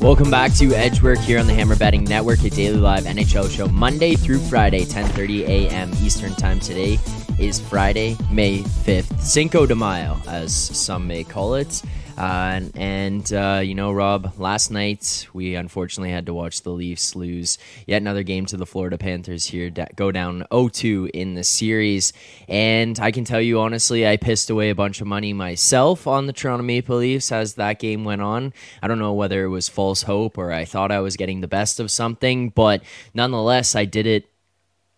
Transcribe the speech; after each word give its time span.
Welcome 0.00 0.30
back 0.30 0.54
to 0.54 0.72
Edgework 0.72 1.18
here 1.18 1.38
on 1.38 1.46
the 1.46 1.52
Hammer 1.52 1.76
Betting 1.76 2.04
Network, 2.04 2.42
a 2.42 2.48
daily 2.48 2.78
live 2.78 3.04
NHL 3.04 3.50
show 3.50 3.68
Monday 3.68 4.14
through 4.14 4.38
Friday, 4.38 4.86
10:30 4.86 5.42
a.m. 5.46 5.90
Eastern 6.00 6.34
Time. 6.36 6.58
Today 6.58 6.98
is 7.38 7.60
Friday, 7.60 8.16
May 8.30 8.60
5th, 8.60 9.20
Cinco 9.20 9.66
de 9.66 9.74
Mayo, 9.74 10.18
as 10.26 10.54
some 10.54 11.06
may 11.06 11.22
call 11.22 11.54
it. 11.54 11.82
Uh, 12.20 12.60
and, 12.74 13.32
uh, 13.32 13.62
you 13.64 13.74
know, 13.74 13.90
Rob, 13.90 14.34
last 14.36 14.70
night 14.70 15.26
we 15.32 15.54
unfortunately 15.54 16.10
had 16.10 16.26
to 16.26 16.34
watch 16.34 16.60
the 16.60 16.68
Leafs 16.68 17.16
lose 17.16 17.56
yet 17.86 18.02
another 18.02 18.22
game 18.22 18.44
to 18.44 18.58
the 18.58 18.66
Florida 18.66 18.98
Panthers 18.98 19.46
here, 19.46 19.70
go 19.96 20.12
down 20.12 20.44
0 20.52 20.68
2 20.68 21.12
in 21.14 21.32
the 21.32 21.42
series. 21.42 22.12
And 22.46 23.00
I 23.00 23.10
can 23.10 23.24
tell 23.24 23.40
you 23.40 23.58
honestly, 23.60 24.06
I 24.06 24.18
pissed 24.18 24.50
away 24.50 24.68
a 24.68 24.74
bunch 24.74 25.00
of 25.00 25.06
money 25.06 25.32
myself 25.32 26.06
on 26.06 26.26
the 26.26 26.34
Toronto 26.34 26.62
Maple 26.62 26.98
Leafs 26.98 27.32
as 27.32 27.54
that 27.54 27.78
game 27.78 28.04
went 28.04 28.20
on. 28.20 28.52
I 28.82 28.88
don't 28.88 28.98
know 28.98 29.14
whether 29.14 29.42
it 29.42 29.48
was 29.48 29.70
false 29.70 30.02
hope 30.02 30.36
or 30.36 30.52
I 30.52 30.66
thought 30.66 30.92
I 30.92 31.00
was 31.00 31.16
getting 31.16 31.40
the 31.40 31.48
best 31.48 31.80
of 31.80 31.90
something, 31.90 32.50
but 32.50 32.82
nonetheless, 33.14 33.74
I 33.74 33.86
did 33.86 34.06
it 34.06 34.29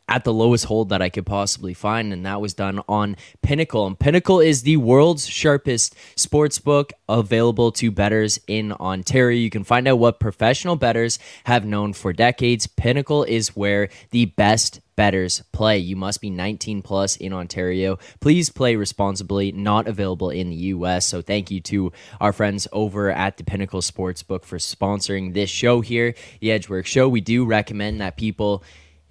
at 0.09 0.25
the 0.25 0.33
lowest 0.33 0.67
hold 0.67 0.91
that 0.91 1.01
I 1.01 1.09
could 1.09 1.27
possibly 1.27 1.75
find, 1.75 2.13
and 2.13 2.27
that 2.27 2.41
was 2.41 2.55
done 2.55 2.81
on 2.89 3.17
Pinnacle. 3.43 3.87
And 3.87 3.99
Pinnacle 3.99 4.41
is 4.41 4.63
the 4.63 4.77
world's 4.77 5.27
sharpest 5.27 5.95
sports 6.17 6.59
book 6.59 6.93
available 7.09 7.73
to 7.73 7.91
bettors 7.91 8.39
in 8.47 8.73
Ontario. 8.73 9.39
You 9.39 9.51
can 9.51 9.65
find 9.65 9.89
out 9.89 9.99
what 9.99 10.21
professional 10.21 10.77
bettors 10.77 11.19
have 11.45 11.65
known 11.65 11.93
for 11.93 12.13
decades. 12.13 12.67
Pinnacle 12.67 13.25
is 13.25 13.57
where 13.57 13.89
the 14.11 14.27
best 14.27 14.81
betters 14.97 15.43
play. 15.53 15.79
You 15.79 15.97
must 15.97 16.21
be 16.21 16.31
19 16.31 16.83
plus 16.83 17.17
in 17.17 17.33
Ontario. 17.33 17.99
Please 18.21 18.51
play 18.51 18.77
responsibly, 18.77 19.53
not 19.53 19.87
available 19.87 20.31
in 20.31 20.51
the 20.51 20.57
US. 20.57 21.07
So 21.07 21.23
thank 21.23 21.51
you 21.51 21.61
to 21.63 21.93
our 22.21 22.33
friends 22.33 22.69
over 22.73 23.11
at 23.11 23.37
the 23.37 23.45
Pinnacle 23.45 23.81
Sportsbook 23.81 24.45
for 24.45 24.59
sponsoring 24.59 25.33
this 25.33 25.51
show 25.51 25.81
here, 25.81 26.15
the 26.41 26.53
Edgework 26.53 26.87
Show. 26.87 27.09
We 27.09 27.21
do 27.21 27.45
recommend 27.45 28.01
that 28.01 28.17
people 28.17 28.63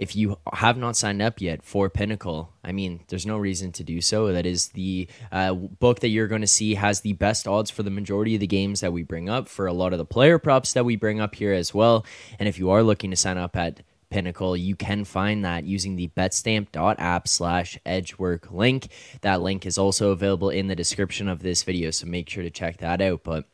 if 0.02 0.16
you 0.16 0.36
have 0.52 0.78
not 0.78 0.96
signed 0.98 1.22
up 1.22 1.40
yet 1.40 1.62
for 1.62 1.88
Pinnacle, 1.88 2.52
I 2.64 2.72
mean, 2.72 3.02
there's 3.10 3.28
no 3.28 3.38
reason 3.38 3.72
to 3.74 3.84
do 3.84 4.02
so. 4.02 4.34
That 4.34 4.48
is 4.48 4.70
the 4.70 5.08
uh, 5.32 5.54
book 5.54 6.00
that 6.00 6.08
you're 6.08 6.28
going 6.28 6.42
to 6.42 6.48
see 6.48 6.74
has 6.74 7.02
the 7.02 7.14
best 7.14 7.48
odds 7.48 7.70
for 7.70 7.84
the 7.84 7.92
majority 7.92 8.34
of 8.34 8.40
the 8.40 8.48
games 8.48 8.80
that 8.80 8.94
we 8.94 9.04
bring 9.04 9.30
up, 9.30 9.48
for 9.48 9.68
a 9.68 9.74
lot 9.74 9.94
of 9.94 10.00
the 10.00 10.06
player 10.06 10.40
props 10.40 10.74
that 10.74 10.86
we 10.86 10.96
bring 10.96 11.22
up 11.22 11.36
here 11.36 11.54
as 11.54 11.72
well. 11.72 12.04
And 12.40 12.50
if 12.50 12.58
you 12.58 12.72
are 12.72 12.82
looking 12.82 13.12
to 13.12 13.16
sign 13.16 13.38
up 13.38 13.56
at 13.56 13.84
Pinnacle, 14.10 14.58
you 14.58 14.76
can 14.76 15.06
find 15.06 15.46
that 15.46 15.66
using 15.66 15.98
the 15.98 16.08
betstamp.app 16.18 17.28
slash 17.28 17.78
edgework 17.86 18.52
link. 18.52 18.88
That 19.22 19.44
link 19.44 19.68
is 19.68 19.78
also 19.78 20.10
available 20.10 20.50
in 20.50 20.66
the 20.66 20.76
description 20.76 21.28
of 21.28 21.44
this 21.44 21.62
video, 21.62 21.92
so 21.92 22.08
make 22.08 22.28
sure 22.28 22.42
to 22.42 22.50
check 22.50 22.78
that 22.78 23.02
out. 23.02 23.24
But 23.24 23.46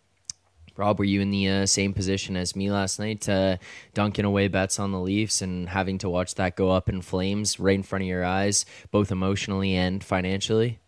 Rob, 0.77 0.99
were 0.99 1.05
you 1.05 1.21
in 1.21 1.31
the 1.31 1.49
uh, 1.49 1.65
same 1.65 1.93
position 1.93 2.37
as 2.37 2.55
me 2.55 2.71
last 2.71 2.99
night, 2.99 3.27
uh, 3.27 3.57
dunking 3.93 4.25
away 4.25 4.47
bets 4.47 4.79
on 4.79 4.91
the 4.91 4.99
Leafs 4.99 5.41
and 5.41 5.67
having 5.67 5.97
to 5.99 6.09
watch 6.09 6.35
that 6.35 6.55
go 6.55 6.69
up 6.69 6.87
in 6.87 7.01
flames 7.01 7.59
right 7.59 7.75
in 7.75 7.83
front 7.83 8.03
of 8.03 8.07
your 8.07 8.23
eyes, 8.23 8.65
both 8.91 9.11
emotionally 9.11 9.75
and 9.75 10.03
financially? 10.03 10.79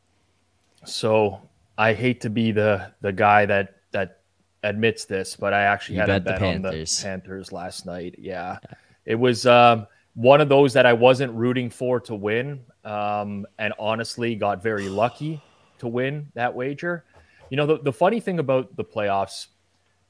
So 0.85 1.41
I 1.77 1.93
hate 1.93 2.21
to 2.21 2.29
be 2.29 2.51
the 2.51 2.91
the 3.01 3.11
guy 3.11 3.45
that 3.45 3.75
that 3.91 4.19
admits 4.63 5.05
this, 5.05 5.35
but 5.35 5.53
I 5.53 5.63
actually 5.63 5.95
you 5.95 6.01
had 6.01 6.09
a 6.09 6.19
bet 6.19 6.39
the 6.39 6.45
on 6.45 6.61
the 6.61 6.99
Panthers 7.01 7.51
last 7.51 7.85
night. 7.85 8.15
Yeah, 8.19 8.57
yeah. 8.61 8.75
it 9.05 9.15
was 9.15 9.45
um, 9.45 9.87
one 10.13 10.41
of 10.41 10.49
those 10.49 10.73
that 10.73 10.85
I 10.85 10.93
wasn't 10.93 11.33
rooting 11.33 11.69
for 11.69 11.99
to 12.01 12.15
win, 12.15 12.61
um, 12.85 13.45
and 13.57 13.73
honestly 13.79 14.35
got 14.35 14.61
very 14.61 14.89
lucky 14.89 15.41
to 15.79 15.87
win 15.87 16.27
that 16.35 16.53
wager. 16.53 17.05
You 17.49 17.57
know, 17.57 17.65
the, 17.65 17.79
the 17.79 17.93
funny 17.93 18.19
thing 18.19 18.39
about 18.39 18.75
the 18.75 18.83
playoffs 18.83 19.47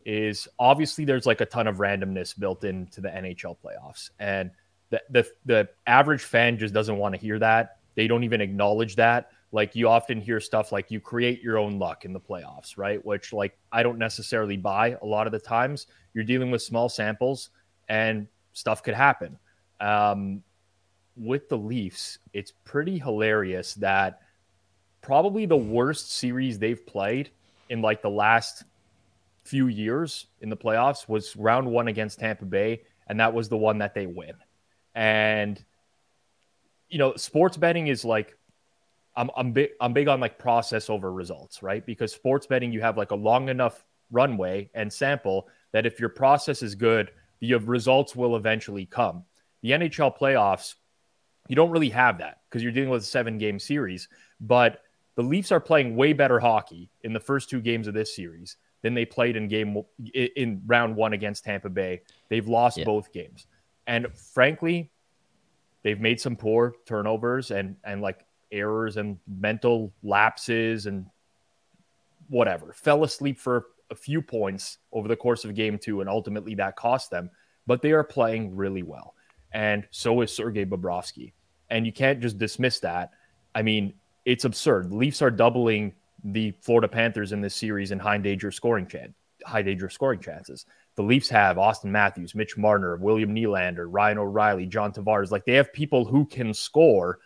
is 0.10 0.48
obviously 0.58 1.06
there's 1.06 1.28
like 1.28 1.40
a 1.40 1.46
ton 1.46 1.68
of 1.68 1.78
randomness 1.78 2.38
built 2.38 2.64
into 2.64 3.00
the 3.00 3.10
NHL 3.10 3.56
playoffs. 3.64 4.10
And 4.18 4.50
the, 4.90 5.00
the, 5.12 5.28
the 5.46 5.70
average 5.86 6.24
fan 6.24 6.58
just 6.58 6.74
doesn't 6.74 6.98
want 6.98 7.14
to 7.14 7.22
hear 7.22 7.38
that. 7.38 7.78
They 7.94 8.08
don't 8.08 8.24
even 8.24 8.42
acknowledge 8.42 8.96
that. 8.96 9.30
Like 9.52 9.76
you 9.76 9.88
often 9.88 10.20
hear 10.20 10.40
stuff 10.40 10.72
like 10.72 10.90
you 10.90 11.00
create 11.00 11.44
your 11.44 11.60
own 11.60 11.78
luck 11.78 12.06
in 12.06 12.14
the 12.14 12.20
playoffs, 12.20 12.76
right? 12.76 13.04
Which 13.06 13.34
like 13.34 13.56
I 13.72 13.84
don't 13.84 14.00
necessarily 14.00 14.58
buy 14.58 14.98
a 15.00 15.06
lot 15.06 15.28
of 15.28 15.32
the 15.32 15.40
times. 15.40 15.86
You're 16.16 16.24
dealing 16.24 16.50
with 16.50 16.64
small 16.64 16.90
samples 16.90 17.52
and 17.88 18.28
stuff 18.54 18.82
could 18.82 18.96
happen. 18.96 19.38
Um, 19.80 20.42
with 21.16 21.50
the 21.50 21.58
Leafs, 21.58 22.18
it's 22.34 22.54
pretty 22.66 22.98
hilarious 22.98 23.76
that 23.76 24.22
probably 25.02 25.46
the 25.46 25.58
worst 25.58 26.14
series 26.14 26.58
they've 26.58 26.84
played 26.88 27.30
in 27.70 27.84
like 27.84 28.02
the 28.02 28.10
last 28.10 28.64
few 29.50 29.68
years 29.68 30.28
in 30.42 30.50
the 30.50 30.58
playoffs 30.58 31.10
was 31.10 31.36
round 31.36 31.68
one 31.68 31.88
against 31.88 32.20
Tampa 32.20 32.46
Bay, 32.46 32.84
and 33.08 33.20
that 33.20 33.34
was 33.34 33.50
the 33.50 33.58
one 33.58 33.80
that 33.80 33.96
they 33.96 34.06
win. 34.06 34.36
And 34.94 35.64
you 36.88 37.00
know, 37.00 37.16
sports 37.16 37.58
betting 37.58 37.88
is 37.88 38.06
like 38.06 38.38
I'm 39.16 39.32
I'm 39.36 39.52
big 39.52 39.72
I'm 39.82 39.94
big 39.94 40.08
on 40.08 40.20
like 40.20 40.38
process 40.38 40.90
over 40.90 41.12
results, 41.12 41.64
right? 41.64 41.84
Because 41.86 42.14
sports 42.14 42.46
betting 42.46 42.72
you 42.72 42.82
have 42.82 42.98
like 42.98 43.12
a 43.12 43.16
long 43.16 43.50
enough 43.50 43.84
runway 44.12 44.70
and 44.74 44.92
sample 44.92 45.48
that 45.72 45.86
if 45.86 46.00
your 46.00 46.10
process 46.10 46.62
is 46.62 46.76
good, 46.76 47.12
the 47.40 47.56
results 47.56 48.16
will 48.16 48.36
eventually 48.36 48.86
come. 48.86 49.24
The 49.62 49.72
NHL 49.72 50.18
playoffs, 50.18 50.76
you 51.48 51.56
don't 51.56 51.72
really 51.72 51.90
have 51.90 52.20
that 52.20 52.42
because 52.48 52.64
you're 52.64 52.72
dealing 52.72 52.90
with 52.90 53.02
a 53.02 53.06
seven 53.06 53.38
game 53.38 53.60
series, 53.60 54.10
but 54.40 54.82
the 55.16 55.24
Leafs 55.24 55.52
are 55.52 55.60
playing 55.60 55.96
way 55.96 56.14
better 56.14 56.40
hockey 56.40 56.90
in 57.02 57.14
the 57.14 57.20
first 57.20 57.50
two 57.50 57.62
games 57.62 57.88
of 57.88 57.94
this 57.94 58.16
series 58.16 58.56
than 58.82 58.94
they 58.94 59.06
played 59.06 59.36
in 59.36 59.48
game 59.48 59.82
in 60.14 60.62
round 60.66 60.96
one 60.96 61.14
against 61.14 61.44
Tampa 61.44 61.70
Bay. 61.70 62.02
They've 62.30 62.48
lost 62.48 62.78
yeah. 62.78 62.86
both 62.86 63.12
games, 63.12 63.48
and 63.88 64.08
frankly, 64.34 64.92
they've 65.84 66.00
made 66.00 66.20
some 66.20 66.36
poor 66.36 66.74
turnovers 66.86 67.52
and 67.52 67.76
and 67.84 68.02
like 68.02 68.26
errors 68.52 68.98
and 68.98 69.18
mental 69.28 69.94
lapses 70.04 70.86
and 70.86 71.06
whatever. 72.30 72.74
Fell 72.74 73.04
asleep 73.04 73.40
for 73.40 73.68
a 73.92 73.96
few 73.96 74.22
points 74.22 74.78
over 74.92 75.08
the 75.08 75.16
course 75.16 75.46
of 75.46 75.56
game 75.56 75.78
two, 75.78 76.02
and 76.02 76.10
ultimately 76.10 76.56
that 76.56 76.76
cost 76.76 77.12
them. 77.12 77.30
But 77.68 77.82
they 77.82 77.92
are 77.92 78.04
playing 78.04 78.56
really 78.56 78.84
well, 78.84 79.14
and 79.52 79.88
so 79.92 80.22
is 80.22 80.34
Sergei 80.34 80.66
Bobrovsky, 80.66 81.34
and 81.70 81.86
you 81.86 81.92
can't 81.92 82.20
just 82.22 82.38
dismiss 82.38 82.80
that. 82.80 83.12
I 83.54 83.62
mean, 83.62 83.94
it's 84.26 84.46
absurd. 84.46 84.90
The 84.92 84.96
Leafs 84.96 85.22
are 85.22 85.32
doubling 85.32 85.94
the 86.24 86.52
Florida 86.62 86.88
Panthers 86.88 87.32
in 87.32 87.42
this 87.42 87.56
series 87.56 87.92
in 87.92 88.00
high 88.00 88.18
danger 88.18 88.52
scoring 88.52 88.88
chance, 88.88 89.14
high 89.46 89.62
danger 89.62 89.90
scoring 89.90 90.20
chances. 90.20 90.66
The 90.96 91.04
Leafs 91.04 91.30
have 91.30 91.58
Auston 91.58 91.86
Matthews, 91.86 92.36
Mitch 92.36 92.58
Marner, 92.58 92.98
William 92.98 93.34
Nylander, 93.34 93.88
Ryan 93.90 94.18
O'Reilly, 94.18 94.66
John 94.66 94.92
Tavares. 94.92 95.32
Like 95.32 95.46
they 95.46 95.54
have 95.54 95.72
people 95.72 96.06
who 96.06 96.26
can 96.26 96.54
score. 96.54 97.20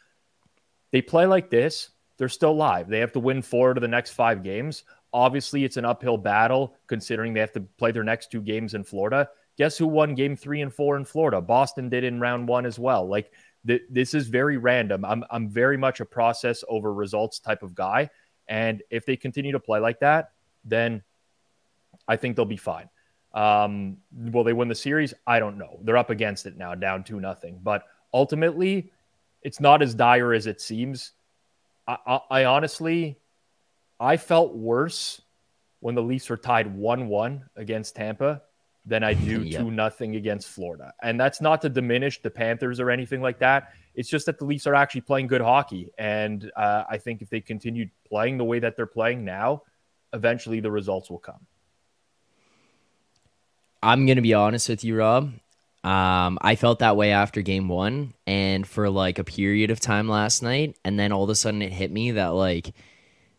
They 0.91 1.01
play 1.01 1.25
like 1.25 1.49
this, 1.49 1.89
they're 2.17 2.29
still 2.29 2.55
live. 2.55 2.87
They 2.87 2.99
have 2.99 3.13
to 3.13 3.19
win 3.19 3.41
four 3.41 3.73
to 3.73 3.79
the 3.79 3.87
next 3.87 4.11
five 4.11 4.43
games. 4.43 4.83
Obviously, 5.11 5.63
it's 5.63 5.77
an 5.77 5.85
uphill 5.85 6.17
battle 6.17 6.75
considering 6.87 7.33
they 7.33 7.39
have 7.39 7.51
to 7.53 7.61
play 7.77 7.91
their 7.91 8.03
next 8.03 8.31
two 8.31 8.41
games 8.41 8.73
in 8.73 8.83
Florida. 8.83 9.29
Guess 9.57 9.77
who 9.77 9.87
won 9.87 10.15
game 10.15 10.35
three 10.35 10.61
and 10.61 10.73
four 10.73 10.97
in 10.97 11.05
Florida? 11.05 11.39
Boston 11.41 11.89
did 11.89 12.03
in 12.03 12.19
round 12.19 12.47
one 12.47 12.65
as 12.65 12.79
well. 12.79 13.07
Like 13.07 13.31
th- 13.67 13.83
this 13.89 14.13
is 14.13 14.27
very 14.27 14.57
random. 14.57 15.05
I'm, 15.05 15.23
I'm 15.29 15.49
very 15.49 15.77
much 15.77 15.99
a 15.99 16.05
process 16.05 16.63
over 16.67 16.93
results 16.93 17.39
type 17.39 17.61
of 17.61 17.75
guy. 17.75 18.09
And 18.47 18.83
if 18.89 19.05
they 19.05 19.15
continue 19.15 19.51
to 19.53 19.59
play 19.59 19.79
like 19.79 19.99
that, 20.01 20.31
then 20.65 21.03
I 22.07 22.17
think 22.17 22.35
they'll 22.35 22.45
be 22.45 22.57
fine. 22.57 22.89
Um, 23.33 23.97
will 24.11 24.43
they 24.43 24.53
win 24.53 24.67
the 24.67 24.75
series? 24.75 25.13
I 25.25 25.39
don't 25.39 25.57
know. 25.57 25.79
They're 25.81 25.97
up 25.97 26.09
against 26.09 26.45
it 26.45 26.57
now, 26.57 26.75
down 26.75 27.03
two 27.03 27.19
nothing. 27.19 27.59
But 27.63 27.83
ultimately, 28.13 28.91
it's 29.41 29.59
not 29.59 29.81
as 29.81 29.95
dire 29.95 30.33
as 30.33 30.45
it 30.47 30.61
seems. 30.61 31.11
I, 31.87 31.97
I, 32.05 32.19
I 32.29 32.45
honestly, 32.45 33.17
I 33.99 34.17
felt 34.17 34.53
worse 34.55 35.21
when 35.79 35.95
the 35.95 36.01
Leafs 36.01 36.29
were 36.29 36.37
tied 36.37 36.73
one-one 36.73 37.45
against 37.55 37.95
Tampa 37.95 38.41
than 38.85 39.03
I 39.03 39.13
do 39.13 39.49
to 39.51 39.71
nothing 39.71 40.15
against 40.15 40.47
Florida. 40.47 40.93
And 41.01 41.19
that's 41.19 41.41
not 41.41 41.61
to 41.61 41.69
diminish 41.69 42.21
the 42.21 42.29
Panthers 42.29 42.79
or 42.79 42.89
anything 42.89 43.21
like 43.21 43.39
that. 43.39 43.73
It's 43.95 44.09
just 44.09 44.25
that 44.25 44.39
the 44.39 44.45
Leafs 44.45 44.67
are 44.67 44.75
actually 44.75 45.01
playing 45.01 45.27
good 45.27 45.41
hockey, 45.41 45.91
and 45.99 46.51
uh, 46.55 46.83
I 46.89 46.97
think 46.97 47.21
if 47.21 47.29
they 47.29 47.41
continue 47.41 47.89
playing 48.07 48.39
the 48.39 48.43
way 48.43 48.59
that 48.59 48.75
they're 48.75 48.87
playing 48.87 49.23
now, 49.23 49.61
eventually 50.13 50.59
the 50.59 50.71
results 50.71 51.11
will 51.11 51.19
come. 51.19 51.45
I'm 53.83 54.07
gonna 54.07 54.21
be 54.21 54.33
honest 54.33 54.67
with 54.69 54.83
you, 54.83 54.97
Rob. 54.97 55.33
Um, 55.83 56.37
I 56.41 56.55
felt 56.55 56.79
that 56.79 56.95
way 56.95 57.11
after 57.11 57.41
game 57.41 57.67
one, 57.67 58.13
and 58.25 58.65
for 58.65 58.89
like 58.89 59.19
a 59.19 59.23
period 59.23 59.69
of 59.69 59.79
time 59.79 60.07
last 60.07 60.41
night, 60.41 60.75
and 60.83 60.97
then 60.97 61.11
all 61.11 61.25
of 61.25 61.29
a 61.29 61.35
sudden 61.35 61.61
it 61.61 61.73
hit 61.73 61.91
me 61.91 62.11
that 62.11 62.29
like 62.29 62.73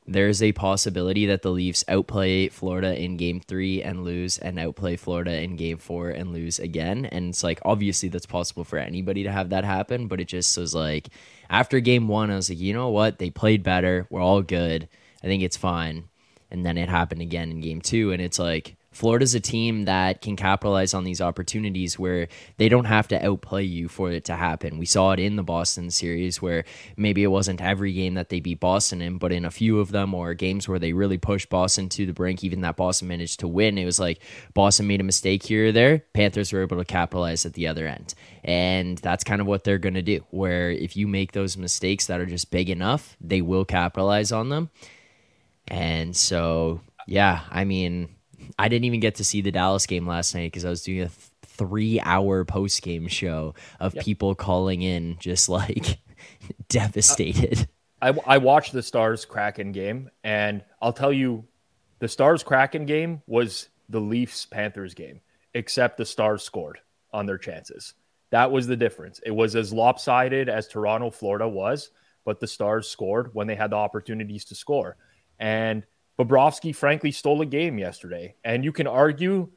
there's 0.06 0.42
a 0.42 0.52
possibility 0.52 1.24
that 1.26 1.42
the 1.42 1.50
Leafs 1.50 1.82
outplay 1.88 2.48
Florida 2.48 2.94
in 3.00 3.16
game 3.16 3.40
three 3.40 3.82
and 3.82 4.04
lose, 4.04 4.38
and 4.38 4.58
outplay 4.58 4.96
Florida 4.96 5.40
in 5.42 5.56
game 5.56 5.78
four 5.78 6.10
and 6.10 6.32
lose 6.32 6.58
again. 6.58 7.06
And 7.06 7.30
it's 7.30 7.42
like, 7.42 7.60
obviously, 7.64 8.10
that's 8.10 8.26
possible 8.26 8.64
for 8.64 8.78
anybody 8.78 9.22
to 9.22 9.32
have 9.32 9.48
that 9.50 9.64
happen, 9.64 10.06
but 10.06 10.20
it 10.20 10.28
just 10.28 10.56
was 10.58 10.74
like, 10.74 11.08
after 11.48 11.80
game 11.80 12.06
one, 12.08 12.30
I 12.30 12.36
was 12.36 12.50
like, 12.50 12.58
you 12.58 12.74
know 12.74 12.90
what? 12.90 13.18
They 13.18 13.30
played 13.30 13.62
better. 13.62 14.06
We're 14.10 14.20
all 14.20 14.42
good. 14.42 14.88
I 15.22 15.26
think 15.26 15.42
it's 15.42 15.56
fine. 15.56 16.04
And 16.50 16.66
then 16.66 16.76
it 16.76 16.88
happened 16.88 17.22
again 17.22 17.50
in 17.50 17.60
game 17.60 17.80
two, 17.80 18.12
and 18.12 18.20
it's 18.20 18.38
like, 18.38 18.76
Florida's 18.94 19.35
a 19.35 19.41
team 19.41 19.87
that 19.87 20.23
can 20.23 20.37
capitalize 20.37 20.94
on 20.94 21.02
these 21.02 21.20
opportunities 21.20 21.99
where 21.99 22.29
they 22.56 22.69
don't 22.69 22.85
have 22.85 23.08
to 23.08 23.26
outplay 23.26 23.64
you 23.64 23.88
for 23.88 24.12
it 24.12 24.25
to 24.26 24.37
happen. 24.37 24.79
We 24.79 24.87
saw 24.87 25.11
it 25.11 25.19
in 25.19 25.35
the 25.35 25.43
Boston 25.43 25.91
series 25.91 26.41
where 26.41 26.64
maybe 26.96 27.25
it 27.25 27.29
wasn't 27.29 27.61
every 27.61 27.93
game 27.93 28.14
that 28.14 28.29
they 28.29 28.38
beat 28.38 28.61
Boston 28.61 29.02
in, 29.02 29.19
but 29.19 29.32
in 29.32 29.44
a 29.44 29.50
few 29.50 29.81
of 29.81 29.91
them 29.91 30.14
or 30.14 30.32
games 30.32 30.69
where 30.69 30.79
they 30.79 30.93
really 30.93 31.19
pushed 31.19 31.50
Boston 31.50 31.88
to 31.91 32.06
the 32.06 32.12
brink, 32.12 32.44
even 32.44 32.61
that 32.61 32.76
Boston 32.76 33.08
managed 33.08 33.41
to 33.41 33.49
win, 33.49 33.79
it 33.79 33.85
was 33.85 33.99
like 33.99 34.20
Boston 34.55 34.87
made 34.87 35.00
a 35.00 35.05
mistake 35.05 35.43
here 35.43 35.69
or 35.69 35.73
there. 35.73 36.05
Panthers 36.14 36.52
were 36.52 36.62
able 36.62 36.76
to 36.76 36.85
capitalize 36.85 37.44
at 37.44 37.55
the 37.55 37.67
other 37.67 37.88
end. 37.88 38.14
And 38.44 38.99
that's 38.99 39.25
kind 39.25 39.41
of 39.41 39.49
what 39.49 39.64
they're 39.64 39.79
going 39.79 39.94
to 39.94 40.02
do, 40.02 40.25
where 40.31 40.70
if 40.70 40.96
you 40.96 41.08
make 41.08 41.32
those 41.32 41.56
mistakes 41.56 42.06
that 42.06 42.20
are 42.20 42.26
just 42.26 42.52
big 42.52 42.70
enough, 42.70 43.17
they 43.20 43.43
will 43.43 43.64
capitalize 43.64 44.31
on 44.31 44.50
them. 44.50 44.70
And 45.67 46.14
so, 46.14 46.82
yeah, 47.08 47.41
I 47.50 47.64
mean, 47.64 48.11
I 48.58 48.68
didn't 48.68 48.84
even 48.84 49.00
get 49.00 49.16
to 49.16 49.24
see 49.24 49.40
the 49.40 49.52
Dallas 49.52 49.86
game 49.86 50.06
last 50.06 50.34
night 50.34 50.52
because 50.52 50.64
I 50.64 50.70
was 50.70 50.82
doing 50.82 51.00
a 51.00 51.08
th- 51.08 51.30
three 51.44 52.00
hour 52.00 52.44
post 52.44 52.82
game 52.82 53.06
show 53.08 53.54
of 53.80 53.94
yep. 53.94 54.04
people 54.04 54.34
calling 54.34 54.82
in 54.82 55.16
just 55.18 55.48
like 55.48 55.98
devastated. 56.68 57.68
I, 58.00 58.14
I 58.26 58.38
watched 58.38 58.72
the 58.72 58.82
Stars 58.82 59.24
Kraken 59.24 59.72
game, 59.72 60.10
and 60.22 60.62
I'll 60.82 60.92
tell 60.92 61.12
you, 61.12 61.44
the 62.00 62.08
Stars 62.08 62.42
Kraken 62.42 62.86
game 62.86 63.22
was 63.26 63.68
the 63.88 64.00
Leafs 64.00 64.44
Panthers 64.46 64.94
game, 64.94 65.20
except 65.54 65.96
the 65.96 66.04
Stars 66.04 66.42
scored 66.42 66.80
on 67.12 67.26
their 67.26 67.38
chances. 67.38 67.94
That 68.30 68.50
was 68.50 68.66
the 68.66 68.76
difference. 68.76 69.20
It 69.24 69.30
was 69.30 69.56
as 69.56 69.72
lopsided 69.72 70.48
as 70.48 70.68
Toronto, 70.68 71.10
Florida 71.10 71.48
was, 71.48 71.90
but 72.24 72.40
the 72.40 72.46
Stars 72.46 72.88
scored 72.88 73.30
when 73.32 73.46
they 73.46 73.54
had 73.54 73.70
the 73.70 73.76
opportunities 73.76 74.44
to 74.46 74.54
score. 74.54 74.96
And 75.38 75.84
Bobrovsky, 76.19 76.75
frankly, 76.75 77.11
stole 77.11 77.43
a 77.43 77.46
game 77.46 77.78
yesterday. 77.78 78.34
And 78.44 78.64
you 78.64 78.72
can 78.72 78.87
argue 78.87 79.49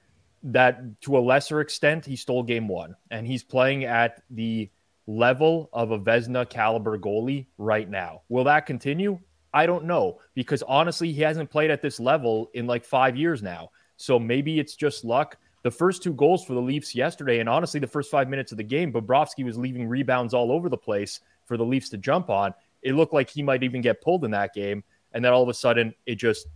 that 0.43 1.01
to 1.01 1.17
a 1.17 1.19
lesser 1.19 1.61
extent, 1.61 2.05
he 2.05 2.15
stole 2.15 2.43
game 2.43 2.67
one. 2.67 2.95
And 3.11 3.27
he's 3.27 3.43
playing 3.43 3.85
at 3.85 4.23
the 4.29 4.69
level 5.07 5.69
of 5.73 5.91
a 5.91 5.99
Vezina 5.99 6.49
caliber 6.49 6.97
goalie 6.97 7.47
right 7.57 7.89
now. 7.89 8.21
Will 8.29 8.43
that 8.45 8.65
continue? 8.65 9.19
I 9.53 9.65
don't 9.65 9.85
know 9.85 10.19
because 10.35 10.61
honestly, 10.63 11.11
he 11.11 11.21
hasn't 11.21 11.49
played 11.49 11.71
at 11.71 11.81
this 11.81 11.99
level 11.99 12.49
in 12.53 12.67
like 12.67 12.85
five 12.85 13.15
years 13.15 13.41
now. 13.41 13.69
So 13.95 14.19
maybe 14.19 14.59
it's 14.59 14.75
just 14.75 15.05
luck. 15.05 15.37
The 15.63 15.71
first 15.71 16.03
two 16.03 16.13
goals 16.13 16.45
for 16.45 16.53
the 16.53 16.61
Leafs 16.61 16.93
yesterday, 16.93 17.39
and 17.39 17.49
honestly, 17.49 17.79
the 17.79 17.87
first 17.87 18.11
five 18.11 18.29
minutes 18.29 18.51
of 18.51 18.57
the 18.57 18.63
game, 18.63 18.93
Bobrovsky 18.93 19.43
was 19.43 19.57
leaving 19.57 19.87
rebounds 19.87 20.33
all 20.33 20.51
over 20.51 20.69
the 20.69 20.77
place 20.77 21.21
for 21.45 21.57
the 21.57 21.65
Leafs 21.65 21.89
to 21.89 21.97
jump 21.97 22.29
on. 22.29 22.53
It 22.83 22.93
looked 22.93 23.13
like 23.13 23.29
he 23.29 23.41
might 23.41 23.63
even 23.63 23.81
get 23.81 24.01
pulled 24.01 24.23
in 24.23 24.31
that 24.31 24.53
game 24.53 24.83
and 25.13 25.23
then 25.23 25.33
all 25.33 25.43
of 25.43 25.49
a 25.49 25.53
sudden 25.53 25.93
it 26.05 26.15
just 26.15 26.47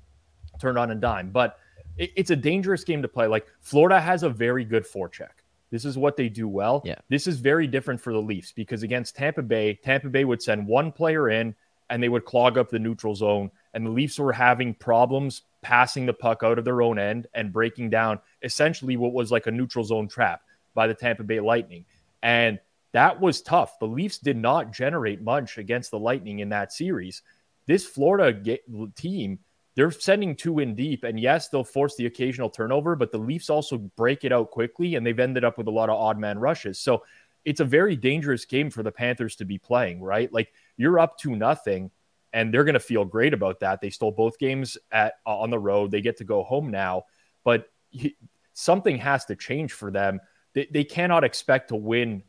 turned 0.59 0.77
on 0.77 0.91
a 0.91 0.95
dime. 0.95 1.29
But 1.31 1.57
it, 1.97 2.11
it's 2.15 2.31
a 2.31 2.35
dangerous 2.35 2.83
game 2.83 3.01
to 3.01 3.07
play. 3.07 3.27
Like 3.27 3.47
Florida 3.61 3.99
has 3.99 4.23
a 4.23 4.29
very 4.29 4.65
good 4.65 4.85
forecheck. 4.85 5.41
This 5.71 5.85
is 5.85 5.97
what 5.97 6.17
they 6.17 6.27
do 6.27 6.47
well. 6.47 6.81
Yeah. 6.83 6.95
This 7.09 7.27
is 7.27 7.39
very 7.39 7.65
different 7.65 8.01
for 8.01 8.11
the 8.11 8.21
Leafs 8.21 8.51
because 8.51 8.83
against 8.83 9.15
Tampa 9.15 9.41
Bay, 9.41 9.79
Tampa 9.83 10.09
Bay 10.09 10.25
would 10.25 10.41
send 10.41 10.67
one 10.67 10.91
player 10.91 11.29
in 11.29 11.55
and 11.89 12.03
they 12.03 12.09
would 12.09 12.25
clog 12.25 12.57
up 12.57 12.69
the 12.69 12.79
neutral 12.79 13.15
zone. 13.15 13.49
And 13.73 13.85
the 13.85 13.89
Leafs 13.89 14.19
were 14.19 14.33
having 14.33 14.73
problems 14.73 15.43
passing 15.61 16.05
the 16.05 16.13
puck 16.13 16.41
out 16.43 16.59
of 16.59 16.65
their 16.65 16.81
own 16.81 16.99
end 16.99 17.27
and 17.33 17.53
breaking 17.53 17.89
down 17.89 18.19
essentially 18.43 18.97
what 18.97 19.13
was 19.13 19.31
like 19.31 19.47
a 19.47 19.51
neutral 19.51 19.85
zone 19.85 20.07
trap 20.07 20.41
by 20.73 20.87
the 20.87 20.93
Tampa 20.93 21.23
Bay 21.23 21.39
Lightning. 21.39 21.85
And 22.21 22.59
that 22.91 23.19
was 23.19 23.41
tough. 23.41 23.79
The 23.79 23.87
Leafs 23.87 24.17
did 24.17 24.37
not 24.37 24.73
generate 24.73 25.21
much 25.21 25.57
against 25.57 25.91
the 25.91 25.99
Lightning 25.99 26.39
in 26.39 26.49
that 26.49 26.73
series 26.73 27.21
this 27.71 27.85
Florida 27.85 28.33
team, 28.97 29.39
they're 29.75 29.91
sending 29.91 30.35
two 30.35 30.59
in 30.59 30.75
deep. 30.75 31.05
And 31.05 31.17
yes, 31.17 31.47
they'll 31.47 31.63
force 31.63 31.95
the 31.95 32.05
occasional 32.05 32.49
turnover, 32.49 32.97
but 32.97 33.13
the 33.13 33.17
Leafs 33.17 33.49
also 33.49 33.77
break 33.77 34.25
it 34.25 34.33
out 34.33 34.51
quickly 34.51 34.95
and 34.95 35.07
they've 35.07 35.17
ended 35.17 35.45
up 35.45 35.57
with 35.57 35.67
a 35.67 35.71
lot 35.71 35.89
of 35.89 35.97
odd 35.97 36.19
man 36.19 36.37
rushes. 36.37 36.79
So 36.79 37.03
it's 37.45 37.61
a 37.61 37.65
very 37.65 37.95
dangerous 37.95 38.43
game 38.43 38.69
for 38.69 38.83
the 38.83 38.91
Panthers 38.91 39.37
to 39.37 39.45
be 39.45 39.57
playing, 39.57 40.01
right? 40.01 40.31
Like 40.33 40.51
you're 40.75 40.99
up 40.99 41.17
to 41.19 41.33
nothing 41.33 41.91
and 42.33 42.53
they're 42.53 42.65
going 42.65 42.73
to 42.73 42.79
feel 42.81 43.05
great 43.05 43.33
about 43.33 43.61
that. 43.61 43.79
They 43.79 43.89
stole 43.89 44.11
both 44.11 44.37
games 44.37 44.77
at 44.91 45.13
uh, 45.25 45.39
on 45.39 45.49
the 45.49 45.57
road. 45.57 45.91
They 45.91 46.01
get 46.01 46.17
to 46.17 46.25
go 46.25 46.43
home 46.43 46.71
now, 46.71 47.05
but 47.45 47.69
he, 47.89 48.17
something 48.51 48.97
has 48.97 49.23
to 49.25 49.37
change 49.37 49.71
for 49.71 49.91
them. 49.91 50.19
They, 50.53 50.67
they 50.69 50.83
cannot 50.83 51.23
expect 51.23 51.69
to 51.69 51.77
win 51.77 52.23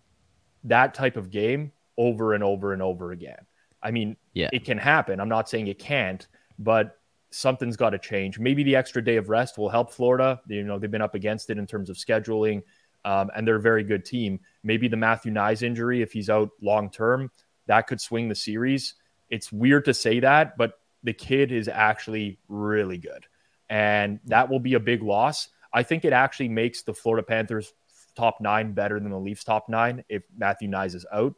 that 0.64 0.94
type 0.94 1.16
of 1.16 1.30
game 1.30 1.72
over 1.98 2.32
and 2.32 2.44
over 2.44 2.72
and 2.72 2.80
over 2.80 3.10
again. 3.10 3.44
I 3.82 3.90
mean, 3.90 4.16
yeah. 4.32 4.48
it 4.52 4.64
can 4.64 4.78
happen. 4.78 5.20
I'm 5.20 5.28
not 5.28 5.48
saying 5.48 5.66
it 5.66 5.78
can't, 5.78 6.26
but 6.58 6.98
something's 7.30 7.76
got 7.76 7.90
to 7.90 7.98
change. 7.98 8.38
Maybe 8.38 8.62
the 8.62 8.76
extra 8.76 9.02
day 9.02 9.16
of 9.16 9.28
rest 9.28 9.58
will 9.58 9.68
help 9.68 9.92
Florida. 9.92 10.40
You 10.46 10.64
know, 10.64 10.78
they've 10.78 10.90
been 10.90 11.02
up 11.02 11.14
against 11.14 11.50
it 11.50 11.58
in 11.58 11.66
terms 11.66 11.90
of 11.90 11.96
scheduling, 11.96 12.62
um, 13.04 13.30
and 13.34 13.46
they're 13.46 13.56
a 13.56 13.60
very 13.60 13.84
good 13.84 14.04
team. 14.04 14.40
Maybe 14.62 14.88
the 14.88 14.96
Matthew 14.96 15.32
Knies 15.32 15.62
injury, 15.62 16.02
if 16.02 16.12
he's 16.12 16.30
out 16.30 16.50
long 16.60 16.90
term, 16.90 17.30
that 17.66 17.86
could 17.86 18.00
swing 18.00 18.28
the 18.28 18.34
series. 18.34 18.94
It's 19.30 19.50
weird 19.50 19.84
to 19.86 19.94
say 19.94 20.20
that, 20.20 20.56
but 20.56 20.74
the 21.02 21.12
kid 21.12 21.52
is 21.52 21.68
actually 21.68 22.38
really 22.48 22.98
good, 22.98 23.26
and 23.70 24.20
that 24.26 24.48
will 24.48 24.60
be 24.60 24.74
a 24.74 24.80
big 24.80 25.02
loss. 25.02 25.48
I 25.72 25.82
think 25.82 26.04
it 26.04 26.12
actually 26.12 26.48
makes 26.48 26.82
the 26.82 26.92
Florida 26.92 27.24
Panthers 27.26 27.72
top 28.14 28.40
nine 28.40 28.72
better 28.72 29.00
than 29.00 29.10
the 29.10 29.18
Leafs 29.18 29.42
top 29.42 29.68
nine 29.68 30.04
if 30.08 30.22
Matthew 30.36 30.68
Knies 30.68 30.94
is 30.94 31.06
out 31.12 31.34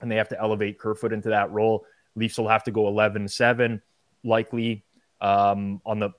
and 0.00 0.10
they 0.10 0.16
have 0.16 0.28
to 0.28 0.40
elevate 0.40 0.78
Kerfoot 0.78 1.12
into 1.12 1.28
that 1.28 1.50
role. 1.52 1.86
Leafs 2.14 2.38
will 2.38 2.48
have 2.48 2.64
to 2.64 2.70
go 2.70 2.82
11-7 2.82 3.80
likely 4.24 4.84
um, 5.22 5.80
on 5.86 6.00
the 6.00 6.10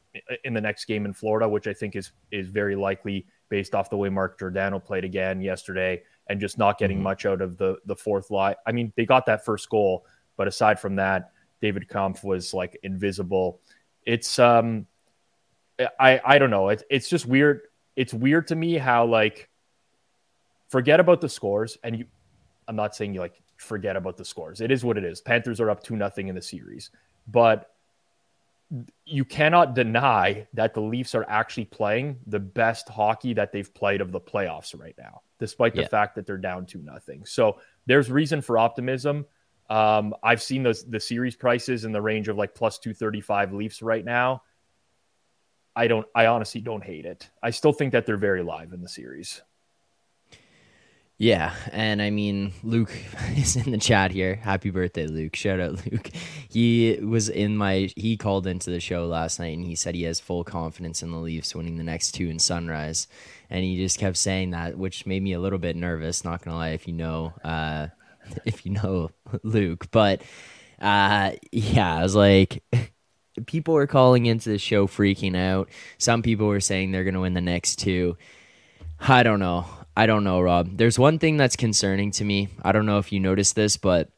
in 0.45 0.53
the 0.53 0.61
next 0.61 0.85
game 0.85 1.05
in 1.05 1.13
Florida, 1.13 1.47
which 1.47 1.67
I 1.67 1.73
think 1.73 1.95
is 1.95 2.11
is 2.31 2.47
very 2.47 2.75
likely 2.75 3.27
based 3.49 3.75
off 3.75 3.89
the 3.89 3.97
way 3.97 4.09
Mark 4.09 4.39
Giordano 4.39 4.79
played 4.79 5.03
again 5.03 5.41
yesterday 5.41 6.01
and 6.27 6.39
just 6.39 6.57
not 6.57 6.79
getting 6.79 6.97
mm-hmm. 6.97 7.03
much 7.03 7.25
out 7.25 7.41
of 7.41 7.57
the 7.57 7.77
the 7.85 7.95
fourth 7.95 8.31
line. 8.31 8.55
I 8.65 8.71
mean, 8.71 8.93
they 8.95 9.05
got 9.05 9.25
that 9.25 9.43
first 9.43 9.69
goal, 9.69 10.05
but 10.37 10.47
aside 10.47 10.79
from 10.79 10.95
that, 10.95 11.31
David 11.61 11.89
Kampf 11.89 12.23
was 12.23 12.53
like 12.53 12.79
invisible. 12.83 13.59
It's 14.05 14.39
um 14.39 14.87
I 15.99 16.21
I 16.23 16.39
don't 16.39 16.49
know. 16.49 16.69
It's 16.69 16.83
it's 16.89 17.09
just 17.09 17.25
weird. 17.25 17.61
It's 17.97 18.13
weird 18.13 18.47
to 18.47 18.55
me 18.55 18.75
how 18.75 19.05
like 19.05 19.49
forget 20.69 21.01
about 21.01 21.19
the 21.19 21.29
scores 21.29 21.77
and 21.83 21.99
you 21.99 22.05
I'm 22.69 22.77
not 22.77 22.95
saying 22.95 23.13
you 23.13 23.19
like 23.19 23.42
forget 23.63 23.95
about 23.95 24.17
the 24.17 24.25
scores. 24.25 24.61
It 24.61 24.71
is 24.71 24.83
what 24.83 24.97
it 24.97 25.03
is. 25.03 25.21
Panthers 25.21 25.59
are 25.59 25.69
up 25.69 25.83
2 25.83 25.95
nothing 25.95 26.27
in 26.27 26.35
the 26.35 26.41
series. 26.41 26.91
But 27.27 27.69
you 29.05 29.23
cannot 29.23 29.75
deny 29.75 30.47
that 30.53 30.73
the 30.73 30.81
Leafs 30.81 31.13
are 31.13 31.25
actually 31.29 31.65
playing 31.65 32.17
the 32.25 32.39
best 32.39 32.89
hockey 32.89 33.33
that 33.33 33.51
they've 33.51 33.73
played 33.73 34.01
of 34.01 34.11
the 34.11 34.19
playoffs 34.19 34.77
right 34.77 34.95
now, 34.97 35.21
despite 35.39 35.75
the 35.75 35.81
yeah. 35.81 35.87
fact 35.87 36.15
that 36.15 36.25
they're 36.25 36.37
down 36.37 36.65
2 36.65 36.79
nothing. 36.79 37.25
So 37.25 37.59
there's 37.85 38.09
reason 38.09 38.41
for 38.41 38.57
optimism. 38.57 39.25
Um, 39.69 40.13
I've 40.21 40.41
seen 40.41 40.63
those 40.63 40.83
the 40.83 40.99
series 40.99 41.35
prices 41.35 41.85
in 41.85 41.91
the 41.91 42.01
range 42.01 42.27
of 42.27 42.37
like 42.37 42.53
plus 42.53 42.79
235 42.79 43.53
Leafs 43.53 43.81
right 43.81 44.03
now. 44.03 44.43
I 45.75 45.87
don't 45.87 46.05
I 46.13 46.27
honestly 46.27 46.61
don't 46.61 46.83
hate 46.83 47.05
it. 47.05 47.29
I 47.41 47.49
still 47.49 47.73
think 47.73 47.93
that 47.93 48.05
they're 48.05 48.17
very 48.17 48.43
live 48.43 48.73
in 48.73 48.81
the 48.81 48.89
series. 48.89 49.41
Yeah, 51.19 51.53
and 51.71 52.01
I 52.01 52.09
mean 52.09 52.53
Luke 52.63 52.91
is 53.35 53.55
in 53.55 53.71
the 53.71 53.77
chat 53.77 54.11
here. 54.11 54.35
Happy 54.35 54.71
birthday, 54.71 55.07
Luke! 55.07 55.35
Shout 55.35 55.59
out, 55.59 55.85
Luke. 55.91 56.09
He 56.49 56.97
was 57.01 57.29
in 57.29 57.55
my. 57.55 57.91
He 57.95 58.17
called 58.17 58.47
into 58.47 58.71
the 58.71 58.79
show 58.79 59.05
last 59.05 59.39
night, 59.39 59.55
and 59.55 59.65
he 59.65 59.75
said 59.75 59.95
he 59.95 60.03
has 60.03 60.19
full 60.19 60.43
confidence 60.43 61.03
in 61.03 61.11
the 61.11 61.17
Leafs 61.17 61.55
winning 61.55 61.77
the 61.77 61.83
next 61.83 62.13
two 62.13 62.27
in 62.27 62.39
Sunrise, 62.39 63.07
and 63.49 63.63
he 63.63 63.77
just 63.77 63.99
kept 63.99 64.17
saying 64.17 64.51
that, 64.51 64.77
which 64.77 65.05
made 65.05 65.21
me 65.21 65.33
a 65.33 65.39
little 65.39 65.59
bit 65.59 65.75
nervous. 65.75 66.25
Not 66.25 66.43
gonna 66.43 66.57
lie, 66.57 66.69
if 66.69 66.87
you 66.87 66.93
know, 66.93 67.33
uh, 67.43 67.87
if 68.45 68.65
you 68.65 68.73
know 68.73 69.11
Luke, 69.43 69.89
but 69.91 70.21
uh, 70.79 71.31
yeah, 71.51 71.97
I 71.97 72.03
was 72.03 72.15
like. 72.15 72.63
People 73.47 73.73
were 73.73 73.87
calling 73.87 74.27
into 74.27 74.49
the 74.49 74.59
show 74.59 74.85
freaking 74.85 75.35
out. 75.35 75.67
Some 75.97 76.21
people 76.21 76.45
were 76.45 76.59
saying 76.59 76.91
they're 76.91 77.03
to 77.03 77.19
win 77.19 77.33
the 77.33 77.41
next 77.41 77.77
two. 77.77 78.15
I 78.99 79.23
don't 79.23 79.39
know. 79.39 79.65
I 79.95 80.05
don't 80.05 80.23
know, 80.23 80.41
Rob. 80.41 80.77
There's 80.77 80.97
one 80.97 81.19
thing 81.19 81.37
that's 81.37 81.55
concerning 81.55 82.11
to 82.11 82.23
me. 82.23 82.49
I 82.63 82.71
don't 82.71 82.85
know 82.85 82.97
if 82.97 83.11
you 83.11 83.19
noticed 83.19 83.55
this, 83.55 83.77
but 83.77 84.09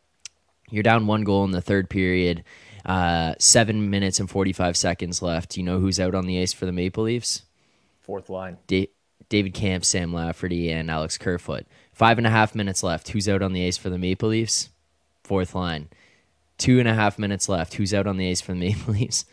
you're 0.69 0.83
down 0.83 1.07
one 1.07 1.23
goal 1.23 1.43
in 1.43 1.51
the 1.51 1.61
third 1.61 1.89
period. 1.89 2.43
Uh, 2.85 3.33
seven 3.39 3.89
minutes 3.89 4.19
and 4.19 4.29
45 4.29 4.77
seconds 4.77 5.21
left. 5.21 5.57
You 5.57 5.63
know 5.63 5.79
who's 5.79 5.99
out 5.99 6.15
on 6.15 6.27
the 6.27 6.41
ice 6.41 6.53
for 6.53 6.65
the 6.65 6.71
Maple 6.71 7.03
Leafs? 7.03 7.41
Fourth 7.99 8.29
line. 8.29 8.57
Da- 8.67 8.89
David 9.27 9.53
Kampf, 9.53 9.85
Sam 9.85 10.13
Lafferty, 10.13 10.71
and 10.71 10.89
Alex 10.91 11.17
Kerfoot. 11.17 11.65
Five 11.91 12.19
and 12.19 12.27
a 12.27 12.29
half 12.29 12.53
minutes 12.53 12.83
left. 12.83 13.09
Who's 13.09 13.27
out 13.27 13.41
on 13.41 13.53
the 13.53 13.65
ice 13.65 13.77
for 13.77 13.89
the 13.89 13.97
Maple 13.97 14.29
Leafs? 14.29 14.69
Fourth 15.23 15.55
line. 15.55 15.89
Two 16.57 16.79
and 16.79 16.87
a 16.87 16.93
half 16.93 17.17
minutes 17.17 17.49
left. 17.49 17.73
Who's 17.73 17.93
out 17.93 18.05
on 18.07 18.17
the 18.17 18.29
ice 18.29 18.39
for 18.41 18.53
the 18.53 18.59
Maple 18.59 18.93
Leafs? 18.93 19.25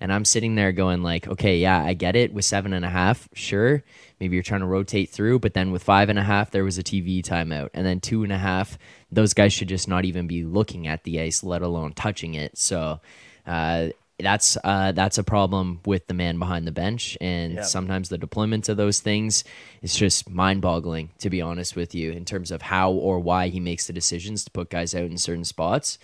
And 0.00 0.12
I'm 0.12 0.24
sitting 0.24 0.54
there 0.54 0.72
going 0.72 1.02
like, 1.02 1.26
okay, 1.26 1.58
yeah, 1.58 1.82
I 1.82 1.94
get 1.94 2.14
it. 2.14 2.32
With 2.32 2.44
seven 2.44 2.72
and 2.72 2.84
a 2.84 2.88
half, 2.88 3.28
sure. 3.32 3.82
Maybe 4.20 4.36
you're 4.36 4.42
trying 4.42 4.60
to 4.60 4.66
rotate 4.66 5.10
through, 5.10 5.40
but 5.40 5.54
then 5.54 5.72
with 5.72 5.82
five 5.82 6.08
and 6.08 6.18
a 6.18 6.22
half, 6.22 6.50
there 6.50 6.64
was 6.64 6.78
a 6.78 6.82
TV 6.82 7.22
timeout. 7.22 7.70
And 7.74 7.84
then 7.84 8.00
two 8.00 8.22
and 8.22 8.32
a 8.32 8.38
half, 8.38 8.78
those 9.10 9.34
guys 9.34 9.52
should 9.52 9.68
just 9.68 9.88
not 9.88 10.04
even 10.04 10.26
be 10.26 10.44
looking 10.44 10.86
at 10.86 11.04
the 11.04 11.20
ice, 11.20 11.42
let 11.42 11.62
alone 11.62 11.92
touching 11.94 12.34
it. 12.34 12.56
So 12.56 13.00
uh, 13.46 13.88
that's 14.18 14.58
uh, 14.64 14.92
that's 14.92 15.18
a 15.18 15.22
problem 15.22 15.80
with 15.86 16.08
the 16.08 16.14
man 16.14 16.38
behind 16.38 16.66
the 16.66 16.72
bench, 16.72 17.16
and 17.20 17.64
sometimes 17.64 18.08
the 18.08 18.18
deployment 18.18 18.68
of 18.68 18.76
those 18.76 18.98
things 18.98 19.44
is 19.80 19.94
just 19.94 20.28
mind-boggling. 20.28 21.10
To 21.20 21.30
be 21.30 21.40
honest 21.40 21.76
with 21.76 21.94
you, 21.94 22.10
in 22.10 22.24
terms 22.24 22.50
of 22.50 22.62
how 22.62 22.90
or 22.90 23.20
why 23.20 23.48
he 23.48 23.60
makes 23.60 23.86
the 23.86 23.92
decisions 23.92 24.44
to 24.44 24.50
put 24.50 24.70
guys 24.70 24.94
out 24.94 25.04
in 25.04 25.18
certain 25.18 25.44
spots, 25.44 25.98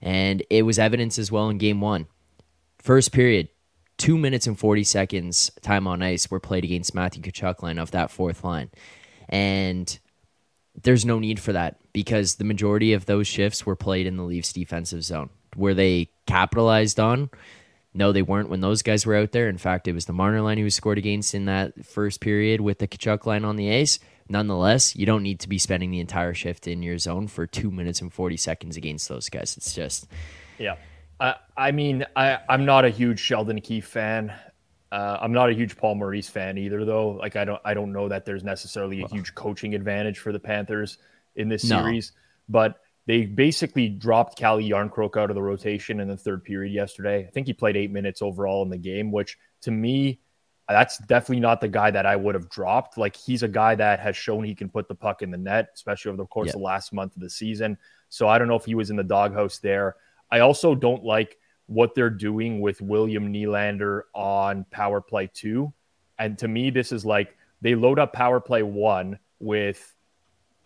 and 0.00 0.42
it 0.48 0.62
was 0.62 0.78
evidence 0.78 1.18
as 1.18 1.30
well 1.30 1.50
in 1.50 1.58
Game 1.58 1.80
One. 1.80 2.06
First 2.88 3.12
period, 3.12 3.50
two 3.98 4.16
minutes 4.16 4.46
and 4.46 4.58
forty 4.58 4.82
seconds 4.82 5.50
time 5.60 5.86
on 5.86 6.00
ice 6.00 6.30
were 6.30 6.40
played 6.40 6.64
against 6.64 6.94
Matthew 6.94 7.22
Tkachuk 7.22 7.62
line 7.62 7.76
of 7.76 7.90
that 7.90 8.10
fourth 8.10 8.42
line, 8.42 8.70
and 9.28 9.98
there's 10.84 11.04
no 11.04 11.18
need 11.18 11.38
for 11.38 11.52
that 11.52 11.78
because 11.92 12.36
the 12.36 12.44
majority 12.44 12.94
of 12.94 13.04
those 13.04 13.26
shifts 13.26 13.66
were 13.66 13.76
played 13.76 14.06
in 14.06 14.16
the 14.16 14.22
Leafs 14.22 14.54
defensive 14.54 15.04
zone. 15.04 15.28
Were 15.54 15.74
they 15.74 16.08
capitalized 16.24 16.98
on? 16.98 17.28
No, 17.92 18.10
they 18.10 18.22
weren't 18.22 18.48
when 18.48 18.62
those 18.62 18.80
guys 18.80 19.04
were 19.04 19.16
out 19.16 19.32
there. 19.32 19.50
In 19.50 19.58
fact, 19.58 19.86
it 19.86 19.92
was 19.92 20.06
the 20.06 20.14
Marner 20.14 20.40
line 20.40 20.56
who 20.56 20.70
scored 20.70 20.96
against 20.96 21.34
in 21.34 21.44
that 21.44 21.84
first 21.84 22.22
period 22.22 22.62
with 22.62 22.78
the 22.78 22.88
Tkachuk 22.88 23.26
line 23.26 23.44
on 23.44 23.56
the 23.56 23.68
ace. 23.68 23.98
Nonetheless, 24.30 24.96
you 24.96 25.04
don't 25.04 25.22
need 25.22 25.40
to 25.40 25.48
be 25.50 25.58
spending 25.58 25.90
the 25.90 26.00
entire 26.00 26.32
shift 26.32 26.66
in 26.66 26.82
your 26.82 26.96
zone 26.96 27.26
for 27.26 27.46
two 27.46 27.70
minutes 27.70 28.00
and 28.00 28.10
40 28.10 28.38
seconds 28.38 28.78
against 28.78 29.10
those 29.10 29.28
guys. 29.28 29.58
It's 29.58 29.74
just. 29.74 30.08
Yeah. 30.58 30.76
I, 31.20 31.36
I 31.56 31.72
mean, 31.72 32.04
I, 32.14 32.38
I'm 32.48 32.64
not 32.64 32.84
a 32.84 32.90
huge 32.90 33.20
Sheldon 33.20 33.60
Keefe 33.60 33.86
fan. 33.86 34.32
Uh, 34.90 35.18
I'm 35.20 35.32
not 35.32 35.50
a 35.50 35.52
huge 35.52 35.76
Paul 35.76 35.96
Maurice 35.96 36.28
fan 36.28 36.56
either, 36.56 36.84
though. 36.84 37.10
Like 37.10 37.36
I 37.36 37.44
don't, 37.44 37.60
I 37.64 37.74
don't 37.74 37.92
know 37.92 38.08
that 38.08 38.24
there's 38.24 38.44
necessarily 38.44 39.02
a 39.02 39.08
huge 39.08 39.34
coaching 39.34 39.74
advantage 39.74 40.18
for 40.18 40.32
the 40.32 40.38
Panthers 40.38 40.98
in 41.36 41.48
this 41.48 41.64
no. 41.64 41.82
series. 41.82 42.12
But 42.48 42.80
they 43.06 43.24
basically 43.24 43.88
dropped 43.88 44.38
Calle 44.38 44.60
Jarnkrok 44.60 45.16
out 45.16 45.30
of 45.30 45.34
the 45.34 45.42
rotation 45.42 46.00
in 46.00 46.08
the 46.08 46.16
third 46.16 46.44
period 46.44 46.72
yesterday. 46.72 47.26
I 47.26 47.30
think 47.30 47.46
he 47.46 47.52
played 47.52 47.76
eight 47.76 47.90
minutes 47.90 48.22
overall 48.22 48.62
in 48.62 48.70
the 48.70 48.78
game, 48.78 49.10
which 49.10 49.38
to 49.62 49.70
me, 49.70 50.20
that's 50.68 50.98
definitely 50.98 51.40
not 51.40 51.62
the 51.62 51.68
guy 51.68 51.90
that 51.90 52.04
I 52.04 52.16
would 52.16 52.34
have 52.34 52.50
dropped. 52.50 52.98
Like 52.98 53.16
he's 53.16 53.42
a 53.42 53.48
guy 53.48 53.74
that 53.74 54.00
has 54.00 54.14
shown 54.14 54.44
he 54.44 54.54
can 54.54 54.68
put 54.68 54.88
the 54.88 54.94
puck 54.94 55.22
in 55.22 55.30
the 55.30 55.38
net, 55.38 55.70
especially 55.74 56.10
over 56.10 56.18
the 56.18 56.26
course 56.26 56.48
yep. 56.48 56.56
of 56.56 56.60
the 56.60 56.64
last 56.64 56.92
month 56.92 57.16
of 57.16 57.22
the 57.22 57.30
season. 57.30 57.78
So 58.10 58.28
I 58.28 58.38
don't 58.38 58.48
know 58.48 58.56
if 58.56 58.66
he 58.66 58.74
was 58.74 58.90
in 58.90 58.96
the 58.96 59.02
doghouse 59.02 59.58
there. 59.58 59.96
I 60.30 60.40
also 60.40 60.74
don't 60.74 61.04
like 61.04 61.38
what 61.66 61.94
they're 61.94 62.10
doing 62.10 62.60
with 62.60 62.80
William 62.80 63.32
Nylander 63.32 64.02
on 64.14 64.64
power 64.70 65.00
play 65.00 65.30
two. 65.32 65.72
And 66.18 66.38
to 66.38 66.48
me, 66.48 66.70
this 66.70 66.92
is 66.92 67.04
like 67.04 67.36
they 67.60 67.74
load 67.74 67.98
up 67.98 68.12
power 68.12 68.40
play 68.40 68.62
one 68.62 69.18
with 69.38 69.94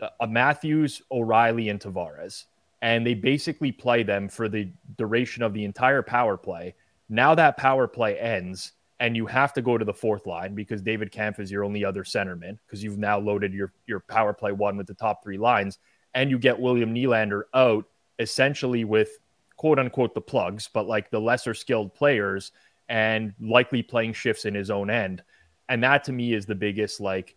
uh, 0.00 0.26
Matthews, 0.26 1.02
O'Reilly, 1.10 1.68
and 1.68 1.80
Tavares. 1.80 2.44
And 2.80 3.06
they 3.06 3.14
basically 3.14 3.70
play 3.70 4.02
them 4.02 4.28
for 4.28 4.48
the 4.48 4.72
duration 4.96 5.42
of 5.42 5.54
the 5.54 5.64
entire 5.64 6.02
power 6.02 6.36
play. 6.36 6.74
Now 7.08 7.34
that 7.34 7.56
power 7.56 7.86
play 7.86 8.18
ends, 8.18 8.72
and 8.98 9.16
you 9.16 9.26
have 9.26 9.52
to 9.54 9.62
go 9.62 9.76
to 9.76 9.84
the 9.84 9.92
fourth 9.92 10.26
line 10.26 10.54
because 10.54 10.80
David 10.80 11.10
Kampf 11.10 11.40
is 11.40 11.50
your 11.50 11.64
only 11.64 11.84
other 11.84 12.04
centerman 12.04 12.58
because 12.64 12.84
you've 12.84 12.98
now 12.98 13.18
loaded 13.18 13.52
your, 13.52 13.72
your 13.86 13.98
power 13.98 14.32
play 14.32 14.52
one 14.52 14.76
with 14.76 14.86
the 14.86 14.94
top 14.94 15.24
three 15.24 15.38
lines. 15.38 15.78
And 16.14 16.30
you 16.30 16.38
get 16.38 16.58
William 16.58 16.94
Nylander 16.94 17.42
out 17.52 17.84
essentially 18.20 18.84
with 18.84 19.18
quote 19.62 19.78
unquote 19.78 20.12
the 20.12 20.20
plugs, 20.20 20.68
but 20.74 20.88
like 20.88 21.08
the 21.12 21.20
lesser 21.20 21.54
skilled 21.54 21.94
players 21.94 22.50
and 22.88 23.32
likely 23.40 23.80
playing 23.80 24.12
shifts 24.12 24.44
in 24.44 24.56
his 24.56 24.72
own 24.72 24.90
end. 24.90 25.22
And 25.68 25.84
that 25.84 26.02
to 26.04 26.12
me 26.12 26.32
is 26.32 26.46
the 26.46 26.56
biggest 26.56 27.00
like 27.00 27.36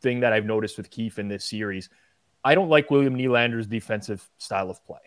thing 0.00 0.18
that 0.18 0.32
I've 0.32 0.44
noticed 0.44 0.76
with 0.76 0.90
Keefe 0.90 1.20
in 1.20 1.28
this 1.28 1.44
series. 1.44 1.88
I 2.42 2.56
don't 2.56 2.68
like 2.68 2.90
William 2.90 3.16
Nylander's 3.16 3.68
defensive 3.68 4.28
style 4.38 4.70
of 4.70 4.84
play. 4.84 4.98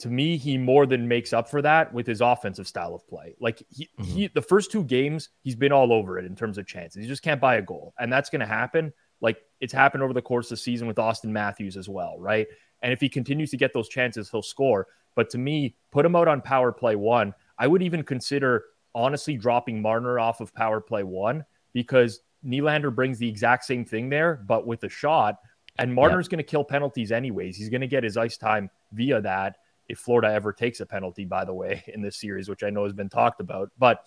To 0.00 0.08
me, 0.08 0.36
he 0.36 0.58
more 0.58 0.84
than 0.84 1.06
makes 1.06 1.32
up 1.32 1.48
for 1.48 1.62
that 1.62 1.94
with 1.94 2.08
his 2.08 2.20
offensive 2.20 2.66
style 2.66 2.92
of 2.92 3.06
play. 3.06 3.36
Like 3.38 3.62
he, 3.70 3.88
mm-hmm. 3.96 4.02
he 4.02 4.26
the 4.26 4.42
first 4.42 4.72
two 4.72 4.82
games, 4.82 5.28
he's 5.44 5.54
been 5.54 5.70
all 5.70 5.92
over 5.92 6.18
it 6.18 6.24
in 6.24 6.34
terms 6.34 6.58
of 6.58 6.66
chances. 6.66 7.04
He 7.04 7.08
just 7.08 7.22
can't 7.22 7.40
buy 7.40 7.54
a 7.54 7.62
goal. 7.62 7.94
And 8.00 8.12
that's 8.12 8.30
going 8.30 8.40
to 8.40 8.46
happen. 8.46 8.92
Like 9.20 9.38
it's 9.60 9.72
happened 9.72 10.02
over 10.02 10.12
the 10.12 10.22
course 10.22 10.46
of 10.46 10.58
the 10.58 10.62
season 10.62 10.88
with 10.88 10.96
Auston 10.96 11.30
Matthews 11.30 11.76
as 11.76 11.88
well, 11.88 12.18
right? 12.18 12.48
And 12.82 12.92
if 12.92 13.00
he 13.00 13.08
continues 13.08 13.52
to 13.52 13.56
get 13.56 13.72
those 13.72 13.88
chances, 13.88 14.28
he'll 14.28 14.42
score. 14.42 14.88
But 15.14 15.30
to 15.30 15.38
me, 15.38 15.76
put 15.90 16.06
him 16.06 16.16
out 16.16 16.28
on 16.28 16.40
power 16.40 16.72
play 16.72 16.96
one. 16.96 17.34
I 17.58 17.66
would 17.66 17.82
even 17.82 18.02
consider 18.02 18.64
honestly 18.94 19.36
dropping 19.36 19.80
Marner 19.82 20.18
off 20.18 20.40
of 20.40 20.54
power 20.54 20.80
play 20.80 21.02
one 21.02 21.44
because 21.72 22.20
Nylander 22.44 22.94
brings 22.94 23.18
the 23.18 23.28
exact 23.28 23.64
same 23.64 23.84
thing 23.84 24.08
there, 24.08 24.42
but 24.46 24.66
with 24.66 24.82
a 24.84 24.88
shot. 24.88 25.38
And 25.78 25.94
Marner's 25.94 26.26
yep. 26.26 26.30
going 26.30 26.38
to 26.38 26.44
kill 26.44 26.64
penalties 26.64 27.12
anyways. 27.12 27.56
He's 27.56 27.68
going 27.68 27.80
to 27.80 27.86
get 27.86 28.04
his 28.04 28.16
ice 28.16 28.36
time 28.36 28.70
via 28.92 29.20
that 29.20 29.56
if 29.88 29.98
Florida 29.98 30.32
ever 30.32 30.52
takes 30.52 30.80
a 30.80 30.86
penalty, 30.86 31.24
by 31.24 31.44
the 31.44 31.52
way, 31.52 31.82
in 31.88 32.00
this 32.00 32.16
series, 32.16 32.48
which 32.48 32.62
I 32.62 32.70
know 32.70 32.84
has 32.84 32.92
been 32.92 33.08
talked 33.08 33.40
about. 33.40 33.70
But 33.78 34.04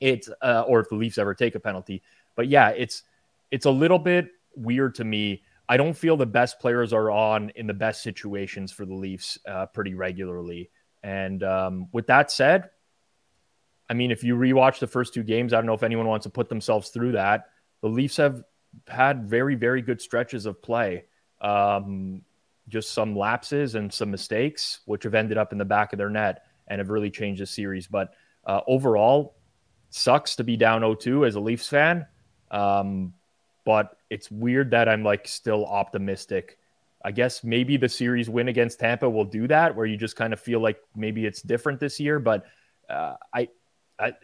it's 0.00 0.28
uh, 0.40 0.64
or 0.66 0.80
if 0.80 0.88
the 0.88 0.96
Leafs 0.96 1.18
ever 1.18 1.34
take 1.34 1.54
a 1.54 1.60
penalty. 1.60 2.02
But 2.34 2.48
yeah, 2.48 2.70
it's 2.70 3.02
it's 3.50 3.66
a 3.66 3.70
little 3.70 3.98
bit 3.98 4.28
weird 4.56 4.94
to 4.96 5.04
me. 5.04 5.42
I 5.68 5.76
don't 5.76 5.94
feel 5.94 6.16
the 6.16 6.26
best 6.26 6.58
players 6.60 6.92
are 6.92 7.10
on 7.10 7.50
in 7.56 7.66
the 7.66 7.74
best 7.74 8.02
situations 8.02 8.72
for 8.72 8.84
the 8.84 8.94
Leafs 8.94 9.38
uh, 9.46 9.66
pretty 9.66 9.94
regularly. 9.94 10.70
And 11.02 11.42
um, 11.42 11.88
with 11.92 12.06
that 12.08 12.30
said, 12.30 12.70
I 13.88 13.94
mean, 13.94 14.10
if 14.10 14.24
you 14.24 14.36
rewatch 14.36 14.78
the 14.78 14.86
first 14.86 15.14
two 15.14 15.22
games, 15.22 15.52
I 15.52 15.56
don't 15.56 15.66
know 15.66 15.74
if 15.74 15.82
anyone 15.82 16.06
wants 16.06 16.24
to 16.24 16.30
put 16.30 16.48
themselves 16.48 16.90
through 16.90 17.12
that. 17.12 17.46
The 17.80 17.88
Leafs 17.88 18.16
have 18.16 18.42
had 18.86 19.28
very, 19.28 19.54
very 19.54 19.82
good 19.82 20.00
stretches 20.00 20.46
of 20.46 20.62
play. 20.62 21.04
Um, 21.40 22.22
just 22.68 22.92
some 22.92 23.16
lapses 23.16 23.74
and 23.74 23.92
some 23.92 24.10
mistakes, 24.10 24.80
which 24.86 25.02
have 25.02 25.14
ended 25.14 25.36
up 25.36 25.52
in 25.52 25.58
the 25.58 25.64
back 25.64 25.92
of 25.92 25.98
their 25.98 26.10
net 26.10 26.44
and 26.68 26.78
have 26.78 26.90
really 26.90 27.10
changed 27.10 27.42
the 27.42 27.46
series. 27.46 27.86
But 27.86 28.14
uh, 28.46 28.60
overall, 28.66 29.36
sucks 29.90 30.36
to 30.36 30.44
be 30.44 30.56
down 30.56 30.82
0-2 30.82 31.26
as 31.26 31.34
a 31.34 31.40
Leafs 31.40 31.68
fan. 31.68 32.06
Um, 32.50 33.14
but 33.64 33.96
it's 34.10 34.30
weird 34.30 34.70
that 34.70 34.88
I'm 34.88 35.02
like 35.02 35.26
still 35.26 35.66
optimistic. 35.66 36.58
I 37.04 37.10
guess 37.10 37.42
maybe 37.42 37.76
the 37.76 37.88
series 37.88 38.30
win 38.30 38.48
against 38.48 38.78
Tampa 38.78 39.08
will 39.08 39.24
do 39.24 39.48
that, 39.48 39.74
where 39.74 39.86
you 39.86 39.96
just 39.96 40.16
kind 40.16 40.32
of 40.32 40.40
feel 40.40 40.60
like 40.60 40.80
maybe 40.94 41.26
it's 41.26 41.42
different 41.42 41.80
this 41.80 41.98
year. 41.98 42.18
But 42.18 42.44
uh, 42.88 43.14
I 43.34 43.48
I, 44.02 44.14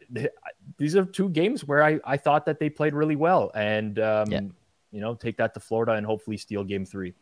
these 0.76 0.96
are 0.96 1.04
two 1.04 1.28
games 1.28 1.64
where 1.64 1.84
I, 1.84 2.00
I 2.04 2.16
thought 2.16 2.46
that 2.46 2.58
they 2.58 2.68
played 2.68 2.94
really 2.94 3.16
well, 3.16 3.50
and 3.54 3.98
um, 3.98 4.30
yeah. 4.30 4.40
you 4.90 5.00
know, 5.00 5.14
take 5.14 5.36
that 5.36 5.54
to 5.54 5.60
Florida 5.60 5.92
and 5.92 6.04
hopefully 6.04 6.36
steal 6.36 6.64
Game 6.64 6.84
Three. 6.84 7.14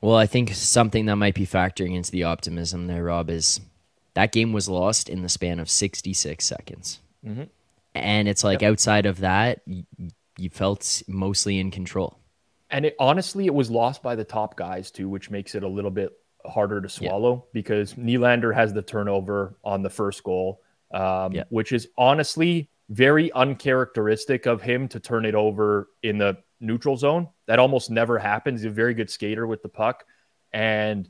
Well, 0.00 0.16
I 0.16 0.26
think 0.26 0.52
something 0.54 1.06
that 1.06 1.16
might 1.16 1.34
be 1.34 1.46
factoring 1.46 1.94
into 1.94 2.10
the 2.10 2.24
optimism 2.24 2.88
there, 2.88 3.04
Rob, 3.04 3.30
is 3.30 3.60
that 4.14 4.32
game 4.32 4.52
was 4.52 4.68
lost 4.68 5.08
in 5.08 5.22
the 5.22 5.28
span 5.28 5.60
of 5.60 5.70
66 5.70 6.44
seconds, 6.44 7.00
mm-hmm. 7.24 7.44
and 7.94 8.28
it's 8.28 8.44
like 8.44 8.62
yep. 8.62 8.72
outside 8.72 9.06
of 9.06 9.20
that, 9.20 9.60
you, 10.36 10.50
felt 10.50 11.02
mostly 11.08 11.58
in 11.58 11.70
control. 11.70 12.18
And 12.70 12.86
it, 12.86 12.96
honestly, 12.98 13.46
it 13.46 13.54
was 13.54 13.70
lost 13.70 14.02
by 14.02 14.14
the 14.14 14.24
top 14.24 14.56
guys 14.56 14.90
too, 14.90 15.08
which 15.08 15.30
makes 15.30 15.54
it 15.54 15.62
a 15.62 15.68
little 15.68 15.90
bit 15.90 16.10
harder 16.44 16.80
to 16.80 16.88
swallow 16.88 17.46
because 17.52 17.94
Nylander 17.94 18.54
has 18.54 18.72
the 18.72 18.82
turnover 18.82 19.56
on 19.62 19.82
the 19.82 19.90
first 19.90 20.24
goal 20.24 20.60
um, 20.92 21.32
yeah. 21.32 21.44
which 21.48 21.72
is 21.72 21.88
honestly 21.96 22.68
very 22.88 23.32
uncharacteristic 23.32 24.46
of 24.46 24.60
him 24.60 24.88
to 24.88 25.00
turn 25.00 25.24
it 25.24 25.34
over 25.34 25.88
in 26.02 26.18
the 26.18 26.36
neutral 26.60 26.96
zone. 26.96 27.28
That 27.46 27.58
almost 27.58 27.90
never 27.90 28.18
happens. 28.18 28.60
He's 28.60 28.70
a 28.70 28.74
very 28.74 28.94
good 28.94 29.10
skater 29.10 29.46
with 29.46 29.62
the 29.62 29.68
puck. 29.68 30.04
And 30.52 31.08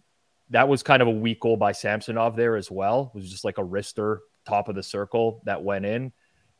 that 0.50 0.69
was 0.69 0.83
kind 0.83 1.02
of 1.02 1.09
a 1.09 1.12
weak 1.12 1.41
goal 1.41 1.57
by 1.57 1.73
Samsonov 1.73 2.37
there 2.37 2.57
as 2.57 2.71
well. 2.71 3.11
It 3.14 3.19
was 3.19 3.31
just 3.31 3.45
like 3.45 3.59
a 3.59 3.64
wrister 3.64 4.19
top 4.47 4.69
of 4.69 4.76
the 4.76 4.83
circle 4.83 5.43
that 5.45 5.62
went 5.64 5.85
in. 5.85 6.12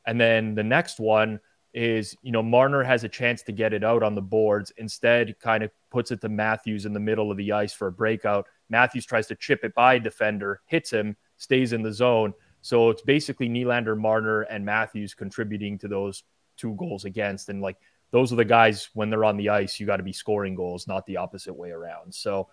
And 0.05 0.21
then 0.21 0.55
the 0.57 0.65
next 0.65 0.99
one 0.99 1.41
is, 1.75 2.17
you 2.23 2.33
know, 2.33 2.43
Marner 2.43 2.83
has 2.83 3.05
a 3.05 3.09
chance 3.09 3.43
to 3.43 3.53
get 3.53 3.73
it 3.73 3.83
out 3.83 4.03
on 4.03 4.15
the 4.15 4.23
boards. 4.23 4.73
Instead, 4.77 5.39
kind 5.41 5.63
of 5.63 5.71
puts 5.91 6.11
it 6.11 6.21
to 6.21 6.29
Matthews 6.29 6.85
in 6.85 6.93
the 6.93 7.01
middle 7.01 7.31
of 7.31 7.37
the 7.37 7.53
ice 7.53 7.73
for 7.73 7.89
a 7.89 7.93
breakout. 7.93 8.47
Matthews 8.69 9.07
tries 9.07 9.27
to 9.29 9.35
chip 9.35 9.65
it 9.65 9.75
by 9.75 9.99
defender, 9.99 10.61
hits 10.67 10.91
him, 10.91 11.17
stays 11.37 11.73
in 11.73 11.83
the 11.83 11.93
zone. 11.93 12.35
So 12.61 12.91
it's 12.91 13.03
basically 13.03 13.49
Nylander, 13.49 13.99
Marner, 13.99 14.43
and 14.43 14.65
Matthews 14.65 15.15
contributing 15.15 15.79
to 15.79 15.89
those 15.89 16.23
two 16.57 16.75
goals 16.75 17.05
against. 17.05 17.49
And 17.49 17.61
like 17.61 17.77
those 18.11 18.33
are 18.33 18.37
the 18.37 18.45
guys 18.45 18.91
when 18.95 19.11
they're 19.11 19.25
on 19.25 19.37
the 19.37 19.49
ice, 19.49 19.81
you 19.81 19.87
got 19.87 19.97
to 19.97 20.03
be 20.03 20.13
scoring 20.13 20.55
goals, 20.55 20.87
not 20.87 21.05
the 21.07 21.17
opposite 21.17 21.55
way 21.55 21.71
around. 21.71 22.15
So 22.15 22.49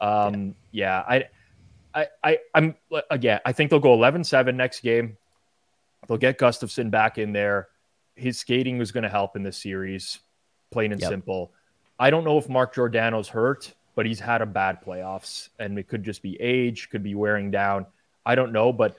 um, 0.00 0.54
yeah. 0.72 1.04
yeah, 1.08 1.24
I, 1.94 2.00
I, 2.02 2.06
I, 2.24 2.38
I'm 2.54 2.74
again, 3.10 3.40
I 3.44 3.52
think 3.52 3.70
they'll 3.70 3.78
go 3.78 3.94
11 3.94 4.24
7 4.24 4.56
next 4.56 4.80
game. 4.80 5.16
They'll 6.08 6.18
get 6.18 6.38
Gustafsson 6.38 6.90
back 6.90 7.18
in 7.18 7.32
there. 7.32 7.68
His 8.14 8.38
skating 8.38 8.78
was 8.78 8.92
going 8.92 9.04
to 9.04 9.08
help 9.08 9.36
in 9.36 9.42
this 9.42 9.56
series, 9.56 10.18
plain 10.70 10.92
and 10.92 11.00
yep. 11.00 11.10
simple. 11.10 11.52
I 11.98 12.10
don't 12.10 12.24
know 12.24 12.38
if 12.38 12.48
Mark 12.48 12.74
Giordano's 12.74 13.28
hurt, 13.28 13.72
but 13.94 14.06
he's 14.06 14.20
had 14.20 14.42
a 14.42 14.46
bad 14.46 14.82
playoffs, 14.82 15.48
and 15.58 15.78
it 15.78 15.88
could 15.88 16.02
just 16.02 16.22
be 16.22 16.40
age, 16.40 16.90
could 16.90 17.02
be 17.02 17.14
wearing 17.14 17.50
down. 17.50 17.86
I 18.24 18.34
don't 18.34 18.52
know, 18.52 18.72
but 18.72 18.96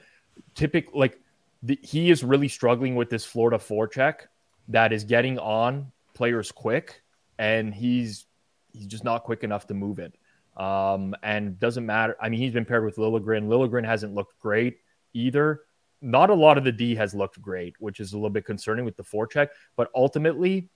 typical 0.56 1.00
like 1.00 1.20
the, 1.62 1.80
he 1.82 2.12
is 2.12 2.24
really 2.24 2.48
struggling 2.48 2.96
with 2.96 3.10
this 3.10 3.26
Florida 3.26 3.58
forecheck 3.58 4.28
that 4.70 4.94
is 4.94 5.04
getting 5.04 5.40
on 5.40 5.92
players 6.14 6.52
quick, 6.52 7.02
and 7.38 7.74
he's 7.74 8.26
he's 8.74 8.88
just 8.88 9.04
not 9.04 9.24
quick 9.24 9.44
enough 9.44 9.68
to 9.68 9.74
move 9.74 10.00
it. 10.00 10.14
Um, 10.58 11.16
and 11.24 11.60
doesn't 11.60 11.86
matter. 11.86 12.16
I 12.22 12.30
mean, 12.30 12.40
he's 12.40 12.54
been 12.54 12.66
paired 12.66 12.86
with 12.86 12.98
Liljegren. 12.98 13.48
Liljegren 13.48 13.86
hasn't 13.86 14.14
looked 14.14 14.40
great 14.40 14.78
either. 15.14 15.62
Not 16.04 16.30
a 16.30 16.34
lot 16.34 16.58
of 16.58 16.64
the 16.64 16.72
D 16.72 16.96
has 16.96 17.16
looked 17.16 17.42
great, 17.42 17.76
which 17.80 18.00
is 18.00 18.14
a 18.14 18.18
little 18.18 18.30
bit 18.30 18.46
concerning 18.46 18.86
with 18.86 18.98
the 18.98 19.04
forecheck. 19.04 19.50
But 19.76 19.90
ultimately, 19.96 20.70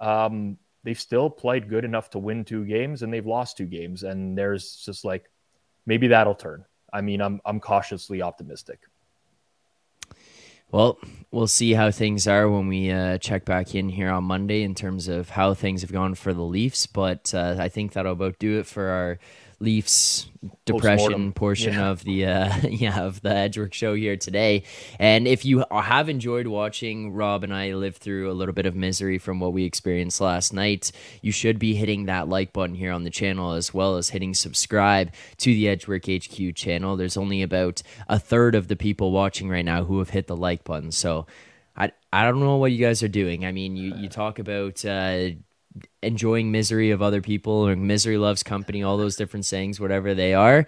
um, 0.00 0.58
they've 0.84 1.00
still 1.00 1.30
played 1.30 1.68
good 1.68 1.84
enough 1.84 2.10
to 2.10 2.18
win 2.18 2.44
two 2.44 2.64
games, 2.64 3.02
and 3.02 3.12
they've 3.12 3.26
lost 3.26 3.56
two 3.56 3.66
games. 3.66 4.02
And 4.02 4.36
there's 4.36 4.76
just 4.84 5.04
like 5.04 5.30
maybe 5.86 6.08
that'll 6.08 6.34
turn. 6.34 6.64
I 6.92 7.00
mean, 7.00 7.20
I'm 7.20 7.40
I'm 7.44 7.60
cautiously 7.60 8.22
optimistic. 8.22 8.80
Well, 10.70 10.98
we'll 11.30 11.46
see 11.46 11.72
how 11.72 11.90
things 11.90 12.28
are 12.28 12.48
when 12.48 12.68
we 12.68 12.90
uh, 12.90 13.16
check 13.16 13.46
back 13.46 13.74
in 13.74 13.88
here 13.88 14.10
on 14.10 14.24
Monday 14.24 14.62
in 14.62 14.74
terms 14.74 15.08
of 15.08 15.30
how 15.30 15.54
things 15.54 15.80
have 15.80 15.92
gone 15.92 16.14
for 16.14 16.34
the 16.34 16.42
Leafs. 16.42 16.86
But 16.86 17.34
uh, 17.34 17.56
I 17.58 17.70
think 17.70 17.94
that'll 17.94 18.12
about 18.12 18.38
do 18.38 18.58
it 18.58 18.66
for 18.66 18.88
our 18.88 19.18
Leafs 19.60 20.28
depression 20.64 21.32
portion 21.32 21.74
yeah. 21.74 21.88
of 21.88 22.04
the 22.04 22.26
uh, 22.26 22.56
yeah 22.68 23.00
of 23.00 23.20
the 23.22 23.34
Edgework 23.34 23.74
show 23.74 23.94
here 23.94 24.16
today. 24.16 24.62
And 24.98 25.26
if 25.26 25.44
you 25.44 25.64
have 25.72 26.08
enjoyed 26.08 26.46
watching 26.46 27.12
Rob 27.12 27.42
and 27.42 27.52
I 27.52 27.72
live 27.74 27.96
through 27.96 28.30
a 28.30 28.34
little 28.34 28.54
bit 28.54 28.66
of 28.66 28.76
misery 28.76 29.18
from 29.18 29.40
what 29.40 29.52
we 29.52 29.64
experienced 29.64 30.20
last 30.20 30.52
night, 30.52 30.92
you 31.22 31.32
should 31.32 31.58
be 31.58 31.74
hitting 31.74 32.06
that 32.06 32.28
like 32.28 32.52
button 32.52 32.76
here 32.76 32.92
on 32.92 33.04
the 33.04 33.10
channel 33.10 33.52
as 33.52 33.74
well 33.74 33.96
as 33.96 34.10
hitting 34.10 34.32
subscribe 34.34 35.12
to 35.38 35.52
the 35.52 35.68
Edgework 35.68 36.06
HQ 36.06 36.54
channel. 36.54 36.96
There's 36.96 37.16
only 37.16 37.42
about 37.42 37.82
a 38.08 38.18
third 38.18 38.54
of 38.54 38.68
the 38.68 38.76
people 38.76 39.10
watching 39.10 39.48
right 39.48 39.64
now 39.64 39.84
who 39.84 39.98
have 39.98 40.10
hit 40.10 40.28
the 40.28 40.36
like 40.36 40.62
button. 40.62 40.92
So 40.92 41.26
I 41.76 41.92
I 42.12 42.24
don't 42.24 42.40
know 42.40 42.56
what 42.56 42.72
you 42.72 42.78
guys 42.84 43.02
are 43.02 43.08
doing. 43.08 43.44
I 43.44 43.52
mean, 43.52 43.76
you 43.76 43.94
you 43.96 44.08
talk 44.08 44.38
about 44.38 44.84
uh, 44.84 45.30
enjoying 46.02 46.50
misery 46.50 46.90
of 46.90 47.02
other 47.02 47.20
people 47.20 47.52
or 47.66 47.74
misery 47.76 48.18
loves 48.18 48.42
company, 48.42 48.82
all 48.82 48.96
those 48.96 49.16
different 49.16 49.44
sayings, 49.44 49.80
whatever 49.80 50.14
they 50.14 50.34
are. 50.34 50.66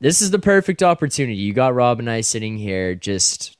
This 0.00 0.20
is 0.20 0.30
the 0.30 0.38
perfect 0.38 0.82
opportunity. 0.82 1.38
You 1.38 1.52
got 1.52 1.74
Rob 1.74 2.00
and 2.00 2.10
I 2.10 2.22
sitting 2.22 2.58
here 2.58 2.94
just 2.94 3.56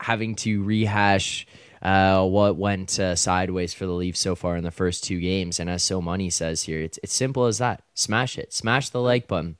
having 0.00 0.34
to 0.36 0.62
rehash 0.62 1.46
uh, 1.80 2.26
what 2.26 2.56
went 2.56 2.98
uh, 2.98 3.14
sideways 3.14 3.72
for 3.72 3.86
the 3.86 3.92
Leafs 3.92 4.18
so 4.18 4.34
far 4.34 4.56
in 4.56 4.64
the 4.64 4.70
first 4.70 5.04
two 5.04 5.20
games. 5.20 5.60
And 5.60 5.70
as 5.70 5.82
So 5.82 6.02
Money 6.02 6.30
says 6.30 6.64
here, 6.64 6.80
it's, 6.80 6.98
it's 7.02 7.12
simple 7.12 7.46
as 7.46 7.58
that. 7.58 7.82
Smash 7.94 8.38
it. 8.38 8.52
Smash 8.52 8.88
the 8.88 9.00
like 9.00 9.28
button. 9.28 9.56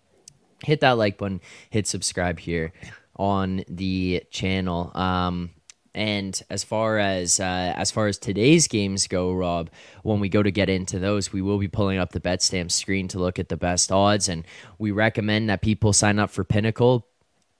Hit 0.64 0.80
that 0.80 0.98
like 0.98 1.18
button. 1.18 1.40
Hit 1.70 1.86
subscribe 1.86 2.40
here 2.40 2.72
on 3.14 3.64
the 3.68 4.24
channel. 4.30 4.90
Um, 4.94 5.50
and 5.96 6.40
as 6.50 6.62
far 6.62 6.98
as 6.98 7.40
uh, 7.40 7.72
as 7.74 7.90
far 7.90 8.06
as 8.06 8.18
today's 8.18 8.68
games 8.68 9.08
go, 9.08 9.32
Rob, 9.32 9.70
when 10.02 10.20
we 10.20 10.28
go 10.28 10.42
to 10.42 10.50
get 10.50 10.68
into 10.68 10.98
those, 10.98 11.32
we 11.32 11.40
will 11.40 11.58
be 11.58 11.68
pulling 11.68 11.98
up 11.98 12.12
the 12.12 12.20
BetStamp 12.20 12.70
screen 12.70 13.08
to 13.08 13.18
look 13.18 13.38
at 13.38 13.48
the 13.48 13.56
best 13.56 13.90
odds, 13.90 14.28
and 14.28 14.44
we 14.78 14.90
recommend 14.90 15.48
that 15.48 15.62
people 15.62 15.94
sign 15.94 16.18
up 16.18 16.30
for 16.30 16.44
Pinnacle. 16.44 17.08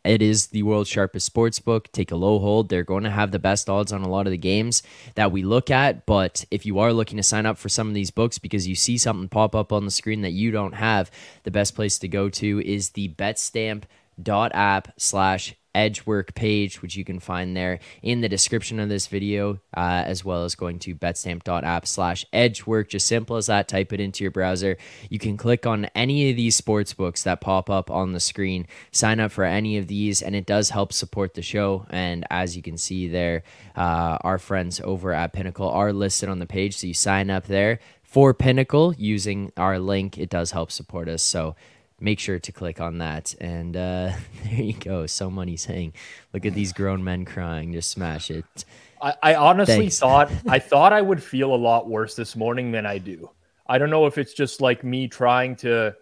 It 0.05 0.23
is 0.23 0.49
the 0.49 0.63
world's 0.63 0.91
sharpest 0.91 1.27
sports 1.27 1.59
book. 1.59 1.91
Take 1.91 2.13
a 2.13 2.17
low 2.17 2.39
hold. 2.39 2.69
They're 2.69 2.85
going 2.85 3.03
to 3.05 3.11
have 3.11 3.33
the 3.33 3.41
best 3.41 3.69
odds 3.69 3.93
on 3.93 4.03
a 4.03 4.09
lot 4.09 4.27
of 4.27 4.31
the 4.31 4.39
games 4.39 4.83
that 5.17 5.33
we 5.33 5.43
look 5.43 5.69
at. 5.69 6.07
But 6.07 6.45
if 6.51 6.65
you 6.65 6.79
are 6.79 6.93
looking 6.93 7.17
to 7.17 7.25
sign 7.25 7.45
up 7.45 7.59
for 7.59 7.69
some 7.69 7.89
of 7.89 7.95
these 7.95 8.13
books 8.13 8.39
because 8.39 8.69
you 8.69 8.77
see 8.77 8.99
something 8.99 9.29
pop 9.29 9.57
up 9.57 9.73
on 9.73 9.85
the 9.85 9.91
screen 9.91 10.21
that 10.21 10.31
you 10.31 10.53
don't 10.53 10.75
have, 10.75 11.11
the 11.43 11.51
best 11.51 11.75
place 11.75 11.99
to 11.99 12.07
go 12.07 12.29
to 12.29 12.61
is 12.65 12.91
the 12.91 13.09
betstamp.app 13.09 14.93
slash 14.97 15.57
Edgework 15.77 16.35
page, 16.35 16.81
which 16.81 16.97
you 16.97 17.05
can 17.05 17.21
find 17.21 17.57
there 17.57 17.79
in 18.03 18.23
the 18.23 18.29
description 18.29 18.81
of 18.81 18.89
this 18.89 19.07
video, 19.07 19.61
uh, 19.77 20.03
as 20.07 20.25
well 20.25 20.45
as 20.45 20.55
going 20.55 20.79
to 20.81 20.95
betstamp.app 20.95 21.87
slash 21.87 22.25
edgework. 22.33 22.89
Just 22.89 23.07
simple 23.07 23.37
as 23.37 23.47
that. 23.47 23.69
Type 23.69 23.93
it 23.93 24.01
into 24.01 24.25
your 24.25 24.31
browser. 24.31 24.79
You 25.11 25.19
can 25.19 25.37
click 25.37 25.67
on 25.67 25.85
any 25.95 26.31
of 26.31 26.37
these 26.37 26.57
sports 26.57 26.95
books 26.95 27.23
that 27.25 27.41
pop 27.41 27.69
up 27.69 27.91
on 27.91 28.13
the 28.13 28.21
screen, 28.21 28.67
sign 28.91 29.21
up 29.21 29.31
for 29.31 29.45
any 29.45 29.77
of 29.77 29.87
these, 29.87 30.23
and 30.23 30.35
it 30.35 30.47
does 30.47 30.71
help 30.71 30.93
support 30.93 31.35
the 31.35 31.43
show. 31.43 31.87
And 31.91 32.27
as 32.31 32.57
you 32.57 32.63
can 32.63 32.79
see 32.79 33.07
there, 33.07 33.43
uh, 33.77 34.19
our 34.23 34.39
friends 34.39 34.81
over 34.83 35.13
at 35.13 35.35
Pinnacle 35.35 35.69
are 35.69 35.93
listed 35.93 36.29
on 36.29 36.39
the 36.39 36.47
page. 36.47 36.79
So 36.79 36.87
you 36.87 36.95
sign 36.95 37.29
up 37.29 37.47
there 37.47 37.81
for 38.03 38.33
Pinnacle 38.33 38.95
using 38.97 39.53
our 39.57 39.79
link. 39.79 40.17
It 40.17 40.31
does 40.31 40.53
help 40.53 40.71
support 40.73 41.09
us. 41.09 41.23
So 41.23 41.55
make 42.01 42.19
sure 42.21 42.39
to 42.39 42.53
click 42.53 42.81
on 42.81 42.99
that. 42.99 43.35
And 43.41 43.77
uh, 43.77 44.13
there 44.45 44.63
you 44.63 44.75
go. 44.75 45.07
So 45.07 45.31
money 45.31 45.57
saying, 45.57 45.95
look 46.33 46.47
at 46.47 46.55
these 46.55 46.73
grown 46.73 47.03
men 47.03 47.25
crying. 47.25 47.73
Just 47.73 47.91
smash 47.91 48.31
it. 48.31 48.65
I, 49.01 49.15
I 49.23 49.35
honestly 49.35 49.77
Thanks. 49.77 49.99
thought 49.99 50.31
I 50.49 50.59
thought 50.59 50.93
I 50.93 51.03
would 51.03 51.23
feel 51.23 51.55
a 51.55 51.57
lot 51.57 51.89
worse 51.89 52.15
this 52.15 52.37
morning 52.37 52.73
than 52.73 52.87
I 52.87 52.99
do. 52.99 53.31
I 53.67 53.79
don't 53.79 53.91
know 53.91 54.07
if 54.07 54.19
it's 54.19 54.33
just 54.33 54.61
like 54.61 54.85
me 54.85 55.09
trying 55.09 55.57
to, 55.57 55.97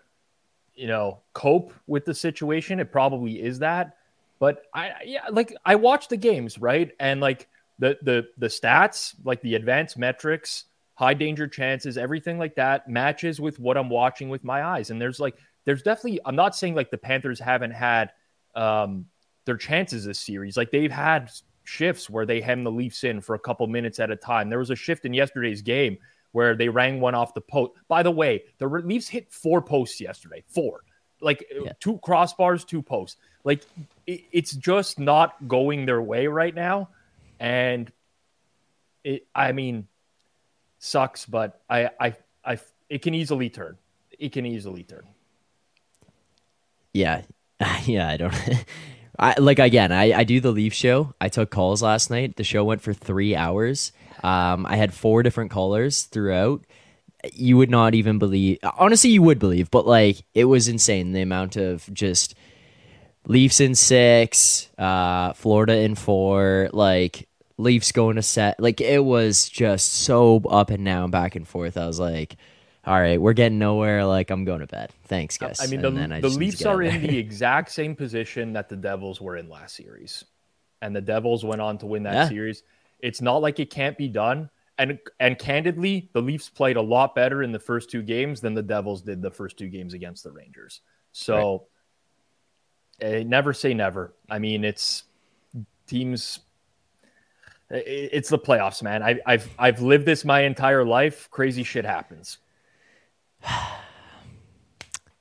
you 0.75 0.87
know, 0.87 1.21
cope 1.33 1.73
with 1.87 2.05
the 2.05 2.15
situation. 2.15 2.79
It 2.79 2.93
probably 2.93 3.41
is 3.41 3.61
that. 3.61 3.97
But 4.39 4.63
I 4.75 4.93
yeah, 5.05 5.27
like 5.31 5.55
I 5.65 5.77
watch 5.77 6.09
the 6.09 6.17
games, 6.17 6.59
right? 6.59 6.91
And 7.01 7.21
like 7.21 7.49
the 7.79 7.99
the 8.03 8.27
the 8.37 8.49
stats, 8.49 9.15
like 9.25 9.41
the 9.43 9.55
advanced 9.55 9.97
metrics, 9.97 10.65
high 10.95 11.15
danger 11.15 11.49
chances, 11.49 11.97
everything 11.97 12.39
like 12.39 12.57
that 12.57 12.89
matches 12.89 13.41
with 13.41 13.59
what 13.59 13.77
I'm 13.77 13.89
watching 13.89 14.29
with 14.29 14.45
my 14.45 14.63
eyes. 14.63 14.91
And 14.91 15.01
there's 15.01 15.21
like 15.21 15.37
there's 15.65 15.83
definitely 15.83 16.21
I'm 16.25 16.37
not 16.37 16.55
saying 16.55 16.75
like 16.75 16.91
the 16.91 16.99
Panthers 16.99 17.41
haven't 17.41 17.73
had 17.73 18.13
um, 18.55 19.07
their 19.45 19.57
chances 19.57 20.05
this 20.05 20.19
series. 20.19 20.57
Like 20.57 20.71
they've 20.71 20.91
had 20.91 21.31
shifts 21.65 22.09
where 22.09 22.27
they 22.27 22.41
hem 22.41 22.65
the 22.65 22.71
Leafs 22.71 23.05
in 23.05 23.21
for 23.21 23.35
a 23.35 23.39
couple 23.39 23.67
minutes 23.67 23.99
at 23.99 24.11
a 24.11 24.17
time. 24.17 24.49
There 24.49 24.59
was 24.59 24.71
a 24.71 24.77
shift 24.77 25.05
in 25.05 25.15
yesterday's 25.15 25.63
game 25.63 25.99
where 26.33 26.57
they 26.57 26.69
rang 26.69 27.01
one 27.01 27.15
off 27.15 27.35
the 27.35 27.41
post. 27.41 27.73
By 27.89 28.03
the 28.03 28.11
way, 28.11 28.45
the 28.59 28.67
Leafs 28.67 29.09
hit 29.09 29.33
four 29.33 29.63
posts 29.63 30.01
yesterday. 30.01 30.43
Four. 30.49 30.83
Like 31.21 31.45
yeah. 31.51 31.73
two 31.81 31.99
crossbars, 31.99 32.67
two 32.67 32.83
posts. 32.83 33.19
Like 33.45 33.63
it, 34.07 34.23
it's 34.33 34.53
just 34.53 34.99
not 34.99 35.49
going 35.49 35.87
their 35.87 36.03
way 36.03 36.27
right 36.27 36.55
now. 36.55 36.91
And 37.41 37.91
it 39.03 39.27
I 39.35 39.53
mean 39.53 39.87
sucks, 40.79 41.25
but 41.25 41.63
I 41.69 41.91
I 41.99 42.17
I 42.45 42.59
it 42.89 43.03
can 43.03 43.15
easily 43.15 43.49
turn. 43.49 43.79
It 44.19 44.33
can 44.33 44.45
easily 44.47 44.83
turn. 44.83 45.05
Yeah, 46.95 47.23
yeah. 47.85 48.09
I 48.09 48.17
don't. 48.17 48.35
I 49.19 49.35
like 49.39 49.59
again. 49.59 49.93
I 49.93 50.13
I 50.13 50.25
do 50.25 50.41
the 50.41 50.51
Leaf 50.51 50.73
show. 50.73 51.15
I 51.21 51.29
took 51.29 51.51
calls 51.51 51.83
last 51.83 52.11
night. 52.11 52.37
The 52.37 52.45
show 52.45 52.65
went 52.65 52.81
for 52.81 52.95
three 52.95 53.37
hours. 53.37 53.93
Um, 54.23 54.65
I 54.67 54.77
had 54.77 54.95
four 54.95 55.23
different 55.23 55.51
callers 55.51 56.05
throughout. 56.05 56.65
You 57.33 57.57
would 57.59 57.71
not 57.71 57.95
even 57.95 58.19
believe. 58.19 58.59
Honestly, 58.79 59.11
you 59.11 59.23
would 59.23 59.39
believe, 59.39 59.71
but 59.71 59.87
like 59.87 60.25
it 60.35 60.47
was 60.47 60.69
insane 60.69 61.13
the 61.13 61.23
amount 61.23 61.57
of 61.57 61.93
just 61.93 62.35
Leafs 63.27 63.61
in 63.61 63.75
six, 63.75 64.69
uh, 64.79 65.33
Florida 65.35 65.77
in 65.79 65.95
four, 65.95 66.69
like 66.73 67.29
Leafs 67.57 67.93
going 67.93 68.17
to 68.17 68.23
set. 68.23 68.61
Like 68.61 68.81
it 68.81 69.05
was 69.05 69.49
just 69.49 69.93
so 69.93 70.43
up 70.51 70.71
and 70.71 70.85
down, 70.85 71.11
back 71.11 71.37
and 71.37 71.47
forth. 71.47 71.77
I 71.77 71.87
was 71.87 72.01
like, 72.01 72.37
all 72.87 73.01
right, 73.01 73.21
we're 73.21 73.33
getting 73.33 73.59
nowhere. 73.59 74.05
Like 74.05 74.31
I'm 74.31 74.45
going 74.45 74.61
to 74.61 74.67
bed. 74.67 74.91
Thanks, 75.05 75.39
guys. 75.39 75.61
I 75.61 75.67
mean, 75.67 75.81
the, 75.81 76.15
I 76.15 76.21
the 76.21 76.29
Leafs 76.29 76.65
are 76.67 76.83
in 76.83 77.01
the 77.03 77.17
exact 77.19 77.71
same 77.71 77.97
position 77.97 78.53
that 78.53 78.69
the 78.69 78.77
Devils 78.77 79.21
were 79.21 79.37
in 79.37 79.49
last 79.49 79.77
series, 79.77 80.25
and 80.83 80.95
the 80.95 81.01
Devils 81.01 81.45
went 81.45 81.63
on 81.63 81.79
to 81.79 81.87
win 81.87 82.03
that 82.03 82.15
yeah. 82.15 82.29
series. 82.29 82.63
It's 83.01 83.23
not 83.23 83.39
like 83.39 83.59
it 83.59 83.71
can't 83.71 83.97
be 83.97 84.09
done. 84.09 84.51
And 84.77 84.99
and 85.19 85.39
candidly, 85.39 86.11
the 86.13 86.21
Leafs 86.21 86.51
played 86.51 86.77
a 86.77 86.83
lot 86.83 87.15
better 87.15 87.43
in 87.43 87.53
the 87.53 87.59
first 87.59 87.91
two 87.91 88.03
games 88.03 88.41
than 88.41 88.55
the 88.55 88.63
Devils 88.63 89.03
did 89.03 89.23
the 89.23 89.31
first 89.31 89.57
two 89.57 89.69
games 89.69 89.95
against 89.95 90.25
the 90.25 90.33
Rangers. 90.33 90.81
So, 91.13 91.67
right. 93.01 93.21
uh, 93.21 93.23
never 93.25 93.55
say 93.55 93.73
never. 93.73 94.13
I 94.29 94.41
mean, 94.41 94.65
it's 94.65 95.05
teams 95.87 96.41
it's 97.71 98.29
the 98.29 98.39
playoffs, 98.39 98.83
man. 98.83 99.03
I, 99.03 99.21
have 99.27 99.49
I've 99.59 99.81
lived 99.81 100.05
this 100.05 100.25
my 100.25 100.43
entire 100.43 100.85
life. 100.85 101.31
Crazy 101.31 101.63
shit 101.63 101.87
happens 101.87 102.39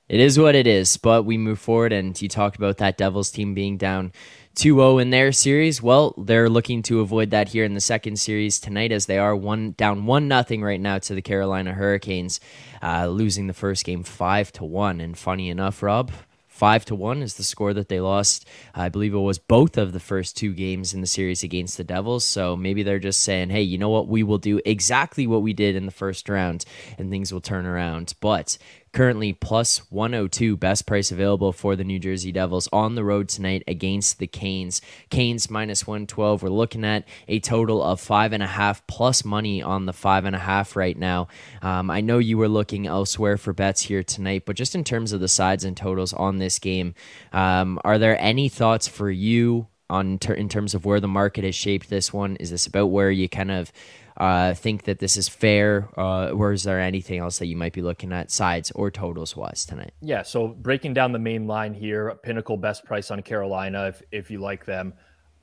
it 0.10 0.20
is 0.20 0.38
what 0.38 0.56
it 0.56 0.68
is, 0.68 0.98
but 0.98 1.24
we 1.24 1.38
move 1.38 1.60
forward. 1.60 1.94
And 1.94 2.20
you 2.22 2.30
talked 2.30 2.56
about 2.56 2.78
that 2.78 2.98
Devils 2.98 3.32
team 3.32 3.54
being 3.54 3.78
down 3.78 4.12
2 4.56 4.76
0 4.76 4.98
in 5.00 5.10
their 5.10 5.32
series. 5.32 5.82
Well, 5.82 6.14
they're 6.18 6.50
looking 6.50 6.84
to 6.84 7.00
avoid 7.00 7.32
that 7.32 7.50
here 7.50 7.64
in 7.64 7.74
the 7.74 7.82
second 7.82 8.20
series 8.20 8.60
tonight 8.60 8.92
as 8.92 9.08
they 9.08 9.18
are 9.18 9.36
one 9.36 9.72
down 9.72 10.06
1 10.06 10.28
nothing 10.28 10.62
right 10.62 10.80
now 10.80 11.00
to 11.00 11.16
the 11.16 11.22
Carolina 11.22 11.74
Hurricanes, 11.74 12.40
uh, 12.82 13.08
losing 13.08 13.48
the 13.48 13.54
first 13.54 13.86
game 13.86 14.04
5 14.04 14.52
to 14.54 14.66
1. 14.66 15.02
And 15.02 15.18
funny 15.18 15.50
enough, 15.50 15.82
Rob, 15.82 16.12
Five 16.54 16.86
to 16.86 16.96
one 16.96 17.24
is 17.24 17.34
the 17.34 17.44
score 17.44 17.74
that 17.74 17.90
they 17.90 18.00
lost. 18.00 18.48
I 18.76 18.88
believe 18.88 19.16
it 19.16 19.18
was 19.18 19.40
both 19.40 19.76
of 19.76 19.92
the 19.92 20.00
first 20.00 20.38
two 20.38 20.54
games 20.54 20.94
in 20.94 21.02
the 21.02 21.08
series 21.08 21.42
against 21.42 21.78
the 21.78 21.84
Devils. 21.84 22.24
So 22.24 22.56
maybe 22.56 22.84
they're 22.84 23.00
just 23.00 23.22
saying, 23.22 23.50
hey, 23.50 23.64
you 23.64 23.80
know 23.80 23.90
what? 23.90 24.08
We 24.08 24.22
will 24.22 24.38
do 24.38 24.62
exactly 24.64 25.26
what 25.26 25.42
we 25.42 25.54
did 25.54 25.76
in 25.76 25.88
the 25.88 25.92
first 25.92 26.30
round 26.30 26.64
and 27.00 27.10
things 27.10 27.34
will 27.34 27.42
turn 27.42 27.66
around. 27.66 28.14
But 28.20 28.60
currently 28.94 29.34
plus 29.34 29.80
102 29.92 30.56
best 30.56 30.86
price 30.86 31.12
available 31.12 31.52
for 31.52 31.76
the 31.76 31.84
New 31.84 32.00
Jersey 32.00 32.32
Devils 32.32 32.70
on 32.72 32.96
the 32.96 33.04
road 33.04 33.28
tonight 33.28 33.64
against 33.68 34.20
the 34.20 34.28
Canes. 34.28 34.82
Canes 35.10 35.50
minus 35.50 35.86
112. 35.86 36.44
We're 36.44 36.50
looking 36.50 36.86
at 36.86 37.06
a 37.28 37.40
total 37.40 37.84
of 37.84 38.00
five 38.00 38.32
and 38.34 38.44
a 38.44 38.48
half 38.48 38.86
plus 38.88 39.26
money 39.26 39.62
on 39.62 39.88
the 39.88 39.94
five 39.94 40.26
and 40.26 40.36
a 40.36 40.40
half 40.40 40.76
right 40.76 40.98
now. 40.98 41.28
Um, 41.62 41.90
I 41.90 42.02
know 42.02 42.20
you 42.20 42.38
were 42.38 42.48
looking 42.48 42.86
elsewhere 42.86 43.38
for 43.38 43.52
bets 43.52 43.82
here 43.82 44.04
tonight, 44.04 44.44
but 44.46 44.56
just 44.56 44.76
in 44.76 44.84
terms 44.84 45.12
of 45.12 45.20
the 45.20 45.28
sides 45.28 45.64
and 45.64 45.76
totals 45.76 46.14
on 46.14 46.38
this 46.38 46.60
game, 46.60 46.94
um, 47.32 47.80
are 47.84 47.98
there 47.98 48.22
any 48.22 48.48
thoughts 48.48 48.88
for 48.88 49.10
you 49.10 49.68
on 49.90 50.18
ter- 50.20 50.34
in 50.34 50.50
terms 50.50 50.74
of 50.74 50.86
where 50.86 51.00
the 51.00 51.08
market 51.08 51.44
has 51.44 51.56
shaped 51.56 51.90
this 51.90 52.14
one? 52.14 52.36
Is 52.38 52.52
this 52.52 52.68
about 52.68 52.88
where 52.88 53.12
you 53.12 53.28
kind 53.28 53.52
of 53.52 53.72
uh, 54.18 54.54
think 54.54 54.84
that 54.84 55.00
this 55.00 55.18
is 55.18 55.28
fair, 55.28 55.90
uh, 55.98 56.30
or 56.30 56.52
is 56.52 56.64
there 56.64 56.80
anything 56.80 57.20
else 57.20 57.40
that 57.40 57.48
you 57.48 57.56
might 57.56 57.74
be 57.74 57.82
looking 57.82 58.12
at 58.12 58.32
sides 58.32 58.72
or 58.72 58.92
totals 58.92 59.36
wise 59.36 59.66
tonight? 59.66 59.94
Yeah, 60.02 60.22
so 60.22 60.48
breaking 60.48 60.94
down 60.94 61.12
the 61.12 61.20
main 61.20 61.48
line 61.48 61.74
here, 61.74 62.14
Pinnacle 62.24 62.58
best 62.58 62.86
price 62.86 63.12
on 63.12 63.22
Carolina 63.22 63.88
if 63.88 64.02
if 64.12 64.32
you 64.32 64.40
like 64.40 64.66
them. 64.66 64.94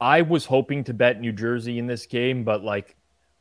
I 0.00 0.22
was 0.22 0.46
hoping 0.46 0.84
to 0.84 0.94
bet 0.94 1.20
New 1.20 1.32
Jersey 1.32 1.78
in 1.78 1.86
this 1.86 2.06
game, 2.06 2.44
but 2.44 2.62
like 2.62 2.96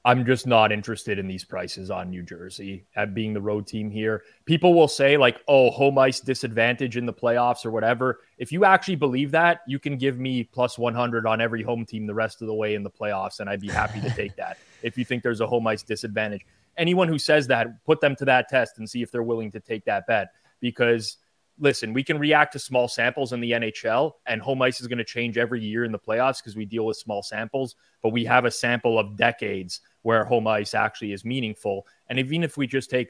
I'm 0.06 0.26
just 0.26 0.48
not 0.48 0.72
interested 0.72 1.20
in 1.20 1.28
these 1.28 1.44
prices 1.44 1.92
on 1.92 2.10
New 2.10 2.24
Jersey 2.24 2.86
at 2.96 3.14
being 3.14 3.34
the 3.34 3.42
road 3.42 3.68
team 3.68 3.92
here. 3.92 4.24
People 4.46 4.74
will 4.74 4.88
say, 4.88 5.18
like, 5.18 5.42
oh, 5.48 5.70
home 5.72 5.98
ice 5.98 6.22
disadvantage 6.22 6.96
in 6.96 7.06
the 7.06 7.14
playoffs 7.14 7.66
or 7.66 7.72
whatever. 7.72 8.22
If 8.38 8.52
you 8.52 8.64
actually 8.64 8.96
believe 8.96 9.32
that, 9.32 9.60
you 9.68 9.78
can 9.78 9.98
give 9.98 10.18
me 10.18 10.46
plus 10.46 10.78
100 10.78 11.28
on 11.28 11.42
every 11.42 11.64
home 11.64 11.86
team 11.86 12.08
the 12.08 12.14
rest 12.14 12.42
of 12.42 12.48
the 12.48 12.54
way 12.54 12.76
in 12.76 12.84
the 12.84 12.90
playoffs, 12.90 13.42
and 13.42 13.50
I'd 13.50 13.60
be 13.60 13.68
happy 13.68 14.00
to 14.00 14.10
take 14.12 14.36
that 14.38 14.58
if 14.82 14.98
you 14.98 15.06
think 15.06 15.24
there's 15.24 15.42
a 15.42 15.48
home 15.48 15.68
ice 15.68 15.84
disadvantage. 15.84 16.46
Anyone 16.78 17.08
who 17.08 17.20
says 17.20 17.48
that, 17.48 17.84
put 17.86 18.00
them 18.02 18.16
to 18.18 18.26
that 18.26 18.48
test 18.48 18.78
and 18.78 18.90
see 18.90 19.02
if 19.02 19.12
they're 19.12 19.24
willing 19.24 19.52
to 19.52 19.60
take 19.60 19.86
that 19.86 20.08
bet 20.08 20.30
because– 20.60 21.18
listen, 21.60 21.94
we 21.94 22.04
can 22.04 22.18
react 22.18 22.54
to 22.54 22.60
small 22.60 22.88
samples 22.88 23.34
in 23.34 23.42
the 23.42 23.52
NHL, 23.52 24.14
and 24.26 24.42
home 24.42 24.62
ice 24.62 24.80
is 24.82 24.88
going 24.88 24.98
to 24.98 25.04
change 25.04 25.38
every 25.38 25.62
year 25.62 25.84
in 25.84 25.92
the 25.92 26.00
playoffs 26.00 26.38
because 26.38 26.56
we 26.56 26.66
deal 26.66 26.86
with 26.86 26.98
small 26.98 27.22
samples. 27.22 27.76
But 28.02 28.10
we 28.10 28.26
have 28.26 28.46
a 28.46 28.52
sample 28.52 28.98
of 28.98 29.18
decades 29.18 29.82
where 30.02 30.24
home 30.24 30.48
ice 30.48 30.74
actually 30.74 31.12
is 31.12 31.26
meaningful. 31.26 31.86
And 32.08 32.18
even 32.18 32.44
if 32.44 32.58
we 32.58 32.66
just 32.66 32.90
take 32.90 33.10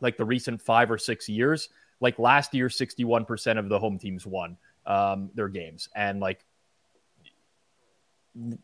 like 0.00 0.16
the 0.16 0.24
recent 0.24 0.60
five 0.60 0.90
or 0.90 0.98
six 0.98 1.28
years, 1.28 1.68
like 2.00 2.18
last 2.18 2.54
year, 2.54 2.68
61% 2.68 3.58
of 3.58 3.68
the 3.68 3.78
home 3.78 3.98
teams 3.98 4.26
won 4.26 4.56
um, 4.86 5.30
their 5.34 5.48
games. 5.48 5.88
And 5.94 6.20
like, 6.20 6.44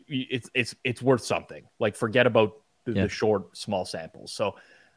it's 0.08 0.50
it's 0.54 0.74
it's 0.84 1.02
worth 1.02 1.24
something. 1.24 1.64
Like 1.78 1.96
forget 1.96 2.26
about 2.26 2.56
the, 2.84 2.92
yeah. 2.92 3.02
the 3.04 3.08
short 3.08 3.56
small 3.56 3.84
samples. 3.84 4.32
So 4.32 4.56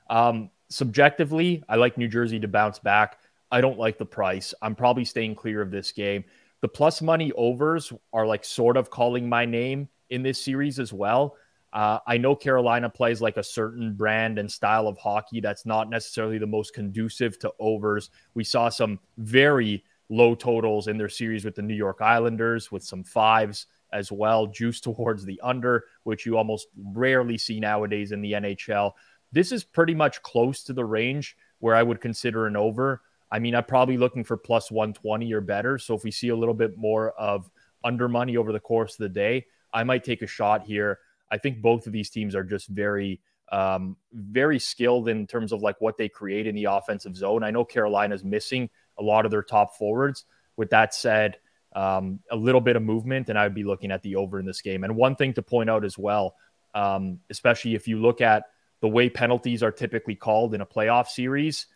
um, 0.10 0.50
subjectively, 0.70 1.64
I 1.70 1.76
like 1.76 1.98
New 1.98 2.08
Jersey 2.08 2.40
to 2.40 2.48
bounce 2.48 2.80
back. 2.80 3.18
I 3.52 3.62
don't 3.62 3.80
like 3.80 3.98
the 3.98 4.06
price. 4.06 4.54
I'm 4.62 4.76
probably 4.76 5.06
staying 5.06 5.36
clear 5.36 5.62
of 5.62 5.72
this 5.72 5.92
game. 5.92 6.24
The 6.62 6.68
plus 6.68 7.02
money 7.02 7.32
overs 7.34 7.92
are 8.14 8.28
like 8.28 8.46
sort 8.46 8.78
of 8.78 8.90
calling 8.90 9.28
my 9.28 9.46
name 9.46 9.90
in 10.10 10.24
this 10.24 10.44
series 10.44 10.80
as 10.80 10.94
well. 10.94 11.36
Uh, 11.72 12.00
I 12.08 12.18
know 12.18 12.36
Carolina 12.36 12.90
plays 12.90 13.22
like 13.22 13.38
a 13.38 13.44
certain 13.44 13.94
brand 13.94 14.40
and 14.40 14.52
style 14.52 14.88
of 14.88 14.98
hockey 14.98 15.40
that's 15.40 15.66
not 15.66 15.90
necessarily 15.90 16.40
the 16.40 16.48
most 16.48 16.74
conducive 16.74 17.38
to 17.40 17.54
overs. 17.60 18.10
We 18.34 18.44
saw 18.44 18.70
some 18.70 19.00
very 19.18 19.84
low 20.10 20.34
totals 20.34 20.88
in 20.88 20.98
their 20.98 21.10
series 21.10 21.46
with 21.46 21.56
the 21.56 21.62
New 21.62 21.76
York 21.76 22.02
Islanders 22.02 22.72
with 22.72 22.84
some 22.84 23.04
fives 23.04 23.68
as 23.92 24.12
well, 24.12 24.48
juice 24.48 24.80
towards 24.82 25.26
the 25.26 25.40
under, 25.44 25.86
which 26.04 26.26
you 26.26 26.38
almost 26.38 26.68
rarely 26.94 27.38
see 27.38 27.60
nowadays 27.60 28.12
in 28.12 28.22
the 28.22 28.34
NHL. 28.34 28.94
This 29.32 29.52
is 29.52 29.64
pretty 29.64 29.96
much 29.96 30.22
close 30.22 30.64
to 30.64 30.74
the 30.74 30.86
range 30.86 31.36
where 31.60 31.76
I 31.76 31.84
would 31.84 32.02
consider 32.02 32.48
an 32.48 32.56
over. 32.56 33.02
I 33.32 33.40
mean, 33.40 33.56
I'm 33.56 33.66
probably 33.66 33.98
looking 33.98 34.24
for 34.24 34.38
plus 34.38 34.72
120 34.72 35.32
or 35.34 35.42
better. 35.42 35.78
So 35.78 35.96
if 35.96 36.04
we 36.04 36.12
see 36.12 36.30
a 36.30 36.36
little 36.36 36.54
bit 36.54 36.78
more 36.78 37.12
of 37.12 37.50
under 37.84 38.08
money 38.08 38.38
over 38.38 38.52
the 38.52 38.60
course 38.60 38.94
of 38.94 39.00
the 39.00 39.10
day, 39.10 39.46
I 39.74 39.84
might 39.84 40.04
take 40.04 40.22
a 40.22 40.28
shot 40.28 40.64
here. 40.64 41.00
I 41.32 41.38
think 41.38 41.62
both 41.62 41.86
of 41.86 41.94
these 41.94 42.10
teams 42.10 42.36
are 42.36 42.44
just 42.44 42.68
very, 42.68 43.22
um, 43.52 43.98
very 44.12 44.58
skilled 44.58 45.10
in 45.10 45.28
terms 45.28 45.52
of 45.52 45.62
like 45.62 45.80
what 45.80 45.98
they 45.98 46.10
create 46.10 46.48
in 46.48 46.56
the 46.56 46.66
offensive 46.66 47.16
zone. 47.16 47.44
I 47.44 47.52
know 47.52 47.64
Carolina's 47.64 48.24
missing 48.24 48.70
a 48.98 49.04
lot 49.04 49.26
of 49.26 49.32
their 49.32 49.44
top 49.44 49.78
forwards. 49.78 50.26
With 50.58 50.72
that 50.72 50.94
said, 50.94 51.38
um, 51.74 52.20
a 52.32 52.36
little 52.36 52.62
bit 52.62 52.76
of 52.76 52.84
movement, 52.84 53.30
and 53.30 53.38
I 53.38 53.44
would 53.44 53.56
be 53.56 53.64
looking 53.64 53.92
at 53.92 54.02
the 54.02 54.16
over 54.16 54.40
in 54.40 54.46
this 54.46 54.62
game. 54.62 54.84
And 54.84 54.96
one 54.96 55.16
thing 55.16 55.34
to 55.34 55.42
point 55.42 55.70
out 55.70 55.86
as 55.86 55.98
well, 55.98 56.36
um, 56.74 57.20
especially 57.30 57.76
if 57.76 57.88
you 57.88 58.00
look 58.00 58.22
at 58.22 58.44
the 58.82 58.88
way 58.88 59.10
penalties 59.10 59.62
are 59.62 59.72
typically 59.72 60.16
called 60.16 60.54
in 60.54 60.62
a 60.62 60.66
playoff 60.66 61.08
series 61.08 61.68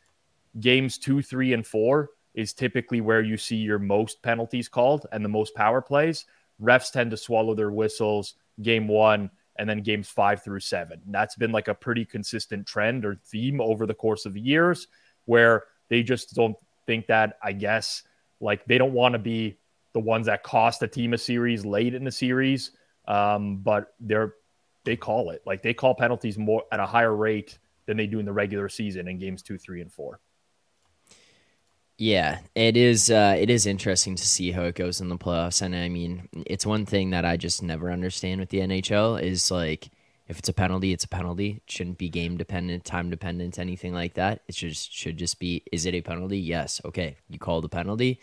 games 0.59 0.97
two, 0.97 1.21
three, 1.21 1.53
and 1.53 1.65
four 1.65 2.11
is 2.33 2.53
typically 2.53 3.01
where 3.01 3.21
you 3.21 3.37
see 3.37 3.55
your 3.55 3.79
most 3.79 4.21
penalties 4.21 4.67
called 4.67 5.05
and 5.11 5.23
the 5.23 5.29
most 5.29 5.53
power 5.55 5.81
plays. 5.81 6.25
Refs 6.61 6.91
tend 6.91 7.11
to 7.11 7.17
swallow 7.17 7.53
their 7.55 7.71
whistles 7.71 8.35
game 8.61 8.87
one 8.87 9.29
and 9.57 9.69
then 9.69 9.81
games 9.81 10.09
five 10.09 10.43
through 10.43 10.59
seven. 10.59 11.01
That's 11.07 11.35
been 11.35 11.51
like 11.51 11.67
a 11.67 11.75
pretty 11.75 12.05
consistent 12.05 12.65
trend 12.67 13.05
or 13.05 13.19
theme 13.25 13.61
over 13.61 13.85
the 13.85 13.93
course 13.93 14.25
of 14.25 14.33
the 14.33 14.41
years 14.41 14.87
where 15.25 15.63
they 15.89 16.03
just 16.03 16.33
don't 16.33 16.55
think 16.85 17.07
that, 17.07 17.37
I 17.41 17.53
guess, 17.53 18.03
like 18.39 18.65
they 18.65 18.77
don't 18.77 18.93
want 18.93 19.13
to 19.13 19.19
be 19.19 19.57
the 19.93 19.99
ones 19.99 20.25
that 20.27 20.43
cost 20.43 20.81
a 20.83 20.87
team 20.87 21.13
a 21.13 21.17
series 21.17 21.65
late 21.65 21.93
in 21.93 22.03
the 22.03 22.11
series. 22.11 22.71
Um, 23.07 23.57
but 23.57 23.93
they're 23.99 24.33
they 24.85 24.95
call 24.95 25.29
it 25.29 25.41
like 25.45 25.61
they 25.61 25.73
call 25.73 25.95
penalties 25.95 26.37
more 26.37 26.63
at 26.71 26.79
a 26.79 26.85
higher 26.85 27.15
rate 27.15 27.57
than 27.85 27.97
they 27.97 28.07
do 28.07 28.19
in 28.19 28.25
the 28.25 28.33
regular 28.33 28.69
season 28.69 29.07
in 29.07 29.17
games 29.17 29.41
two, 29.41 29.57
three, 29.57 29.81
and 29.81 29.91
four. 29.91 30.19
Yeah, 31.97 32.39
it 32.55 32.75
is. 32.75 33.11
Uh, 33.11 33.35
it 33.37 33.49
is 33.49 33.65
interesting 33.65 34.15
to 34.15 34.25
see 34.25 34.51
how 34.51 34.63
it 34.63 34.75
goes 34.75 34.99
in 34.99 35.09
the 35.09 35.17
playoffs, 35.17 35.61
and 35.61 35.75
I 35.75 35.89
mean, 35.89 36.27
it's 36.47 36.65
one 36.65 36.85
thing 36.85 37.11
that 37.11 37.23
I 37.23 37.37
just 37.37 37.61
never 37.61 37.91
understand 37.91 38.39
with 38.39 38.49
the 38.49 38.59
NHL 38.61 39.21
is 39.21 39.51
like, 39.51 39.89
if 40.27 40.39
it's 40.39 40.49
a 40.49 40.53
penalty, 40.53 40.91
it's 40.91 41.03
a 41.03 41.07
penalty. 41.07 41.61
It 41.65 41.71
shouldn't 41.71 41.99
be 41.99 42.09
game 42.09 42.35
dependent, 42.37 42.83
time 42.83 43.09
dependent, 43.11 43.59
anything 43.59 43.93
like 43.93 44.15
that. 44.15 44.41
It 44.47 44.55
should 44.55 44.75
should 44.75 45.17
just 45.17 45.39
be: 45.39 45.63
is 45.71 45.85
it 45.85 45.93
a 45.93 46.01
penalty? 46.01 46.39
Yes. 46.39 46.81
Okay, 46.83 47.17
you 47.29 47.37
call 47.39 47.61
the 47.61 47.69
penalty, 47.69 48.19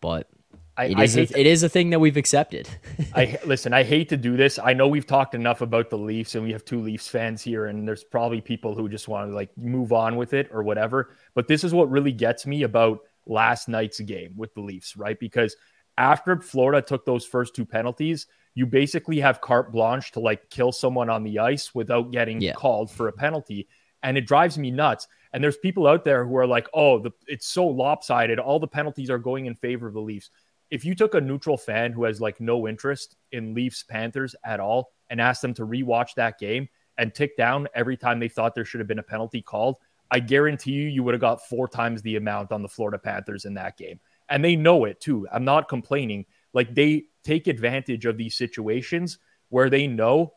but 0.00 0.28
I, 0.76 0.86
it 0.86 0.98
is 0.98 1.16
a, 1.16 1.22
it 1.40 1.46
is 1.46 1.62
a 1.62 1.68
thing 1.68 1.90
that 1.90 2.00
we've 2.00 2.16
accepted. 2.16 2.68
I 3.14 3.38
listen. 3.46 3.72
I 3.72 3.84
hate 3.84 4.08
to 4.08 4.16
do 4.16 4.36
this. 4.36 4.58
I 4.58 4.72
know 4.72 4.88
we've 4.88 5.06
talked 5.06 5.34
enough 5.34 5.60
about 5.60 5.88
the 5.88 5.98
Leafs, 5.98 6.34
and 6.34 6.42
we 6.42 6.52
have 6.52 6.64
two 6.64 6.80
Leafs 6.80 7.06
fans 7.06 7.42
here, 7.42 7.66
and 7.66 7.86
there's 7.86 8.02
probably 8.02 8.40
people 8.40 8.74
who 8.74 8.88
just 8.88 9.06
want 9.06 9.30
to 9.30 9.34
like 9.34 9.56
move 9.56 9.92
on 9.92 10.16
with 10.16 10.32
it 10.34 10.48
or 10.52 10.62
whatever. 10.64 11.10
But 11.34 11.46
this 11.46 11.62
is 11.62 11.72
what 11.72 11.90
really 11.90 12.12
gets 12.12 12.44
me 12.44 12.64
about 12.64 13.00
last 13.26 13.68
night's 13.68 14.00
game 14.00 14.34
with 14.36 14.52
the 14.54 14.62
Leafs, 14.62 14.96
right? 14.96 15.18
Because 15.18 15.56
after 15.96 16.40
Florida 16.40 16.82
took 16.82 17.06
those 17.06 17.24
first 17.24 17.54
two 17.54 17.64
penalties, 17.64 18.26
you 18.54 18.66
basically 18.66 19.20
have 19.20 19.40
carte 19.40 19.72
blanche 19.72 20.12
to 20.12 20.20
like 20.20 20.48
kill 20.50 20.72
someone 20.72 21.08
on 21.08 21.22
the 21.22 21.38
ice 21.38 21.74
without 21.74 22.10
getting 22.10 22.40
yeah. 22.40 22.52
called 22.52 22.90
for 22.90 23.08
a 23.08 23.12
penalty, 23.12 23.68
and 24.02 24.18
it 24.18 24.26
drives 24.26 24.58
me 24.58 24.70
nuts. 24.70 25.06
And 25.32 25.42
there's 25.42 25.56
people 25.56 25.86
out 25.88 26.04
there 26.04 26.24
who 26.24 26.36
are 26.36 26.46
like, 26.46 26.68
"Oh, 26.74 26.98
the, 26.98 27.10
it's 27.26 27.46
so 27.46 27.66
lopsided. 27.66 28.38
All 28.38 28.58
the 28.58 28.68
penalties 28.68 29.10
are 29.10 29.18
going 29.18 29.46
in 29.46 29.54
favor 29.54 29.86
of 29.86 29.94
the 29.94 30.00
Leafs." 30.00 30.30
If 30.74 30.84
you 30.84 30.92
took 30.92 31.14
a 31.14 31.20
neutral 31.20 31.56
fan 31.56 31.92
who 31.92 32.02
has 32.02 32.20
like 32.20 32.40
no 32.40 32.66
interest 32.66 33.14
in 33.30 33.54
Leafs 33.54 33.84
Panthers 33.84 34.34
at 34.44 34.58
all 34.58 34.90
and 35.08 35.20
asked 35.20 35.40
them 35.40 35.54
to 35.54 35.64
rewatch 35.64 36.14
that 36.16 36.36
game 36.40 36.68
and 36.98 37.14
tick 37.14 37.36
down 37.36 37.68
every 37.76 37.96
time 37.96 38.18
they 38.18 38.26
thought 38.26 38.56
there 38.56 38.64
should 38.64 38.80
have 38.80 38.88
been 38.88 38.98
a 38.98 39.04
penalty 39.04 39.40
called, 39.40 39.76
I 40.10 40.18
guarantee 40.18 40.72
you, 40.72 40.88
you 40.88 41.04
would 41.04 41.14
have 41.14 41.20
got 41.20 41.46
four 41.46 41.68
times 41.68 42.02
the 42.02 42.16
amount 42.16 42.50
on 42.50 42.60
the 42.60 42.68
Florida 42.68 42.98
Panthers 42.98 43.44
in 43.44 43.54
that 43.54 43.76
game. 43.76 44.00
And 44.28 44.44
they 44.44 44.56
know 44.56 44.84
it 44.84 45.00
too. 45.00 45.28
I'm 45.32 45.44
not 45.44 45.68
complaining. 45.68 46.26
Like 46.52 46.74
they 46.74 47.04
take 47.22 47.46
advantage 47.46 48.04
of 48.04 48.16
these 48.16 48.36
situations 48.36 49.18
where 49.50 49.70
they 49.70 49.86
know 49.86 50.32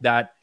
that, 0.00 0.34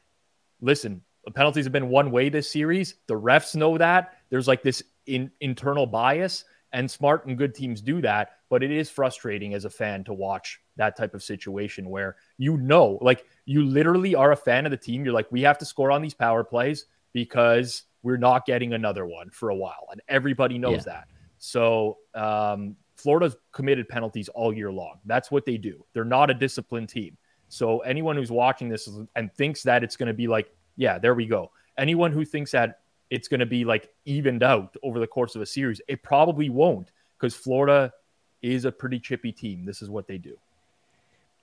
listen, 0.59 1.01
the 1.23 1.31
penalties 1.31 1.63
have 1.63 1.71
been 1.71 1.87
one 1.87 2.11
way 2.11 2.27
this 2.27 2.51
series. 2.51 2.95
The 3.07 3.17
refs 3.17 3.55
know 3.55 3.77
that. 3.77 4.17
There's 4.29 4.49
like 4.49 4.63
this 4.63 4.83
in, 5.05 5.31
internal 5.39 5.85
bias, 5.85 6.43
and 6.73 6.89
smart 6.89 7.25
and 7.25 7.37
good 7.37 7.55
teams 7.55 7.81
do 7.81 8.01
that 8.01 8.31
but 8.53 8.61
it 8.61 8.69
is 8.69 8.87
frustrating 8.87 9.55
as 9.55 9.65
a 9.65 9.69
fan 9.69 10.03
to 10.03 10.13
watch 10.13 10.59
that 10.75 10.95
type 10.95 11.15
of 11.15 11.23
situation 11.23 11.89
where 11.89 12.17
you 12.37 12.57
know, 12.57 12.99
like 13.01 13.25
you 13.45 13.63
literally 13.63 14.13
are 14.13 14.31
a 14.31 14.35
fan 14.35 14.65
of 14.65 14.69
the 14.69 14.77
team. 14.77 15.03
You're 15.03 15.13
like, 15.13 15.31
we 15.31 15.41
have 15.41 15.57
to 15.57 15.65
score 15.65 15.91
on 15.91 16.03
these 16.03 16.13
power 16.13 16.43
plays 16.43 16.85
because 17.13 17.85
we're 18.03 18.17
not 18.17 18.45
getting 18.45 18.73
another 18.73 19.07
one 19.07 19.31
for 19.31 19.49
a 19.49 19.55
while. 19.55 19.87
And 19.91 20.01
everybody 20.07 20.59
knows 20.59 20.85
yeah. 20.85 20.93
that. 20.93 21.07
So, 21.39 21.97
um, 22.13 22.75
Florida's 22.95 23.35
committed 23.53 23.89
penalties 23.89 24.29
all 24.29 24.53
year 24.53 24.71
long. 24.71 24.99
That's 25.05 25.31
what 25.31 25.45
they 25.45 25.57
do. 25.57 25.83
They're 25.93 26.05
not 26.05 26.29
a 26.29 26.35
disciplined 26.35 26.89
team. 26.89 27.17
So, 27.49 27.79
anyone 27.79 28.15
who's 28.15 28.31
watching 28.31 28.69
this 28.69 28.87
and 29.15 29.33
thinks 29.33 29.63
that 29.63 29.83
it's 29.83 29.97
going 29.97 30.07
to 30.07 30.13
be 30.13 30.27
like, 30.27 30.53
yeah, 30.75 30.99
there 30.99 31.15
we 31.15 31.25
go. 31.25 31.49
Anyone 31.77 32.11
who 32.11 32.23
thinks 32.23 32.51
that 32.51 32.81
it's 33.13 33.27
going 33.27 33.41
to 33.41 33.45
be 33.45 33.63
like 33.63 33.89
evened 34.05 34.41
out 34.41 34.75
over 34.81 34.99
the 34.99 35.05
course 35.05 35.35
of 35.35 35.41
a 35.43 35.45
series, 35.45 35.79
it 35.87 36.01
probably 36.01 36.49
won't 36.49 36.89
because 37.15 37.35
Florida 37.35 37.93
is 38.41 38.65
a 38.65 38.71
pretty 38.71 38.99
chippy 38.99 39.31
team. 39.31 39.65
This 39.65 39.83
is 39.83 39.89
what 39.89 40.07
they 40.07 40.17
do. 40.17 40.35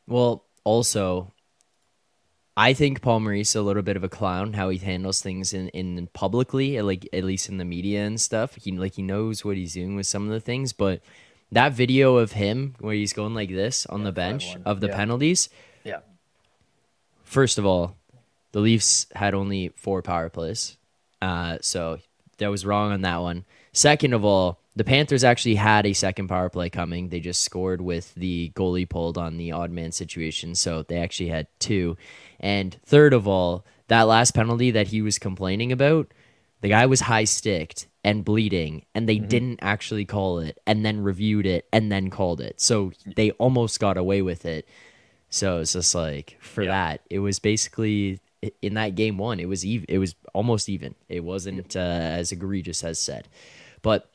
Well, 0.08 0.44
also, 0.64 1.32
I 2.56 2.72
think 2.72 3.02
Paul 3.02 3.20
Maurice 3.20 3.54
a 3.54 3.62
little 3.62 3.84
bit 3.84 3.96
of 3.96 4.02
a 4.02 4.08
clown 4.08 4.54
how 4.54 4.68
he 4.68 4.78
handles 4.78 5.22
things 5.22 5.54
in, 5.54 5.68
in 5.68 6.08
publicly, 6.12 6.82
like 6.82 7.08
at 7.12 7.22
least 7.22 7.48
in 7.48 7.58
the 7.58 7.64
media 7.64 8.04
and 8.04 8.20
stuff. 8.20 8.56
He 8.56 8.72
like 8.72 8.96
he 8.96 9.02
knows 9.02 9.44
what 9.44 9.56
he's 9.56 9.74
doing 9.74 9.94
with 9.94 10.08
some 10.08 10.24
of 10.24 10.30
the 10.30 10.40
things, 10.40 10.72
but 10.72 11.00
that 11.52 11.72
video 11.72 12.16
of 12.16 12.32
him 12.32 12.74
where 12.80 12.94
he's 12.94 13.12
going 13.12 13.34
like 13.34 13.50
this 13.50 13.86
on 13.86 14.00
yeah, 14.00 14.06
the 14.06 14.12
bench 14.12 14.56
of 14.66 14.80
the 14.80 14.88
yeah. 14.88 14.96
penalties. 14.96 15.48
Yeah. 15.84 16.00
First 17.22 17.58
of 17.58 17.64
all, 17.64 17.96
the 18.50 18.58
Leafs 18.58 19.06
had 19.14 19.34
only 19.34 19.68
four 19.76 20.02
power 20.02 20.28
plays, 20.28 20.76
uh, 21.22 21.58
so 21.60 21.98
that 22.38 22.48
was 22.50 22.66
wrong 22.66 22.92
on 22.92 23.02
that 23.02 23.20
one. 23.20 23.44
Second 23.72 24.14
of 24.14 24.24
all, 24.24 24.60
the 24.76 24.84
Panthers 24.84 25.24
actually 25.24 25.56
had 25.56 25.84
a 25.84 25.92
second 25.92 26.28
power 26.28 26.48
play 26.48 26.70
coming. 26.70 27.08
They 27.08 27.20
just 27.20 27.42
scored 27.42 27.80
with 27.80 28.14
the 28.14 28.52
goalie 28.54 28.88
pulled 28.88 29.18
on 29.18 29.36
the 29.36 29.52
odd 29.52 29.70
man 29.70 29.92
situation, 29.92 30.54
so 30.54 30.82
they 30.82 30.98
actually 30.98 31.28
had 31.28 31.48
two. 31.58 31.96
And 32.38 32.76
third 32.84 33.12
of 33.12 33.26
all, 33.26 33.64
that 33.88 34.02
last 34.02 34.32
penalty 34.32 34.70
that 34.70 34.88
he 34.88 35.02
was 35.02 35.18
complaining 35.18 35.72
about, 35.72 36.12
the 36.60 36.68
guy 36.68 36.86
was 36.86 37.02
high 37.02 37.24
sticked 37.24 37.88
and 38.04 38.24
bleeding, 38.24 38.84
and 38.94 39.08
they 39.08 39.16
mm-hmm. 39.16 39.28
didn't 39.28 39.58
actually 39.60 40.04
call 40.04 40.38
it, 40.38 40.58
and 40.66 40.84
then 40.84 41.02
reviewed 41.02 41.46
it, 41.46 41.66
and 41.72 41.90
then 41.90 42.08
called 42.08 42.40
it. 42.40 42.60
So 42.60 42.92
they 43.04 43.32
almost 43.32 43.80
got 43.80 43.96
away 43.96 44.22
with 44.22 44.46
it. 44.46 44.66
So 45.28 45.58
it's 45.58 45.74
just 45.74 45.94
like 45.94 46.36
for 46.40 46.62
yeah. 46.62 46.70
that, 46.70 47.00
it 47.10 47.18
was 47.18 47.38
basically 47.38 48.20
in 48.62 48.74
that 48.74 48.94
game 48.94 49.18
one, 49.18 49.40
it 49.40 49.48
was 49.48 49.64
even. 49.64 49.86
It 49.88 49.98
was 49.98 50.14
almost 50.34 50.68
even. 50.68 50.94
It 51.08 51.24
wasn't 51.24 51.76
uh, 51.76 51.80
as 51.80 52.32
egregious 52.32 52.82
as 52.84 52.98
said, 52.98 53.28
but 53.82 54.10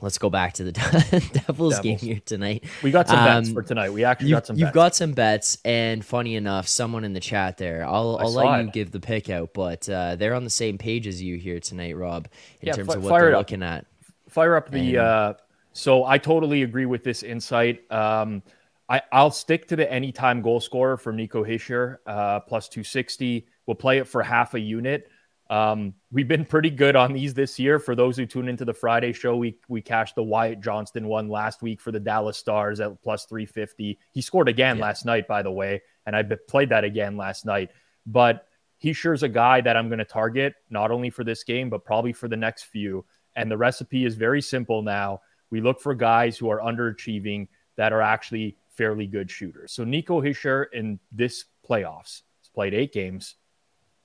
let's 0.00 0.18
go 0.18 0.30
back 0.30 0.54
to 0.54 0.64
the 0.64 0.72
Devils, 0.72 1.28
Devils, 1.46 1.78
game 1.80 1.98
here 1.98 2.20
tonight. 2.24 2.64
We 2.82 2.90
got 2.90 3.08
some 3.08 3.18
um, 3.18 3.26
bets 3.26 3.52
for 3.52 3.62
tonight. 3.62 3.92
We 3.92 4.04
actually 4.04 4.30
got 4.30 4.46
some. 4.46 4.56
You've 4.56 4.66
bets. 4.66 4.74
got 4.74 4.94
some 4.96 5.12
bets, 5.12 5.58
and 5.64 6.04
funny 6.04 6.36
enough, 6.36 6.68
someone 6.68 7.04
in 7.04 7.12
the 7.12 7.20
chat 7.20 7.58
there. 7.58 7.84
I'll 7.84 8.18
I'll 8.18 8.32
let 8.32 8.60
it. 8.60 8.64
you 8.64 8.70
give 8.70 8.92
the 8.92 9.00
pick 9.00 9.28
out, 9.28 9.52
but 9.52 9.88
uh, 9.88 10.16
they're 10.16 10.34
on 10.34 10.44
the 10.44 10.50
same 10.50 10.78
page 10.78 11.06
as 11.06 11.20
you 11.20 11.36
here 11.36 11.60
tonight, 11.60 11.96
Rob, 11.96 12.28
in 12.60 12.68
yeah, 12.68 12.72
terms 12.74 12.90
f- 12.90 12.96
of 12.96 13.04
what 13.04 13.18
they're 13.18 13.36
looking 13.36 13.62
at. 13.62 13.86
Fire 14.28 14.56
up 14.56 14.70
the. 14.70 14.96
And, 14.96 14.98
uh, 14.98 15.34
so 15.72 16.04
I 16.04 16.18
totally 16.18 16.62
agree 16.62 16.86
with 16.86 17.02
this 17.02 17.22
insight. 17.22 17.90
Um, 17.90 18.42
I, 18.88 19.02
I'll 19.12 19.30
stick 19.30 19.68
to 19.68 19.76
the 19.76 19.90
anytime 19.90 20.42
goal 20.42 20.60
scorer 20.60 20.96
for 20.96 21.12
Nico 21.12 21.44
Hischier, 21.44 21.98
uh, 22.06 22.40
plus 22.40 22.68
260. 22.68 23.46
We'll 23.66 23.74
play 23.74 23.98
it 23.98 24.06
for 24.06 24.22
half 24.22 24.54
a 24.54 24.60
unit. 24.60 25.08
Um, 25.50 25.94
we've 26.10 26.28
been 26.28 26.44
pretty 26.44 26.70
good 26.70 26.96
on 26.96 27.12
these 27.12 27.34
this 27.34 27.58
year. 27.58 27.78
For 27.78 27.94
those 27.94 28.16
who 28.16 28.26
tune 28.26 28.48
into 28.48 28.64
the 28.64 28.74
Friday 28.74 29.12
show, 29.12 29.36
we 29.36 29.58
we 29.68 29.82
cashed 29.82 30.14
the 30.14 30.22
Wyatt 30.22 30.60
Johnston 30.60 31.06
one 31.06 31.28
last 31.28 31.62
week 31.62 31.80
for 31.80 31.92
the 31.92 32.00
Dallas 32.00 32.38
Stars 32.38 32.80
at 32.80 33.02
plus 33.02 33.26
350. 33.26 33.98
He 34.12 34.22
scored 34.22 34.48
again 34.48 34.78
yeah. 34.78 34.84
last 34.84 35.04
night, 35.04 35.28
by 35.28 35.42
the 35.42 35.50
way, 35.50 35.82
and 36.06 36.16
I 36.16 36.22
played 36.22 36.70
that 36.70 36.84
again 36.84 37.16
last 37.16 37.44
night. 37.44 37.70
But 38.06 38.46
he 38.78 38.92
sure 38.92 39.12
is 39.12 39.22
a 39.22 39.28
guy 39.28 39.60
that 39.60 39.76
I'm 39.76 39.88
going 39.88 39.98
to 39.98 40.04
target 40.04 40.54
not 40.70 40.90
only 40.90 41.10
for 41.10 41.24
this 41.24 41.44
game, 41.44 41.70
but 41.70 41.84
probably 41.84 42.12
for 42.12 42.28
the 42.28 42.36
next 42.36 42.64
few. 42.64 43.04
And 43.36 43.50
the 43.50 43.56
recipe 43.56 44.04
is 44.04 44.14
very 44.14 44.42
simple 44.42 44.82
now. 44.82 45.20
We 45.50 45.60
look 45.60 45.80
for 45.80 45.94
guys 45.94 46.36
who 46.36 46.50
are 46.50 46.60
underachieving 46.60 47.48
that 47.76 47.92
are 47.92 48.02
actually 48.02 48.56
fairly 48.76 49.06
good 49.06 49.30
shooters. 49.30 49.72
So 49.72 49.84
Nico 49.84 50.20
Hischier 50.20 50.66
in 50.72 50.98
this 51.12 51.44
playoffs 51.68 52.22
has 52.40 52.48
played 52.54 52.74
eight 52.74 52.92
games. 52.92 53.36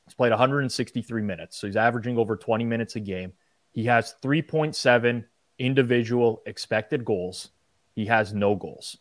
He's 0.06 0.14
played 0.14 0.32
163 0.32 1.22
minutes. 1.22 1.58
So 1.58 1.68
he's 1.68 1.76
averaging 1.76 2.18
over 2.18 2.36
20 2.36 2.66
minutes 2.66 2.96
a 2.96 3.00
game. 3.00 3.34
He 3.72 3.86
has 3.86 4.16
3.7 4.24 5.26
individual 5.60 6.42
expected 6.46 7.06
goals. 7.06 7.50
He 7.94 8.06
has 8.06 8.34
no 8.34 8.56
goals. 8.56 8.98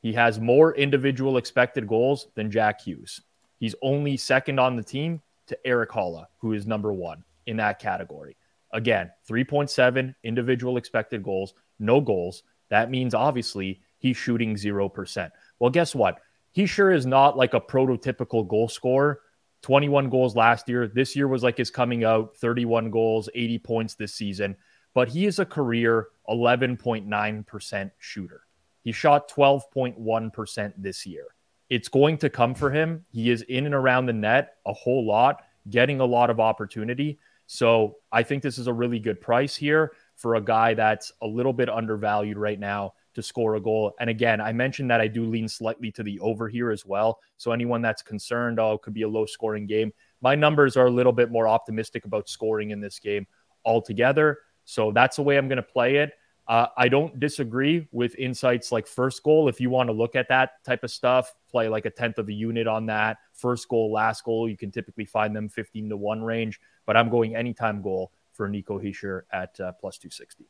He 0.00 0.14
has 0.14 0.40
more 0.40 0.74
individual 0.74 1.36
expected 1.36 1.86
goals 1.86 2.28
than 2.34 2.50
Jack 2.50 2.80
Hughes. 2.80 3.20
He's 3.58 3.74
only 3.82 4.16
second 4.16 4.58
on 4.58 4.76
the 4.76 4.82
team 4.82 5.20
to 5.48 5.66
Erik 5.66 5.90
Haula, 5.90 6.26
who 6.38 6.54
is 6.54 6.66
number 6.66 6.92
one 6.92 7.22
in 7.46 7.58
that 7.58 7.78
category. 7.78 8.36
Again, 8.72 9.10
3.7 9.28 10.14
individual 10.22 10.76
expected 10.76 11.22
goals, 11.22 11.54
no 11.78 12.00
goals. 12.00 12.44
That 12.70 12.90
means 12.90 13.14
obviously 13.14 13.82
he's 14.00 14.16
shooting 14.16 14.56
0%. 14.56 15.30
Well, 15.60 15.70
guess 15.70 15.94
what? 15.94 16.18
He 16.50 16.66
sure 16.66 16.90
is 16.90 17.06
not 17.06 17.36
like 17.36 17.54
a 17.54 17.60
prototypical 17.60 18.46
goal 18.48 18.68
scorer. 18.68 19.20
21 19.62 20.08
goals 20.08 20.34
last 20.34 20.68
year. 20.68 20.88
This 20.88 21.14
year 21.14 21.28
was 21.28 21.42
like 21.42 21.58
his 21.58 21.70
coming 21.70 22.02
out 22.02 22.36
31 22.38 22.90
goals, 22.90 23.28
80 23.34 23.58
points 23.58 23.94
this 23.94 24.14
season. 24.14 24.56
But 24.94 25.08
he 25.08 25.26
is 25.26 25.38
a 25.38 25.44
career 25.44 26.08
11.9% 26.28 27.90
shooter. 27.98 28.42
He 28.82 28.92
shot 28.92 29.30
12.1% 29.30 30.72
this 30.78 31.06
year. 31.06 31.26
It's 31.68 31.88
going 31.88 32.18
to 32.18 32.30
come 32.30 32.54
for 32.54 32.70
him. 32.70 33.04
He 33.12 33.30
is 33.30 33.42
in 33.42 33.66
and 33.66 33.74
around 33.74 34.06
the 34.06 34.12
net 34.12 34.54
a 34.66 34.72
whole 34.72 35.06
lot, 35.06 35.42
getting 35.68 36.00
a 36.00 36.04
lot 36.04 36.30
of 36.30 36.40
opportunity. 36.40 37.20
So 37.46 37.96
I 38.10 38.22
think 38.22 38.42
this 38.42 38.58
is 38.58 38.66
a 38.66 38.72
really 38.72 38.98
good 38.98 39.20
price 39.20 39.54
here 39.54 39.92
for 40.16 40.36
a 40.36 40.40
guy 40.40 40.74
that's 40.74 41.12
a 41.22 41.26
little 41.26 41.52
bit 41.52 41.68
undervalued 41.68 42.38
right 42.38 42.58
now 42.58 42.94
to 43.14 43.22
score 43.22 43.56
a 43.56 43.60
goal. 43.60 43.92
And 44.00 44.08
again, 44.10 44.40
I 44.40 44.52
mentioned 44.52 44.90
that 44.90 45.00
I 45.00 45.08
do 45.08 45.24
lean 45.24 45.48
slightly 45.48 45.90
to 45.92 46.02
the 46.02 46.18
over 46.20 46.48
here 46.48 46.70
as 46.70 46.86
well. 46.86 47.18
So 47.36 47.52
anyone 47.52 47.82
that's 47.82 48.02
concerned, 48.02 48.60
oh, 48.60 48.74
it 48.74 48.82
could 48.82 48.94
be 48.94 49.02
a 49.02 49.08
low 49.08 49.26
scoring 49.26 49.66
game. 49.66 49.92
My 50.20 50.34
numbers 50.34 50.76
are 50.76 50.86
a 50.86 50.90
little 50.90 51.12
bit 51.12 51.30
more 51.30 51.48
optimistic 51.48 52.04
about 52.04 52.28
scoring 52.28 52.70
in 52.70 52.80
this 52.80 52.98
game 52.98 53.26
altogether. 53.64 54.38
So 54.64 54.92
that's 54.92 55.16
the 55.16 55.22
way 55.22 55.36
I'm 55.36 55.48
going 55.48 55.56
to 55.56 55.62
play 55.62 55.96
it. 55.96 56.12
Uh, 56.46 56.66
I 56.76 56.88
don't 56.88 57.20
disagree 57.20 57.86
with 57.92 58.16
insights 58.16 58.72
like 58.72 58.86
first 58.86 59.22
goal. 59.22 59.48
If 59.48 59.60
you 59.60 59.70
want 59.70 59.88
to 59.88 59.92
look 59.92 60.16
at 60.16 60.28
that 60.28 60.64
type 60.64 60.82
of 60.82 60.90
stuff, 60.90 61.32
play 61.48 61.68
like 61.68 61.86
a 61.86 61.90
tenth 61.90 62.18
of 62.18 62.28
a 62.28 62.32
unit 62.32 62.66
on 62.66 62.86
that. 62.86 63.18
First 63.34 63.68
goal, 63.68 63.92
last 63.92 64.24
goal, 64.24 64.48
you 64.48 64.56
can 64.56 64.72
typically 64.72 65.04
find 65.04 65.34
them 65.34 65.48
15 65.48 65.90
to 65.90 65.96
1 65.96 66.22
range. 66.22 66.60
But 66.86 66.96
I'm 66.96 67.08
going 67.08 67.36
anytime 67.36 67.82
goal 67.82 68.10
for 68.32 68.48
Nico 68.48 68.80
Hischier 68.80 69.22
at 69.32 69.60
uh, 69.60 69.72
plus 69.72 69.98
260 69.98 70.46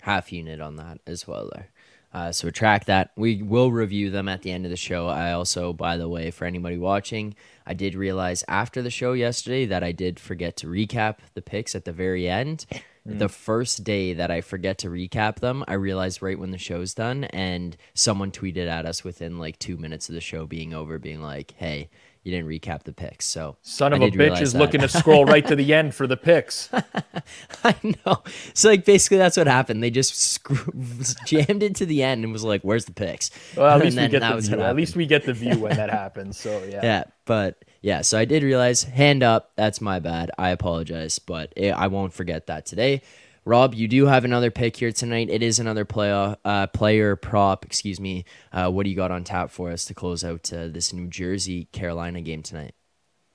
half 0.00 0.32
unit 0.32 0.60
on 0.60 0.76
that 0.76 0.98
as 1.06 1.26
well 1.26 1.50
there. 1.52 1.70
Uh, 2.12 2.32
so 2.32 2.50
track 2.50 2.86
that. 2.86 3.12
We 3.16 3.42
will 3.42 3.70
review 3.70 4.10
them 4.10 4.28
at 4.28 4.42
the 4.42 4.50
end 4.50 4.64
of 4.64 4.70
the 4.70 4.76
show. 4.76 5.06
I 5.06 5.32
also, 5.32 5.72
by 5.72 5.96
the 5.96 6.08
way, 6.08 6.30
for 6.30 6.44
anybody 6.44 6.76
watching, 6.76 7.34
I 7.66 7.74
did 7.74 7.94
realize 7.94 8.42
after 8.48 8.82
the 8.82 8.90
show 8.90 9.12
yesterday 9.12 9.66
that 9.66 9.84
I 9.84 9.92
did 9.92 10.18
forget 10.18 10.56
to 10.58 10.66
recap 10.66 11.18
the 11.34 11.42
picks 11.42 11.74
at 11.74 11.84
the 11.84 11.92
very 11.92 12.28
end. 12.28 12.66
Mm. 13.06 13.18
The 13.20 13.28
first 13.28 13.84
day 13.84 14.12
that 14.12 14.30
I 14.30 14.40
forget 14.40 14.78
to 14.78 14.88
recap 14.88 15.36
them, 15.36 15.64
I 15.68 15.74
realized 15.74 16.20
right 16.20 16.38
when 16.38 16.50
the 16.50 16.58
show's 16.58 16.94
done, 16.94 17.24
and 17.24 17.76
someone 17.94 18.30
tweeted 18.30 18.66
at 18.66 18.86
us 18.86 19.04
within 19.04 19.38
like 19.38 19.58
two 19.58 19.76
minutes 19.76 20.08
of 20.08 20.14
the 20.14 20.20
show 20.20 20.46
being 20.46 20.74
over, 20.74 20.98
being 20.98 21.22
like, 21.22 21.54
"Hey, 21.56 21.88
you 22.22 22.32
didn't 22.32 22.48
recap 22.48 22.82
the 22.82 22.92
picks. 22.92 23.24
So 23.24 23.56
son 23.62 23.92
of 23.92 24.02
a 24.02 24.10
bitch 24.10 24.40
is 24.42 24.52
that. 24.52 24.58
looking 24.58 24.80
to 24.82 24.88
scroll 24.88 25.24
right 25.24 25.46
to 25.46 25.56
the 25.56 25.72
end 25.80 25.94
for 25.94 26.06
the 26.06 26.16
picks. 26.16 26.68
I 27.64 27.74
know. 28.06 28.22
So 28.52 28.68
like 28.68 28.84
basically 28.84 29.18
that's 29.18 29.36
what 29.36 29.46
happened. 29.46 29.82
They 29.82 29.90
just 29.90 30.14
screw- 30.14 30.72
jammed 31.24 31.62
it 31.62 31.74
to 31.76 31.86
the 31.86 32.02
end 32.02 32.24
and 32.24 32.32
was 32.32 32.44
like, 32.44 32.62
"Where's 32.62 32.84
the 32.84 32.92
picks?" 32.92 33.30
Well, 33.56 33.66
at 33.66 33.82
least 33.82 33.96
we 33.96 34.08
get 34.08 34.20
the 34.20 34.40
view. 34.40 34.60
At 34.60 34.76
least 34.76 34.96
we 34.96 35.06
get 35.06 35.24
the 35.24 35.32
view 35.32 35.58
when 35.58 35.76
that 35.76 35.90
happens. 35.90 36.38
So 36.38 36.62
yeah. 36.64 36.80
Yeah, 36.82 37.04
but 37.24 37.64
yeah. 37.80 38.02
So 38.02 38.18
I 38.18 38.24
did 38.24 38.42
realize. 38.42 38.82
Hand 38.82 39.22
up. 39.22 39.52
That's 39.56 39.80
my 39.80 39.98
bad. 40.00 40.30
I 40.38 40.50
apologize, 40.50 41.18
but 41.18 41.52
it, 41.56 41.70
I 41.70 41.86
won't 41.86 42.12
forget 42.12 42.46
that 42.48 42.66
today. 42.66 43.02
Rob, 43.44 43.74
you 43.74 43.88
do 43.88 44.06
have 44.06 44.24
another 44.24 44.50
pick 44.50 44.76
here 44.76 44.92
tonight. 44.92 45.30
It 45.30 45.42
is 45.42 45.58
another 45.58 45.84
player 45.84 46.36
uh, 46.44 46.66
player 46.68 47.16
prop. 47.16 47.64
Excuse 47.64 47.98
me. 47.98 48.24
Uh, 48.52 48.70
what 48.70 48.84
do 48.84 48.90
you 48.90 48.96
got 48.96 49.10
on 49.10 49.24
tap 49.24 49.50
for 49.50 49.70
us 49.70 49.84
to 49.86 49.94
close 49.94 50.22
out 50.22 50.52
uh, 50.52 50.68
this 50.68 50.92
New 50.92 51.06
Jersey 51.06 51.64
Carolina 51.72 52.20
game 52.20 52.42
tonight? 52.42 52.74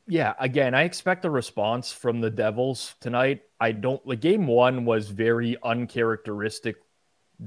Yeah, 0.08 0.36
again, 0.40 0.76
I 0.76 0.84
expect 0.84 1.26
a 1.26 1.30
response 1.32 1.92
from 1.92 2.22
the 2.22 2.30
Devils 2.30 2.94
tonight. 3.00 3.42
I 3.60 3.72
don't. 3.72 4.06
The 4.08 4.16
game 4.16 4.46
one 4.46 4.86
was 4.86 5.10
very 5.10 5.58
uncharacteristic 5.64 6.76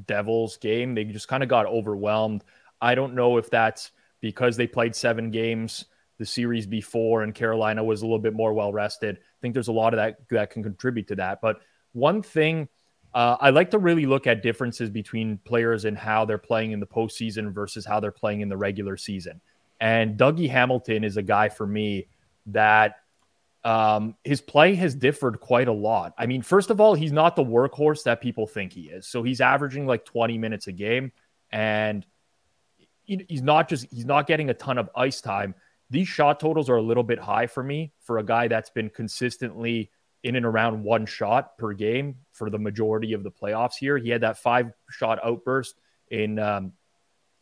Devils 0.07 0.57
game. 0.57 0.95
They 0.95 1.05
just 1.05 1.29
kind 1.29 1.45
of 1.45 1.49
got 1.49 1.67
overwhelmed. 1.67 2.43
I 2.81 2.97
don't 2.97 3.15
know 3.15 3.37
if 3.37 3.49
that's 3.51 3.93
because 4.21 4.57
they 4.57 4.67
played 4.67 4.97
seven 4.97 5.31
games 5.31 5.85
the 6.19 6.27
series 6.27 6.67
before 6.67 7.23
and 7.23 7.35
Carolina 7.35 7.83
was 7.83 8.03
a 8.03 8.05
little 8.05 8.19
bit 8.19 8.35
more 8.35 8.53
well 8.53 8.73
rested. 8.73 9.17
I 9.17 9.39
think 9.41 9.55
there's 9.55 9.69
a 9.69 9.73
lot 9.73 9.95
of 9.95 9.99
that 9.99 10.29
that 10.31 10.51
can 10.51 10.63
contribute 10.63 11.07
to 11.09 11.17
that, 11.17 11.41
but 11.41 11.61
one 11.93 12.23
thing 12.23 12.69
uh, 13.15 13.37
I 13.41 13.51
like 13.51 13.71
to 13.71 13.79
really 13.79 14.07
look 14.07 14.27
at 14.27 14.43
differences 14.43 14.91
between 14.91 15.39
players 15.39 15.85
and 15.85 15.97
how 15.97 16.25
they're 16.25 16.39
playing 16.39 16.73
in 16.73 16.81
the 16.81 16.87
postseason 16.87 17.53
versus 17.53 17.87
how 17.87 18.01
they're 18.01 18.13
playing 18.13 18.43
in 18.43 18.49
the 18.49 18.57
regular 18.57 18.97
season. 18.97 19.41
And 19.81 20.19
Dougie 20.19 20.51
Hamilton 20.51 21.05
is 21.05 21.17
a 21.17 21.23
guy 21.23 21.49
for 21.49 21.67
me 21.67 22.09
that 22.47 22.97
um, 23.65 24.15
his 24.25 24.41
play 24.41 24.75
has 24.75 24.95
differed 24.95 25.41
quite 25.41 25.69
a 25.69 25.73
lot. 25.73 26.15
I 26.19 26.27
mean, 26.27 26.43
first 26.43 26.71
of 26.71 26.81
all, 26.81 26.95
he's 26.95 27.13
not 27.13 27.35
the 27.35 27.45
workhorse 27.45 28.05
that 28.05 28.21
people 28.21 28.47
think 28.47 28.73
he 28.73 28.83
is. 28.83 29.07
So 29.07 29.23
he's 29.23 29.41
averaging 29.41 29.87
like 29.87 30.05
20 30.05 30.39
minutes 30.39 30.67
a 30.67 30.73
game, 30.73 31.13
and 31.51 32.05
he's 33.05 33.43
not 33.43 33.69
just 33.69 33.87
he's 33.91 34.05
not 34.05 34.27
getting 34.27 34.51
a 34.51 34.55
ton 34.55 34.79
of 34.79 34.91
ice 34.95 35.21
time. 35.21 35.55
These 35.91 36.09
shot 36.09 36.39
totals 36.39 36.69
are 36.69 36.77
a 36.77 36.83
little 36.83 37.03
bit 37.03 37.19
high 37.19 37.47
for 37.47 37.63
me 37.63 37.93
for 38.01 38.19
a 38.19 38.25
guy 38.25 38.49
that's 38.49 38.71
been 38.71 38.91
consistently 38.91 39.91
in 40.25 40.37
and 40.37 40.45
around 40.45 40.83
one 40.83 41.07
shot 41.07 41.57
per 41.59 41.73
game 41.73 42.17
for 42.33 42.51
the 42.51 42.59
majority 42.59 43.13
of 43.13 43.23
the 43.23 43.31
playoffs 43.31 43.77
here. 43.79 43.99
He 43.99 44.11
had 44.11 44.21
that 44.23 44.39
five 44.39 44.73
shot 44.91 45.19
outburst 45.25 45.77
in 46.11 46.39
um, 46.39 46.73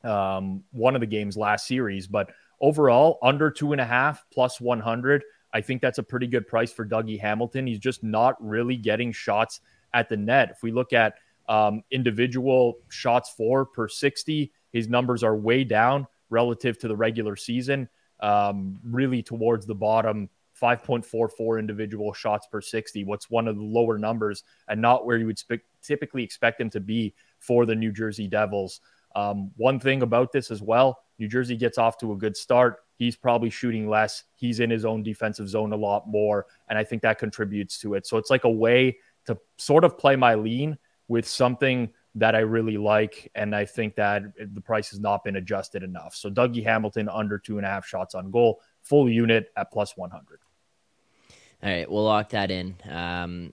um, 0.05 0.63
one 0.73 0.95
of 0.95 1.01
the 1.01 1.07
games 1.07 1.37
last 1.37 1.67
series, 1.67 2.07
but 2.07 2.31
overall, 2.61 3.19
under 3.23 3.51
two 3.51 3.73
and 3.73 3.81
a 3.81 3.85
half 3.85 4.25
plus 4.33 4.61
100. 4.61 5.25
I 5.53 5.61
think 5.63 5.81
that's 5.81 5.99
a 5.99 6.03
pretty 6.03 6.27
good 6.27 6.47
price 6.47 6.73
for 6.73 6.85
Dougie 6.85 7.19
Hamilton. 7.19 7.67
He's 7.67 7.79
just 7.79 8.03
not 8.03 8.37
really 8.45 8.77
getting 8.77 9.11
shots 9.11 9.61
at 9.95 10.09
the 10.09 10.17
net. 10.17 10.51
If 10.51 10.63
we 10.63 10.71
look 10.71 10.93
at 10.93 11.15
um, 11.49 11.83
individual 11.91 12.79
shots 12.91 13.31
for 13.31 13.65
per 13.65 13.89
60, 13.89 14.53
his 14.73 14.89
numbers 14.89 15.23
are 15.23 15.35
way 15.35 15.65
down 15.65 16.07
relative 16.29 16.79
to 16.81 16.89
the 16.89 16.97
regular 16.97 17.37
season, 17.37 17.89
um, 18.21 18.79
really 18.85 19.23
towards 19.23 19.65
the 19.65 19.75
bottom 19.75 20.29
5.44 20.61 21.59
individual 21.59 22.13
shots 22.13 22.47
per 22.51 22.61
60, 22.61 23.05
what's 23.05 23.31
one 23.31 23.49
of 23.49 23.57
the 23.57 23.63
lower 23.63 23.99
numbers 23.99 24.45
and 24.69 24.81
not 24.81 25.07
where 25.07 25.19
you 25.19 25.27
would 25.27 25.41
typically 25.83 26.23
expect 26.23 26.61
him 26.61 26.71
to 26.71 26.81
be 26.81 27.15
for 27.39 27.67
the 27.67 27.75
New 27.75 27.93
Jersey 27.93 28.27
Devils. 28.27 28.81
Um, 29.15 29.51
one 29.57 29.81
thing 29.81 30.03
about 30.03 30.33
this 30.33 30.51
as 30.51 30.63
well, 30.63 31.01
New 31.19 31.29
Jersey 31.29 31.57
gets 31.57 31.79
off 31.79 31.99
to 31.99 32.13
a 32.13 32.17
good 32.17 32.37
start. 32.37 32.81
He's 32.97 33.17
probably 33.17 33.51
shooting 33.51 33.89
less. 33.89 34.25
He's 34.35 34.61
in 34.61 34.71
his 34.71 34.85
own 34.85 35.03
defensive 35.03 35.49
zone 35.49 35.73
a 35.73 35.77
lot 35.77 36.09
more. 36.09 36.47
And 36.69 36.79
I 36.79 36.85
think 36.85 37.03
that 37.03 37.19
contributes 37.19 37.79
to 37.79 37.95
it. 37.95 38.07
So 38.07 38.17
it's 38.17 38.31
like 38.31 38.45
a 38.45 38.51
way 38.51 38.99
to 39.27 39.39
sort 39.59 39.85
of 39.85 39.99
play 39.99 40.17
my 40.17 40.35
lean 40.35 40.79
with 41.09 41.27
something 41.27 41.91
that 42.15 42.35
I 42.35 42.41
really 42.41 42.79
like. 42.79 43.31
And 43.35 43.55
I 43.55 43.65
think 43.65 43.95
that 43.97 44.23
the 44.55 44.61
price 44.61 44.91
has 44.91 45.01
not 45.01 45.25
been 45.25 45.37
adjusted 45.37 45.83
enough. 45.83 46.15
So 46.15 46.31
Dougie 46.31 46.65
Hamilton 46.65 47.09
under 47.09 47.39
two 47.39 47.59
and 47.59 47.67
a 47.67 47.71
half 47.71 47.87
shots 47.87 48.15
on 48.15 48.31
goal, 48.31 48.61
full 48.83 49.09
unit 49.09 49.51
at 49.57 49.71
plus 49.71 49.97
100. 49.97 50.41
All 51.67 51.73
right, 51.73 51.91
we'll 51.91 52.05
lock 52.05 52.29
that 52.29 52.53
in. 52.53 52.77
Um, 52.89 53.53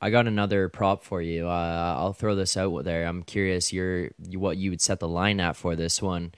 I 0.00 0.10
got 0.10 0.28
another 0.28 0.68
prop 0.68 1.02
for 1.02 1.20
you. 1.20 1.48
Uh, 1.48 1.96
I'll 1.98 2.12
throw 2.12 2.36
this 2.36 2.56
out 2.56 2.84
there. 2.84 3.04
I'm 3.04 3.24
curious 3.24 3.72
your 3.72 4.10
what 4.32 4.58
you 4.58 4.70
would 4.70 4.80
set 4.80 5.00
the 5.00 5.08
line 5.08 5.40
at 5.40 5.56
for 5.56 5.74
this 5.74 6.00
one. 6.00 6.30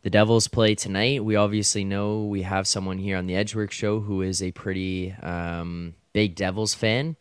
The 0.00 0.08
Devils 0.08 0.48
play 0.48 0.74
tonight. 0.74 1.22
We 1.22 1.36
obviously 1.36 1.84
know 1.84 2.24
we 2.24 2.42
have 2.42 2.66
someone 2.66 2.96
here 2.96 3.18
on 3.18 3.26
the 3.26 3.36
Edgework 3.36 3.72
show 3.72 4.00
who 4.00 4.22
is 4.22 4.42
a 4.42 4.52
pretty 4.52 5.12
um, 5.22 5.96
big 6.14 6.34
Devils 6.34 6.72
fan. 6.72 7.16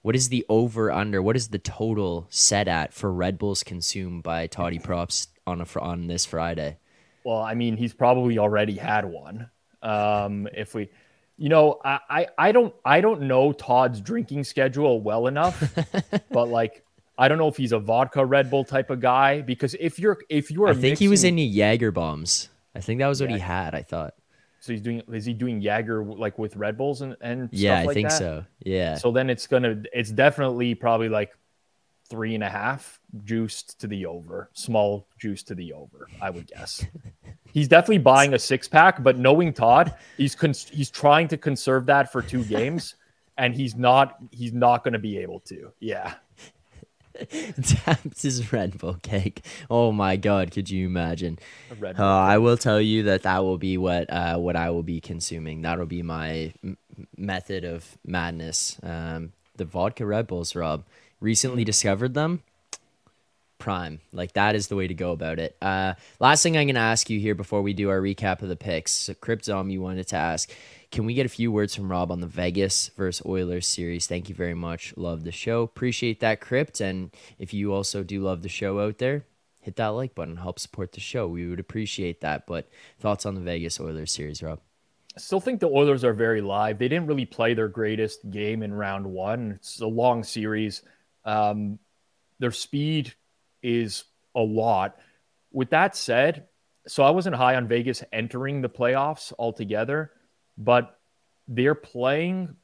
What 0.00 0.16
is 0.16 0.30
the 0.30 0.46
over 0.48 0.90
under? 0.90 1.20
What 1.20 1.36
is 1.36 1.48
the 1.48 1.58
total 1.58 2.26
set 2.30 2.66
at 2.66 2.94
for 2.94 3.12
Red 3.12 3.36
Bulls 3.36 3.62
consumed 3.62 4.22
by 4.22 4.46
Toddy 4.46 4.78
Props 4.78 5.28
on 5.46 5.60
a, 5.60 5.66
on 5.78 6.06
this 6.06 6.24
Friday? 6.24 6.78
Well, 7.24 7.42
I 7.42 7.52
mean, 7.52 7.76
he's 7.76 7.92
probably 7.92 8.38
already 8.38 8.76
had 8.76 9.04
one. 9.04 9.50
Um, 9.82 10.48
if 10.54 10.74
we, 10.74 10.88
you 11.36 11.48
know, 11.48 11.80
I, 11.84 11.98
I, 12.08 12.26
I 12.38 12.52
don't 12.52 12.74
I 12.84 13.00
don't 13.00 13.22
know 13.22 13.52
Todd's 13.52 14.00
drinking 14.00 14.44
schedule 14.44 15.00
well 15.00 15.26
enough, 15.26 15.74
but 16.30 16.48
like 16.48 16.84
I 17.18 17.28
don't 17.28 17.38
know 17.38 17.48
if 17.48 17.56
he's 17.56 17.72
a 17.72 17.78
vodka 17.78 18.24
Red 18.24 18.50
Bull 18.50 18.64
type 18.64 18.90
of 18.90 19.00
guy 19.00 19.40
because 19.40 19.74
if 19.80 19.98
you're 19.98 20.18
if 20.28 20.50
you're 20.50 20.68
I 20.68 20.72
think 20.72 20.82
mixing, 20.82 21.04
he 21.04 21.08
was 21.08 21.24
in 21.24 21.38
Jaeger 21.38 21.92
bombs. 21.92 22.48
I 22.74 22.80
think 22.80 23.00
that 23.00 23.08
was 23.08 23.20
what 23.20 23.30
yeah. 23.30 23.36
he 23.36 23.42
had. 23.42 23.74
I 23.74 23.82
thought. 23.82 24.14
So 24.60 24.72
he's 24.72 24.80
doing 24.80 25.02
is 25.12 25.24
he 25.24 25.34
doing 25.34 25.60
Jaeger 25.60 26.04
like 26.04 26.38
with 26.38 26.56
Red 26.56 26.78
Bulls 26.78 27.02
and 27.02 27.16
and 27.20 27.48
yeah, 27.52 27.80
like 27.80 27.90
I 27.90 27.94
think 27.94 28.08
that? 28.08 28.18
so. 28.18 28.44
Yeah. 28.60 28.94
So 28.96 29.12
then 29.12 29.28
it's 29.28 29.46
gonna 29.46 29.82
it's 29.92 30.10
definitely 30.10 30.74
probably 30.74 31.08
like 31.08 31.36
three 32.08 32.34
and 32.34 32.44
a 32.44 32.48
half 32.48 33.00
juiced 33.24 33.80
to 33.80 33.86
the 33.86 34.06
over, 34.06 34.50
small 34.52 35.06
juice 35.18 35.42
to 35.44 35.54
the 35.54 35.72
over. 35.72 36.08
I 36.20 36.30
would 36.30 36.46
guess. 36.46 36.84
he's 37.52 37.68
definitely 37.68 37.98
buying 37.98 38.34
a 38.34 38.38
six 38.38 38.68
pack, 38.68 39.02
but 39.02 39.18
knowing 39.18 39.52
Todd, 39.52 39.94
he's 40.16 40.34
cons- 40.34 40.68
he's 40.68 40.90
trying 40.90 41.28
to 41.28 41.36
conserve 41.36 41.86
that 41.86 42.12
for 42.12 42.22
two 42.22 42.44
games, 42.44 42.94
and 43.38 43.54
he's 43.54 43.74
not 43.74 44.16
he's 44.30 44.52
not 44.52 44.84
going 44.84 44.92
to 44.92 44.98
be 44.98 45.18
able 45.18 45.40
to. 45.40 45.72
Yeah. 45.80 46.14
Taps 47.62 48.22
his 48.22 48.52
Red 48.52 48.78
Bull 48.78 48.98
cake. 49.02 49.44
Oh 49.70 49.92
my 49.92 50.16
god, 50.16 50.50
could 50.50 50.68
you 50.68 50.86
imagine? 50.86 51.38
Uh, 51.80 52.04
I 52.04 52.38
will 52.38 52.56
tell 52.56 52.80
you 52.80 53.04
that 53.04 53.22
that 53.22 53.44
will 53.44 53.56
be 53.56 53.78
what 53.78 54.12
uh, 54.12 54.36
what 54.36 54.56
I 54.56 54.70
will 54.70 54.82
be 54.82 55.00
consuming. 55.00 55.62
That'll 55.62 55.86
be 55.86 56.02
my 56.02 56.52
m- 56.64 56.76
method 57.16 57.64
of 57.64 57.96
madness. 58.04 58.80
Um, 58.82 59.32
the 59.56 59.64
vodka 59.64 60.04
Red 60.04 60.26
Bulls, 60.26 60.56
Rob. 60.56 60.84
Recently 61.20 61.64
discovered 61.64 62.14
them. 62.14 62.42
Prime, 63.58 64.00
like 64.12 64.32
that 64.34 64.54
is 64.54 64.68
the 64.68 64.76
way 64.76 64.86
to 64.86 64.94
go 64.94 65.12
about 65.12 65.38
it. 65.38 65.56
Uh, 65.62 65.94
last 66.20 66.42
thing 66.42 66.56
I'm 66.56 66.66
gonna 66.66 66.80
ask 66.80 67.08
you 67.08 67.18
here 67.18 67.34
before 67.34 67.62
we 67.62 67.72
do 67.72 67.88
our 67.88 68.00
recap 68.00 68.42
of 68.42 68.48
the 68.48 68.56
picks. 68.56 68.92
So 68.92 69.14
Cryptom, 69.14 69.70
you 69.70 69.80
wanted 69.80 70.08
to 70.08 70.16
ask 70.16 70.52
can 70.94 71.06
we 71.06 71.14
get 71.14 71.26
a 71.26 71.28
few 71.28 71.50
words 71.50 71.74
from 71.74 71.90
Rob 71.90 72.12
on 72.12 72.20
the 72.20 72.28
Vegas 72.28 72.88
versus 72.96 73.26
Oilers 73.26 73.66
series? 73.66 74.06
Thank 74.06 74.28
you 74.28 74.34
very 74.36 74.54
much. 74.54 74.94
Love 74.96 75.24
the 75.24 75.32
show. 75.32 75.62
Appreciate 75.62 76.20
that, 76.20 76.40
Crypt. 76.40 76.80
And 76.80 77.10
if 77.36 77.52
you 77.52 77.74
also 77.74 78.04
do 78.04 78.20
love 78.20 78.42
the 78.42 78.48
show 78.48 78.78
out 78.78 78.98
there, 78.98 79.24
hit 79.58 79.74
that 79.74 79.88
like 79.88 80.14
button. 80.14 80.36
Help 80.36 80.60
support 80.60 80.92
the 80.92 81.00
show. 81.00 81.26
We 81.26 81.48
would 81.48 81.58
appreciate 81.58 82.20
that. 82.20 82.46
But 82.46 82.68
thoughts 83.00 83.26
on 83.26 83.34
the 83.34 83.40
Vegas 83.40 83.80
Oilers 83.80 84.12
series, 84.12 84.40
Rob? 84.40 84.60
Still 85.16 85.40
think 85.40 85.58
the 85.58 85.66
Oilers 85.66 86.04
are 86.04 86.12
very 86.12 86.40
live. 86.40 86.78
They 86.78 86.86
didn't 86.86 87.08
really 87.08 87.26
play 87.26 87.54
their 87.54 87.66
greatest 87.66 88.30
game 88.30 88.62
in 88.62 88.72
round 88.72 89.04
one. 89.04 89.50
It's 89.56 89.80
a 89.80 89.88
long 89.88 90.22
series. 90.22 90.82
Um, 91.24 91.78
their 92.38 92.50
speed 92.50 93.14
is 93.62 94.04
a 94.34 94.40
lot. 94.40 94.98
With 95.52 95.70
that 95.70 95.96
said, 95.96 96.48
so 96.86 97.02
I 97.02 97.10
wasn't 97.10 97.36
high 97.36 97.54
on 97.54 97.68
Vegas 97.68 98.02
entering 98.12 98.60
the 98.60 98.68
playoffs 98.68 99.32
altogether 99.38 100.10
but 100.56 100.98
they're 101.48 101.74
playing 101.74 102.56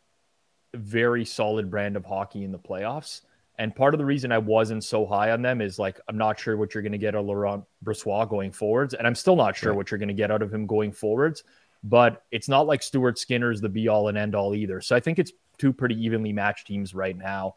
a 0.75 0.77
very 0.77 1.25
solid 1.25 1.71
brand 1.71 1.97
of 1.97 2.05
hockey 2.05 2.45
in 2.45 2.53
the 2.53 2.59
playoffs. 2.59 3.23
And 3.59 3.75
part 3.75 3.93
of 3.93 3.99
the 3.99 4.07
reason 4.07 4.33
I 4.33 4.39
wasn't 4.39 4.85
so 4.85 5.05
high 5.05 5.33
on 5.33 5.43
them 5.43 5.61
is 5.61 5.79
like 5.79 6.01
I'm 6.09 6.17
not 6.17 6.39
sure 6.39 6.57
what 6.57 6.73
you're 6.73 6.83
going 6.83 6.93
to 6.93 6.99
get 6.99 7.15
out 7.15 7.21
of 7.21 7.27
Laurent 7.27 7.65
Brossoit 7.85 8.31
going 8.31 8.53
forwards, 8.53 8.95
and 8.95 9.07
I'm 9.07 9.15
still 9.15 9.37
not 9.37 9.55
sure 9.55 9.75
what 9.75 9.91
you're 9.91 9.99
going 9.99 10.09
to 10.09 10.15
get 10.15 10.31
out 10.31 10.41
of 10.41 10.53
him 10.53 10.67
going 10.67 10.93
forwards. 10.93 11.45
But 11.83 12.25
it's 12.31 12.49
not 12.49 12.67
like 12.67 12.83
Stuart 12.83 13.19
Skinner 13.19 13.51
is 13.51 13.61
the 13.61 13.69
be 13.69 13.89
all 13.89 14.09
and 14.09 14.17
end 14.17 14.35
all 14.35 14.55
either. 14.55 14.81
So 14.81 14.97
I 14.97 15.01
think 15.01 15.19
it's 15.19 15.33
two 15.59 15.73
pretty 15.73 16.03
evenly 16.03 16.33
matched 16.33 16.67
teams 16.67 16.95
right 16.95 17.17
now. 17.17 17.57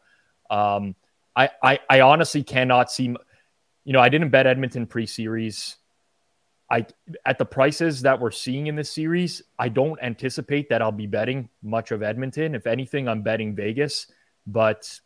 Um, 0.50 0.94
I, 1.36 1.50
I 1.62 1.80
I 1.90 2.00
honestly 2.00 2.42
cannot 2.42 2.90
see. 2.90 3.14
You 3.84 3.92
know, 3.92 4.00
I 4.00 4.08
didn't 4.08 4.30
bet 4.30 4.46
Edmonton 4.46 4.86
pre-series. 4.86 5.76
I 6.70 6.86
at 7.26 7.38
the 7.38 7.44
prices 7.44 8.02
that 8.02 8.18
we're 8.18 8.30
seeing 8.30 8.66
in 8.68 8.76
this 8.76 8.90
series, 8.90 9.42
I 9.58 9.68
don't 9.68 9.98
anticipate 10.02 10.68
that 10.70 10.80
I'll 10.80 10.92
be 10.92 11.06
betting 11.06 11.48
much 11.62 11.90
of 11.90 12.02
Edmonton. 12.02 12.54
If 12.54 12.66
anything, 12.66 13.08
I'm 13.08 13.22
betting 13.22 13.54
Vegas, 13.54 14.06
but 14.46 14.98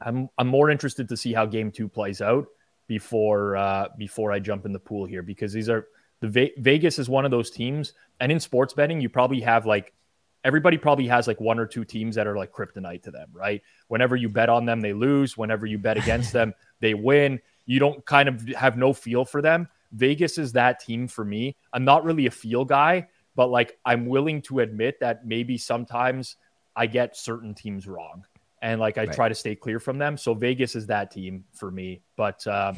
I'm 0.00 0.28
I'm 0.38 0.48
more 0.48 0.70
interested 0.70 1.08
to 1.08 1.16
see 1.16 1.32
how 1.32 1.46
game 1.46 1.70
2 1.70 1.88
plays 1.88 2.20
out 2.20 2.46
before 2.86 3.56
uh 3.56 3.88
before 3.96 4.32
I 4.32 4.38
jump 4.38 4.66
in 4.66 4.72
the 4.72 4.78
pool 4.78 5.06
here 5.06 5.22
because 5.22 5.52
these 5.52 5.68
are 5.68 5.86
the 6.20 6.28
Ve- 6.28 6.52
Vegas 6.58 6.98
is 6.98 7.08
one 7.08 7.24
of 7.24 7.30
those 7.30 7.50
teams 7.50 7.94
and 8.20 8.30
in 8.30 8.38
sports 8.38 8.74
betting 8.74 9.00
you 9.00 9.08
probably 9.08 9.40
have 9.40 9.64
like 9.64 9.94
everybody 10.44 10.76
probably 10.76 11.06
has 11.08 11.26
like 11.26 11.40
one 11.40 11.58
or 11.58 11.66
two 11.66 11.84
teams 11.84 12.14
that 12.14 12.26
are 12.26 12.36
like 12.36 12.52
kryptonite 12.52 13.02
to 13.02 13.10
them, 13.10 13.28
right? 13.32 13.62
Whenever 13.88 14.14
you 14.14 14.28
bet 14.28 14.48
on 14.48 14.66
them, 14.66 14.80
they 14.80 14.92
lose. 14.92 15.36
Whenever 15.36 15.66
you 15.66 15.78
bet 15.78 15.96
against 15.96 16.32
them, 16.32 16.52
they 16.80 16.94
win. 16.94 17.40
You 17.66 17.80
don't 17.80 18.04
kind 18.04 18.28
of 18.28 18.46
have 18.48 18.76
no 18.76 18.92
feel 18.92 19.24
for 19.24 19.40
them. 19.40 19.68
Vegas 19.92 20.38
is 20.38 20.52
that 20.52 20.80
team 20.80 21.08
for 21.08 21.24
me. 21.24 21.56
I'm 21.72 21.84
not 21.84 22.04
really 22.04 22.26
a 22.26 22.30
feel 22.30 22.64
guy, 22.64 23.08
but 23.34 23.48
like 23.48 23.78
I'm 23.84 24.06
willing 24.06 24.42
to 24.42 24.60
admit 24.60 25.00
that 25.00 25.26
maybe 25.26 25.56
sometimes 25.56 26.36
I 26.76 26.86
get 26.86 27.16
certain 27.16 27.54
teams 27.54 27.86
wrong 27.86 28.24
and 28.60 28.80
like 28.80 28.98
I 28.98 29.04
right. 29.04 29.14
try 29.14 29.28
to 29.28 29.34
stay 29.34 29.54
clear 29.54 29.78
from 29.78 29.98
them. 29.98 30.16
So 30.16 30.34
Vegas 30.34 30.74
is 30.74 30.86
that 30.88 31.10
team 31.10 31.44
for 31.52 31.70
me. 31.70 32.02
But 32.16 32.46
uh, 32.46 32.74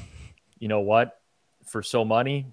you 0.58 0.68
know 0.68 0.80
what? 0.80 1.20
For 1.64 1.82
so 1.82 2.04
money, 2.04 2.46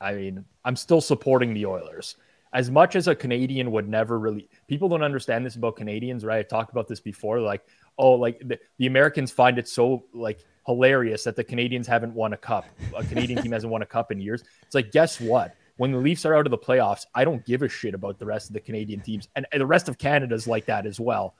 I 0.00 0.14
mean, 0.14 0.44
I'm 0.64 0.76
still 0.76 1.00
supporting 1.00 1.54
the 1.54 1.66
Oilers. 1.66 2.16
As 2.54 2.70
much 2.70 2.94
as 2.94 3.08
a 3.08 3.14
Canadian 3.14 3.72
would 3.72 3.88
never 3.88 4.18
really, 4.18 4.48
people 4.68 4.88
don't 4.88 5.02
understand 5.02 5.44
this 5.44 5.56
about 5.56 5.76
Canadians, 5.76 6.24
right? 6.24 6.38
I've 6.38 6.48
talked 6.48 6.70
about 6.70 6.86
this 6.88 7.00
before. 7.00 7.40
Like, 7.40 7.66
oh, 7.98 8.12
like 8.12 8.38
the, 8.46 8.58
the 8.78 8.86
Americans 8.86 9.32
find 9.32 9.58
it 9.58 9.68
so 9.68 10.04
like 10.14 10.44
hilarious 10.66 11.24
that 11.24 11.36
the 11.36 11.44
Canadians 11.44 11.86
haven't 11.86 12.14
won 12.14 12.32
a 12.32 12.36
cup. 12.36 12.64
A 12.96 13.04
Canadian 13.04 13.42
team 13.42 13.52
hasn't 13.52 13.72
won 13.72 13.82
a 13.82 13.86
cup 13.86 14.12
in 14.12 14.20
years. 14.20 14.44
It's 14.62 14.74
like, 14.74 14.92
guess 14.92 15.20
what? 15.20 15.56
When 15.76 15.90
the 15.90 15.98
Leafs 15.98 16.24
are 16.24 16.36
out 16.36 16.46
of 16.46 16.52
the 16.52 16.58
playoffs, 16.58 17.06
I 17.14 17.24
don't 17.24 17.44
give 17.44 17.62
a 17.62 17.68
shit 17.68 17.94
about 17.94 18.18
the 18.20 18.26
rest 18.26 18.48
of 18.48 18.54
the 18.54 18.60
Canadian 18.60 19.00
teams. 19.00 19.28
And, 19.34 19.44
and 19.52 19.60
the 19.60 19.66
rest 19.66 19.88
of 19.88 19.98
Canada's 19.98 20.46
like 20.46 20.66
that 20.66 20.86
as 20.86 21.00
well, 21.00 21.34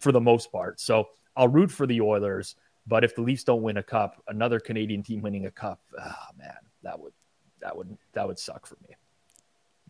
for 0.00 0.12
the 0.12 0.20
most 0.20 0.50
part. 0.50 0.80
So 0.80 1.08
I'll 1.36 1.48
root 1.48 1.70
for 1.70 1.86
the 1.86 2.00
Oilers. 2.00 2.56
But 2.86 3.04
if 3.04 3.14
the 3.14 3.20
Leafs 3.20 3.44
don't 3.44 3.62
win 3.62 3.76
a 3.76 3.82
cup, 3.82 4.22
another 4.28 4.58
Canadian 4.58 5.02
team 5.02 5.20
winning 5.20 5.46
a 5.46 5.50
cup, 5.50 5.80
oh 6.00 6.14
man, 6.38 6.56
that 6.82 6.98
would 6.98 7.12
that 7.60 7.76
would 7.76 7.96
that 8.14 8.26
would 8.26 8.38
suck 8.38 8.66
for 8.66 8.76
me. 8.88 8.94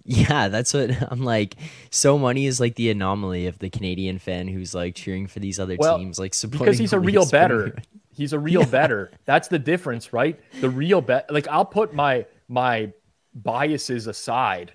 Yeah, 0.07 0.49
that's 0.49 0.73
what 0.73 0.91
I'm 1.11 1.23
like. 1.23 1.57
So 1.91 2.19
money 2.19 2.47
is 2.47 2.61
like 2.61 2.77
the 2.77 2.91
anomaly 2.91 3.47
of 3.47 3.59
the 3.59 3.69
Canadian 3.69 4.19
fan 4.19 4.49
who's 4.49 4.75
like 4.75 4.95
cheering 4.95 5.27
for 5.27 5.41
these 5.41 5.59
other 5.59 5.77
well, 5.79 5.99
teams, 5.99 6.19
like 6.19 6.33
supporting 6.33 6.67
because 6.67 6.79
he's 6.79 6.93
a 6.93 7.01
real 7.01 7.29
better. 7.29 7.77
He's 8.15 8.33
a 8.33 8.39
real 8.39 8.63
yeah. 8.63 8.69
better. 8.69 9.11
That's 9.27 9.49
the 9.49 9.59
difference, 9.59 10.13
right? 10.13 10.41
The 10.61 10.71
real 10.71 11.01
bet. 11.01 11.31
Like 11.31 11.49
I'll 11.49 11.65
put 11.65 11.93
my 11.93 12.25
my 12.49 12.93
biases 13.35 14.07
aside 14.07 14.73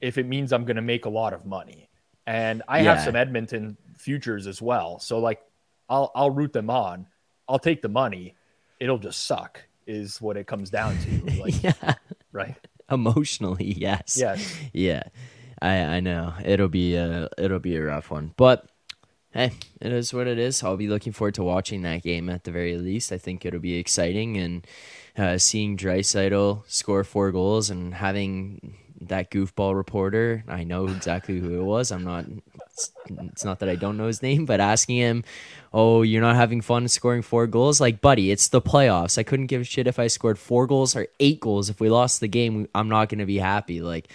if 0.00 0.18
it 0.18 0.26
means 0.26 0.52
I'm 0.52 0.64
going 0.64 0.76
to 0.76 0.82
make 0.82 1.06
a 1.06 1.08
lot 1.08 1.32
of 1.32 1.46
money, 1.46 1.88
and 2.26 2.62
I 2.68 2.80
yeah. 2.80 2.94
have 2.94 3.04
some 3.04 3.16
Edmonton 3.16 3.76
futures 3.96 4.46
as 4.46 4.60
well. 4.60 5.00
So 5.00 5.18
like, 5.18 5.40
I'll 5.88 6.12
I'll 6.14 6.30
root 6.30 6.52
them 6.52 6.70
on. 6.70 7.06
I'll 7.48 7.58
take 7.58 7.80
the 7.80 7.88
money. 7.88 8.36
It'll 8.78 8.98
just 8.98 9.24
suck, 9.24 9.62
is 9.86 10.20
what 10.20 10.36
it 10.36 10.46
comes 10.46 10.68
down 10.70 10.98
to. 10.98 11.36
Like, 11.40 11.62
yeah. 11.62 11.94
Right. 12.32 12.56
Emotionally, 12.90 13.74
yes. 13.76 14.16
Yes. 14.18 14.56
Yeah. 14.72 15.02
I 15.60 15.76
I 15.78 16.00
know 16.00 16.34
it'll 16.44 16.68
be 16.68 16.96
a 16.96 17.28
it'll 17.38 17.58
be 17.58 17.76
a 17.76 17.82
rough 17.82 18.10
one, 18.10 18.32
but 18.36 18.68
hey, 19.32 19.52
it 19.80 19.92
is 19.92 20.12
what 20.12 20.26
it 20.26 20.38
is. 20.38 20.62
I'll 20.62 20.76
be 20.76 20.88
looking 20.88 21.12
forward 21.12 21.34
to 21.34 21.42
watching 21.42 21.82
that 21.82 22.02
game 22.02 22.28
at 22.28 22.44
the 22.44 22.50
very 22.50 22.76
least. 22.76 23.12
I 23.12 23.18
think 23.18 23.44
it'll 23.44 23.60
be 23.60 23.76
exciting 23.76 24.36
and 24.36 24.66
uh, 25.16 25.38
seeing 25.38 25.76
Draisaitl 25.76 26.62
score 26.66 27.04
four 27.04 27.32
goals 27.32 27.70
and 27.70 27.94
having 27.94 28.76
that 29.02 29.30
goofball 29.30 29.74
reporter. 29.74 30.44
I 30.48 30.64
know 30.64 30.86
exactly 30.86 31.38
who 31.38 31.60
it 31.60 31.64
was. 31.64 31.90
I'm 31.90 32.04
not. 32.04 32.24
It's, 32.72 32.92
it's 33.08 33.44
not 33.44 33.60
that 33.60 33.68
I 33.68 33.76
don't 33.76 33.96
know 33.96 34.06
his 34.06 34.22
name, 34.22 34.46
but 34.46 34.60
asking 34.60 34.96
him, 34.96 35.24
"Oh, 35.72 36.02
you're 36.02 36.22
not 36.22 36.36
having 36.36 36.60
fun 36.60 36.88
scoring 36.88 37.22
four 37.22 37.46
goals?" 37.46 37.80
Like, 37.80 38.00
buddy, 38.00 38.30
it's 38.30 38.48
the 38.48 38.62
playoffs. 38.62 39.18
I 39.18 39.22
couldn't 39.22 39.46
give 39.46 39.62
a 39.62 39.64
shit 39.64 39.86
if 39.86 39.98
I 39.98 40.06
scored 40.06 40.38
four 40.38 40.66
goals 40.66 40.96
or 40.96 41.06
eight 41.20 41.40
goals. 41.40 41.70
If 41.70 41.80
we 41.80 41.88
lost 41.90 42.20
the 42.20 42.28
game, 42.28 42.68
I'm 42.74 42.88
not 42.88 43.08
going 43.08 43.20
to 43.20 43.26
be 43.26 43.38
happy. 43.38 43.80
Like, 43.80 44.08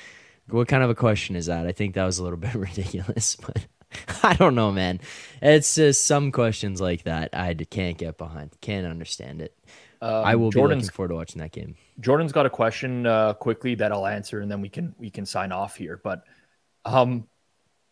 what 0.49 0.67
kind 0.67 0.83
of 0.83 0.89
a 0.89 0.95
question 0.95 1.35
is 1.35 1.45
that? 1.45 1.67
I 1.67 1.71
think 1.71 1.95
that 1.95 2.05
was 2.05 2.19
a 2.19 2.23
little 2.23 2.37
bit 2.39 2.55
ridiculous, 2.55 3.35
but. 3.35 3.65
I 4.23 4.35
don't 4.35 4.55
know, 4.55 4.71
man. 4.71 5.01
It's 5.41 5.75
just 5.75 6.05
some 6.05 6.31
questions 6.31 6.79
like 6.79 7.03
that 7.03 7.31
I 7.33 7.53
can't 7.53 7.97
get 7.97 8.17
behind. 8.17 8.51
Can't 8.61 8.87
understand 8.87 9.41
it. 9.41 9.53
Um, 10.01 10.25
I 10.25 10.35
will 10.35 10.49
Jordan's, 10.49 10.81
be 10.81 10.85
looking 10.85 10.95
forward 10.95 11.09
to 11.09 11.15
watching 11.15 11.41
that 11.41 11.51
game. 11.51 11.75
Jordan's 11.99 12.31
got 12.31 12.47
a 12.47 12.49
question 12.49 13.05
uh, 13.05 13.33
quickly 13.33 13.75
that 13.75 13.91
I'll 13.91 14.07
answer, 14.07 14.39
and 14.39 14.49
then 14.49 14.59
we 14.61 14.69
can 14.69 14.95
we 14.97 15.09
can 15.11 15.25
sign 15.25 15.51
off 15.51 15.75
here. 15.75 16.01
But 16.03 16.23
um, 16.85 17.27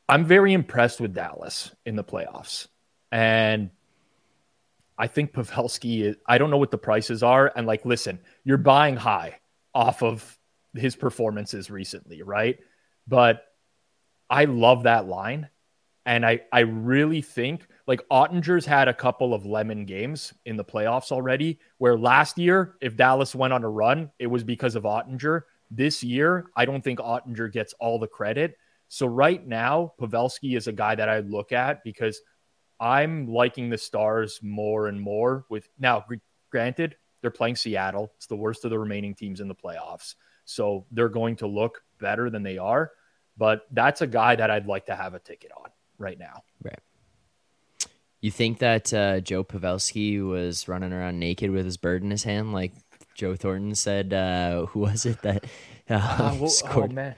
I'm 0.08 0.26
very 0.26 0.54
impressed 0.54 1.00
with 1.00 1.14
Dallas 1.14 1.72
in 1.86 1.96
the 1.96 2.04
playoffs, 2.04 2.68
and 3.12 3.70
I 4.98 5.06
think 5.06 5.34
Pavelski. 5.34 6.02
Is, 6.02 6.16
I 6.26 6.40
don't 6.40 6.50
know 6.50 6.58
what 6.58 6.72
the 6.72 6.80
prices 6.80 7.22
are, 7.22 7.52
and 7.56 7.68
like, 7.68 7.86
listen, 7.86 8.20
you're 8.44 8.58
buying 8.58 8.96
high 8.96 9.40
off 9.76 10.02
of 10.02 10.38
his 10.74 10.96
performances 10.96 11.70
recently, 11.70 12.24
right? 12.24 12.58
But 13.08 13.46
I 14.32 14.46
love 14.46 14.84
that 14.84 15.08
line, 15.08 15.48
and 16.08 16.26
I 16.26 16.42
I 16.52 16.62
really 16.62 17.22
think 17.22 17.68
like 17.90 18.08
Oettinger's 18.10 18.68
had 18.68 18.88
a 18.88 18.94
couple 18.94 19.34
of 19.34 19.48
lemon 19.48 19.84
games 19.84 20.32
in 20.46 20.56
the 20.56 20.64
playoffs 20.64 21.12
already, 21.12 21.60
where 21.80 21.98
last 21.98 22.38
year, 22.38 22.76
if 22.82 22.96
Dallas 22.96 23.34
went 23.34 23.52
on 23.52 23.64
a 23.64 23.70
run, 23.70 24.12
it 24.20 24.28
was 24.28 24.44
because 24.44 24.76
of 24.76 24.84
Oettinger. 24.84 25.42
This 25.72 26.04
year, 26.04 26.52
I 26.56 26.66
don't 26.66 26.84
think 26.84 27.00
Ottinger 27.00 27.52
gets 27.52 27.74
all 27.80 27.98
the 27.98 28.06
credit. 28.06 28.56
So 28.90 29.08
right 29.08 29.44
now, 29.44 29.94
Pavelski 30.00 30.56
is 30.56 30.68
a 30.68 30.72
guy 30.72 30.94
that 30.94 31.10
I 31.10 31.22
look 31.22 31.52
at 31.52 31.84
because 31.84 32.22
I'm 32.80 33.28
liking 33.28 33.72
the 33.72 33.78
Stars 33.80 34.40
more 34.44 34.86
and 34.86 35.02
more. 35.02 35.46
With 35.50 35.68
now, 35.80 36.06
granted, 36.52 36.96
they're 37.22 37.32
playing 37.32 37.56
Seattle. 37.56 38.14
It's 38.18 38.28
the 38.28 38.36
worst 38.36 38.66
of 38.66 38.70
the 38.70 38.78
remaining 38.78 39.16
teams 39.16 39.40
in 39.40 39.48
the 39.48 39.56
playoffs. 39.56 40.14
So 40.46 40.86
they're 40.92 41.10
going 41.10 41.38
to 41.38 41.48
look 41.48 41.82
better 42.00 42.30
than 42.30 42.44
they 42.44 42.60
are. 42.60 42.92
But 43.36 43.62
that's 43.72 44.02
a 44.02 44.08
guy 44.08 44.36
that 44.36 44.52
I'd 44.52 44.68
like 44.68 44.86
to 44.86 44.96
have 44.96 45.16
a 45.16 45.20
ticket 45.20 45.50
on 45.58 45.72
right 45.98 46.20
now. 46.20 46.44
Right. 46.62 46.78
You 48.22 48.32
think 48.32 48.60
that 48.60 48.94
uh, 48.94 49.22
Joe 49.22 49.44
Pavelski 49.44 50.26
was 50.28 50.68
running 50.68 50.92
around 50.92 51.20
naked 51.20 51.52
with 51.52 51.66
his 51.66 51.78
bird 51.78 52.04
in 52.04 52.12
his 52.12 52.24
hand, 52.24 52.52
like 52.52 52.74
Joe 53.16 53.36
Thornton 53.36 53.76
said? 53.76 54.14
Uh, 54.14 54.66
who 54.68 54.80
was 54.80 55.06
it 55.06 55.22
that 55.22 55.46
uh, 55.90 55.96
uh, 55.96 56.38
well, 56.40 56.50
scored? 56.50 56.92
Oh, 56.92 56.96
man. 56.96 57.16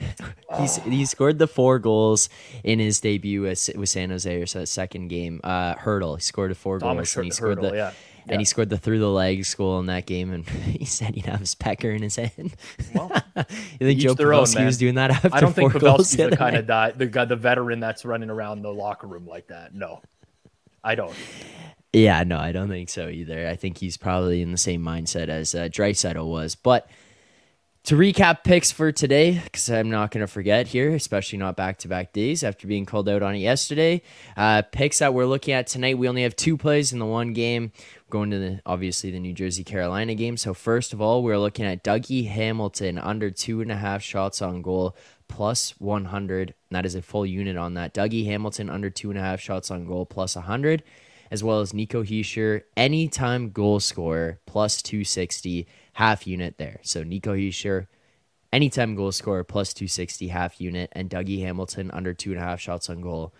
He's, 0.58 0.76
he 0.76 1.04
scored 1.04 1.38
the 1.38 1.46
four 1.46 1.78
goals 1.78 2.28
in 2.64 2.78
his 2.78 3.00
debut 3.00 3.42
with, 3.42 3.70
with 3.76 3.88
San 3.88 4.10
Jose 4.10 4.34
or 4.34 4.46
so 4.46 4.64
second 4.64 5.08
game. 5.08 5.40
Uh, 5.44 5.74
Hertl, 5.74 6.16
he 6.16 6.22
scored 6.22 6.50
a 6.50 6.54
four 6.54 6.78
Thomas 6.78 7.14
goals 7.14 7.16
and 7.16 7.24
he 7.26 7.30
scored 7.30 7.58
Hertl, 7.58 7.70
the 7.70 7.76
yeah. 7.76 7.92
Yeah. 8.26 8.32
and 8.32 8.40
he 8.40 8.44
scored 8.44 8.68
the 8.70 8.78
through 8.78 8.98
the 8.98 9.10
legs 9.10 9.54
goal 9.54 9.78
in 9.78 9.86
that 9.86 10.06
game. 10.06 10.32
And 10.32 10.48
he 10.48 10.84
said 10.84 11.14
he'd 11.14 11.26
have 11.26 11.40
his 11.40 11.54
pecker 11.54 11.90
in 11.90 12.02
his 12.02 12.16
hand. 12.16 12.54
Well, 12.94 13.10
you 13.36 13.86
think 13.86 14.00
Joe 14.00 14.14
Pavelski 14.14 14.60
own, 14.60 14.66
was 14.66 14.78
doing 14.78 14.96
that 14.96 15.10
after 15.10 15.30
I 15.32 15.40
don't 15.40 15.52
think 15.52 15.72
Pavelski's 15.72 16.16
the 16.30 16.36
kind 16.36 16.56
of 16.56 16.66
guy, 16.66 16.90
the 16.90 17.06
guy, 17.06 17.24
the 17.24 17.36
veteran 17.36 17.80
that's 17.80 18.04
running 18.04 18.30
around 18.30 18.62
the 18.62 18.72
locker 18.72 19.06
room 19.06 19.26
like 19.26 19.48
that. 19.48 19.74
No. 19.74 20.02
I 20.84 20.94
don't. 20.94 21.14
Yeah, 21.92 22.24
no, 22.24 22.38
I 22.38 22.52
don't 22.52 22.68
think 22.68 22.88
so 22.88 23.08
either. 23.08 23.46
I 23.48 23.56
think 23.56 23.78
he's 23.78 23.96
probably 23.96 24.40
in 24.40 24.50
the 24.50 24.58
same 24.58 24.82
mindset 24.82 25.28
as 25.28 25.54
uh, 25.54 25.68
Draisaitl 25.70 26.26
was. 26.26 26.54
But 26.54 26.88
to 27.84 27.96
recap 27.96 28.44
picks 28.44 28.70
for 28.70 28.92
today, 28.92 29.40
because 29.44 29.68
I'm 29.68 29.90
not 29.90 30.10
going 30.10 30.20
to 30.22 30.26
forget 30.26 30.68
here, 30.68 30.94
especially 30.94 31.38
not 31.38 31.56
back 31.56 31.78
to 31.78 31.88
back 31.88 32.12
days 32.12 32.44
after 32.44 32.66
being 32.66 32.86
called 32.86 33.08
out 33.08 33.22
on 33.22 33.34
it 33.34 33.40
yesterday. 33.40 34.02
Uh, 34.36 34.62
picks 34.62 35.00
that 35.00 35.12
we're 35.12 35.26
looking 35.26 35.52
at 35.52 35.66
tonight, 35.66 35.98
we 35.98 36.08
only 36.08 36.22
have 36.22 36.36
two 36.36 36.56
plays 36.56 36.92
in 36.92 36.98
the 37.00 37.06
one 37.06 37.32
game. 37.32 37.72
going 38.08 38.30
to 38.30 38.38
the 38.38 38.60
obviously 38.64 39.10
the 39.10 39.18
New 39.18 39.32
Jersey 39.32 39.64
Carolina 39.64 40.14
game. 40.14 40.36
So 40.36 40.54
first 40.54 40.92
of 40.92 41.00
all, 41.00 41.22
we're 41.22 41.38
looking 41.38 41.66
at 41.66 41.82
Dougie 41.82 42.28
Hamilton 42.28 42.98
under 42.98 43.30
two 43.30 43.60
and 43.60 43.72
a 43.72 43.76
half 43.76 44.00
shots 44.00 44.40
on 44.40 44.62
goal 44.62 44.96
plus 45.28 45.74
100. 45.78 46.54
That 46.70 46.86
is 46.86 46.94
a 46.94 47.02
full 47.02 47.26
unit 47.26 47.56
on 47.56 47.74
that. 47.74 47.94
Dougie 47.94 48.26
Hamilton 48.26 48.70
under 48.70 48.90
two 48.90 49.10
and 49.10 49.18
a 49.18 49.22
half 49.22 49.40
shots 49.40 49.70
on 49.70 49.86
goal 49.86 50.06
plus 50.06 50.36
100, 50.36 50.82
as 51.30 51.42
well 51.42 51.60
as 51.60 51.74
Nico 51.74 52.02
Hischier, 52.02 52.62
anytime 52.76 53.50
goal 53.50 53.80
scorer 53.80 54.40
plus 54.46 54.82
260, 54.82 55.66
half 55.94 56.26
unit 56.26 56.58
there. 56.58 56.80
So 56.82 57.02
Nico 57.02 57.34
Hischier, 57.34 57.86
anytime 58.52 58.94
goal 58.94 59.12
scorer 59.12 59.44
plus 59.44 59.72
260, 59.72 60.28
half 60.28 60.60
unit, 60.60 60.90
and 60.92 61.08
Dougie 61.08 61.40
Hamilton 61.40 61.90
under 61.92 62.14
two 62.14 62.32
and 62.32 62.40
a 62.40 62.44
half 62.44 62.60
shots 62.60 62.90
on 62.90 63.00
goal 63.00 63.34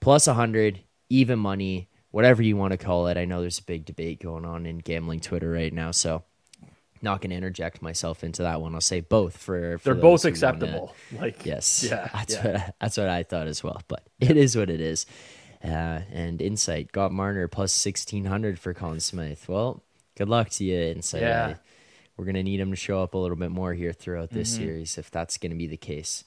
plus 0.00 0.26
100, 0.26 0.80
even 1.08 1.38
money, 1.38 1.88
whatever 2.10 2.42
you 2.42 2.56
want 2.56 2.72
to 2.72 2.78
call 2.78 3.08
it. 3.08 3.16
I 3.16 3.24
know 3.24 3.40
there's 3.40 3.58
a 3.58 3.64
big 3.64 3.84
debate 3.84 4.22
going 4.22 4.44
on 4.44 4.66
in 4.66 4.78
gambling 4.78 5.20
Twitter 5.20 5.50
right 5.50 5.72
now. 5.72 5.90
So 5.90 6.24
not 7.04 7.20
going 7.20 7.30
to 7.30 7.36
interject 7.36 7.82
myself 7.82 8.24
into 8.24 8.42
that 8.42 8.60
one. 8.60 8.74
I'll 8.74 8.80
say 8.80 9.00
both 9.00 9.36
for, 9.36 9.78
for 9.78 9.84
they're 9.84 10.02
both 10.02 10.24
acceptable. 10.24 10.94
Like 11.12 11.46
yes, 11.46 11.84
yeah, 11.88 12.08
that's 12.12 12.34
yeah. 12.34 12.44
what 12.46 12.56
I, 12.56 12.72
that's 12.80 12.96
what 12.96 13.08
I 13.08 13.22
thought 13.22 13.46
as 13.46 13.62
well. 13.62 13.80
But 13.86 14.02
yeah. 14.18 14.30
it 14.30 14.36
is 14.36 14.56
what 14.56 14.70
it 14.70 14.80
is. 14.80 15.06
Uh, 15.62 16.00
and 16.12 16.42
Insight 16.42 16.90
got 16.90 17.12
Marner 17.12 17.46
plus 17.46 17.72
sixteen 17.72 18.24
hundred 18.24 18.58
for 18.58 18.74
Conn 18.74 18.98
Smythe. 18.98 19.38
Well, 19.46 19.82
good 20.16 20.28
luck 20.28 20.48
to 20.50 20.64
you, 20.64 20.78
Insight. 20.78 21.22
Yeah. 21.22 21.54
we're 22.16 22.24
gonna 22.24 22.42
need 22.42 22.58
him 22.58 22.70
to 22.70 22.76
show 22.76 23.02
up 23.02 23.14
a 23.14 23.18
little 23.18 23.36
bit 23.36 23.50
more 23.50 23.74
here 23.74 23.92
throughout 23.92 24.30
this 24.30 24.52
mm-hmm. 24.54 24.64
series 24.64 24.98
if 24.98 25.10
that's 25.10 25.38
gonna 25.38 25.54
be 25.54 25.68
the 25.68 25.76
case. 25.76 26.24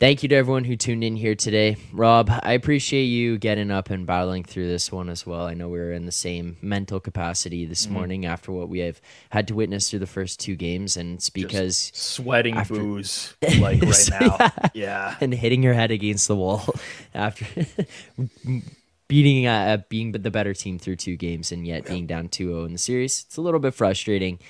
Thank 0.00 0.24
you 0.24 0.28
to 0.30 0.34
everyone 0.34 0.64
who 0.64 0.76
tuned 0.76 1.04
in 1.04 1.14
here 1.14 1.36
today. 1.36 1.76
Rob, 1.92 2.28
I 2.42 2.54
appreciate 2.54 3.04
you 3.04 3.38
getting 3.38 3.70
up 3.70 3.90
and 3.90 4.04
battling 4.04 4.42
through 4.42 4.66
this 4.66 4.90
one 4.90 5.08
as 5.08 5.24
well. 5.24 5.46
I 5.46 5.54
know 5.54 5.68
we 5.68 5.78
were 5.78 5.92
in 5.92 6.04
the 6.04 6.10
same 6.10 6.56
mental 6.60 6.98
capacity 6.98 7.64
this 7.64 7.84
mm-hmm. 7.84 7.94
morning 7.94 8.26
after 8.26 8.50
what 8.50 8.68
we 8.68 8.80
have 8.80 9.00
had 9.30 9.46
to 9.48 9.54
witness 9.54 9.88
through 9.88 10.00
the 10.00 10.08
first 10.08 10.40
two 10.40 10.56
games, 10.56 10.96
and 10.96 11.14
it's 11.14 11.30
because 11.30 11.92
Just 11.92 11.96
sweating 11.96 12.56
after... 12.56 12.74
booze 12.74 13.36
like 13.60 13.82
right 13.82 14.10
now. 14.10 14.36
yeah. 14.40 14.68
yeah. 14.74 15.16
And 15.20 15.32
hitting 15.32 15.62
your 15.62 15.74
head 15.74 15.92
against 15.92 16.26
the 16.26 16.34
wall 16.34 16.74
after 17.14 17.46
beating 19.06 19.46
uh, 19.46 19.78
being 19.88 20.10
the 20.10 20.30
better 20.30 20.54
team 20.54 20.80
through 20.80 20.96
two 20.96 21.16
games 21.16 21.52
and 21.52 21.68
yet 21.68 21.86
being 21.86 22.08
down 22.08 22.28
2-0 22.28 22.66
in 22.66 22.72
the 22.72 22.78
series. 22.80 23.26
It's 23.28 23.36
a 23.36 23.42
little 23.42 23.60
bit 23.60 23.74
frustrating. 23.74 24.40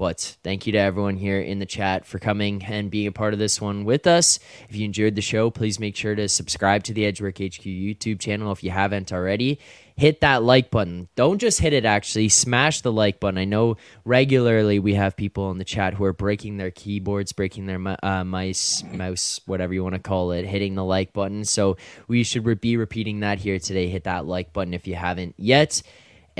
But 0.00 0.38
thank 0.42 0.66
you 0.66 0.72
to 0.72 0.78
everyone 0.78 1.18
here 1.18 1.38
in 1.38 1.58
the 1.58 1.66
chat 1.66 2.06
for 2.06 2.18
coming 2.18 2.64
and 2.64 2.90
being 2.90 3.06
a 3.06 3.12
part 3.12 3.34
of 3.34 3.38
this 3.38 3.60
one 3.60 3.84
with 3.84 4.06
us. 4.06 4.38
If 4.66 4.74
you 4.74 4.86
enjoyed 4.86 5.14
the 5.14 5.20
show, 5.20 5.50
please 5.50 5.78
make 5.78 5.94
sure 5.94 6.14
to 6.14 6.26
subscribe 6.26 6.84
to 6.84 6.94
the 6.94 7.04
Edgework 7.04 7.34
HQ 7.34 7.60
YouTube 7.64 8.18
channel 8.18 8.50
if 8.50 8.64
you 8.64 8.70
haven't 8.70 9.12
already. 9.12 9.58
Hit 9.98 10.22
that 10.22 10.42
like 10.42 10.70
button. 10.70 11.08
Don't 11.16 11.36
just 11.36 11.60
hit 11.60 11.74
it, 11.74 11.84
actually. 11.84 12.30
Smash 12.30 12.80
the 12.80 12.90
like 12.90 13.20
button. 13.20 13.36
I 13.36 13.44
know 13.44 13.76
regularly 14.06 14.78
we 14.78 14.94
have 14.94 15.18
people 15.18 15.50
in 15.50 15.58
the 15.58 15.66
chat 15.66 15.92
who 15.92 16.04
are 16.04 16.14
breaking 16.14 16.56
their 16.56 16.70
keyboards, 16.70 17.32
breaking 17.34 17.66
their 17.66 17.98
uh, 18.02 18.24
mice, 18.24 18.82
mouse, 18.84 19.42
whatever 19.44 19.74
you 19.74 19.82
want 19.82 19.96
to 19.96 20.00
call 20.00 20.32
it, 20.32 20.46
hitting 20.46 20.76
the 20.76 20.82
like 20.84 21.12
button. 21.12 21.44
So 21.44 21.76
we 22.08 22.24
should 22.24 22.62
be 22.62 22.78
repeating 22.78 23.20
that 23.20 23.38
here 23.38 23.58
today. 23.58 23.88
Hit 23.88 24.04
that 24.04 24.24
like 24.24 24.54
button 24.54 24.72
if 24.72 24.86
you 24.86 24.94
haven't 24.94 25.34
yet. 25.36 25.82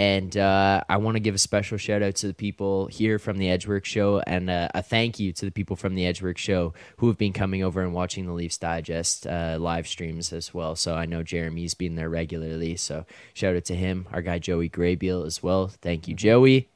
And 0.01 0.34
uh, 0.34 0.82
I 0.88 0.96
want 0.96 1.16
to 1.16 1.20
give 1.20 1.34
a 1.34 1.38
special 1.38 1.76
shout 1.76 2.03
out 2.03 2.14
to 2.16 2.26
the 2.26 2.32
people 2.32 2.86
here 2.86 3.18
from 3.18 3.36
the 3.36 3.51
Edgework 3.51 3.84
Show 3.84 4.20
and 4.20 4.48
uh, 4.48 4.70
a 4.74 4.82
thank 4.82 5.20
you 5.20 5.30
to 5.34 5.44
the 5.44 5.51
people 5.51 5.76
from 5.76 5.94
the 5.94 6.07
Edgework 6.07 6.38
Show 6.38 6.72
who 6.96 7.09
have 7.09 7.18
been 7.18 7.34
coming 7.34 7.62
over 7.62 7.82
and 7.82 7.92
watching 7.92 8.24
the 8.24 8.32
Leafs 8.32 8.57
Digest 8.57 9.26
uh, 9.26 9.59
live 9.61 9.86
streams 9.86 10.32
as 10.32 10.55
well. 10.55 10.74
So 10.74 10.94
I 10.94 11.05
know 11.05 11.22
Jeremy's 11.22 11.74
been 11.74 11.96
there 11.96 12.09
regularly. 12.09 12.76
So 12.76 13.05
shout 13.34 13.55
out 13.55 13.66
to 13.66 13.74
him, 13.74 14.09
our 14.11 14.22
guy 14.22 14.38
Joey 14.38 14.70
Graybeal 14.70 15.26
as 15.26 15.42
well. 15.42 15.68
Thank 15.68 16.09
you, 16.09 16.14
Joey. 16.14 16.70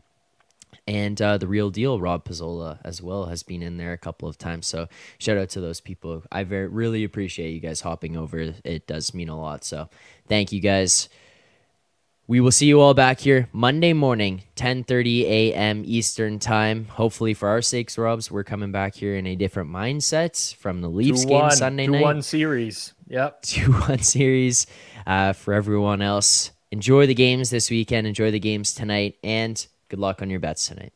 And 0.86 1.22
uh, 1.22 1.38
the 1.38 1.48
real 1.48 1.70
deal, 1.70 1.98
Rob 1.98 2.26
Pizzola 2.26 2.78
as 2.84 3.00
well, 3.00 3.24
has 3.24 3.42
been 3.42 3.62
in 3.62 3.78
there 3.78 3.94
a 3.94 3.98
couple 3.98 4.28
of 4.28 4.36
times. 4.36 4.66
So 4.66 4.86
shout 5.16 5.38
out 5.38 5.48
to 5.50 5.62
those 5.62 5.80
people. 5.80 6.24
I 6.30 6.44
very 6.44 6.66
really 6.66 7.04
appreciate 7.04 7.52
you 7.52 7.60
guys 7.60 7.80
hopping 7.80 8.18
over. 8.18 8.52
It 8.64 8.86
does 8.86 9.14
mean 9.14 9.30
a 9.30 9.40
lot. 9.40 9.64
So 9.64 9.88
thank 10.28 10.52
you 10.52 10.60
guys. 10.60 11.08
We 12.26 12.40
will 12.40 12.52
see 12.52 12.66
you 12.66 12.80
all 12.80 12.94
back 12.94 13.20
here 13.20 13.50
Monday 13.52 13.92
morning, 13.92 14.44
10:30 14.56 15.24
a.m. 15.24 15.82
Eastern 15.84 16.38
Time. 16.38 16.86
Hopefully, 16.86 17.34
for 17.34 17.48
our 17.48 17.60
sakes, 17.60 17.98
Robs, 17.98 18.30
we're 18.30 18.44
coming 18.44 18.72
back 18.72 18.94
here 18.94 19.14
in 19.14 19.26
a 19.26 19.36
different 19.36 19.70
mindset 19.70 20.54
from 20.54 20.80
the 20.80 20.88
Leafs 20.88 21.26
game 21.26 21.50
Sunday 21.50 21.84
two 21.84 21.92
night. 21.92 22.02
One 22.02 22.22
series. 22.22 22.94
Yep. 23.08 23.42
Two 23.42 23.72
one 23.72 23.98
series. 23.98 24.66
Uh, 25.06 25.34
for 25.34 25.52
everyone 25.52 26.00
else, 26.00 26.50
enjoy 26.70 27.06
the 27.06 27.14
games 27.14 27.50
this 27.50 27.68
weekend. 27.68 28.06
Enjoy 28.06 28.30
the 28.30 28.40
games 28.40 28.72
tonight, 28.72 29.16
and 29.22 29.66
good 29.90 29.98
luck 29.98 30.22
on 30.22 30.30
your 30.30 30.40
bets 30.40 30.66
tonight. 30.66 30.94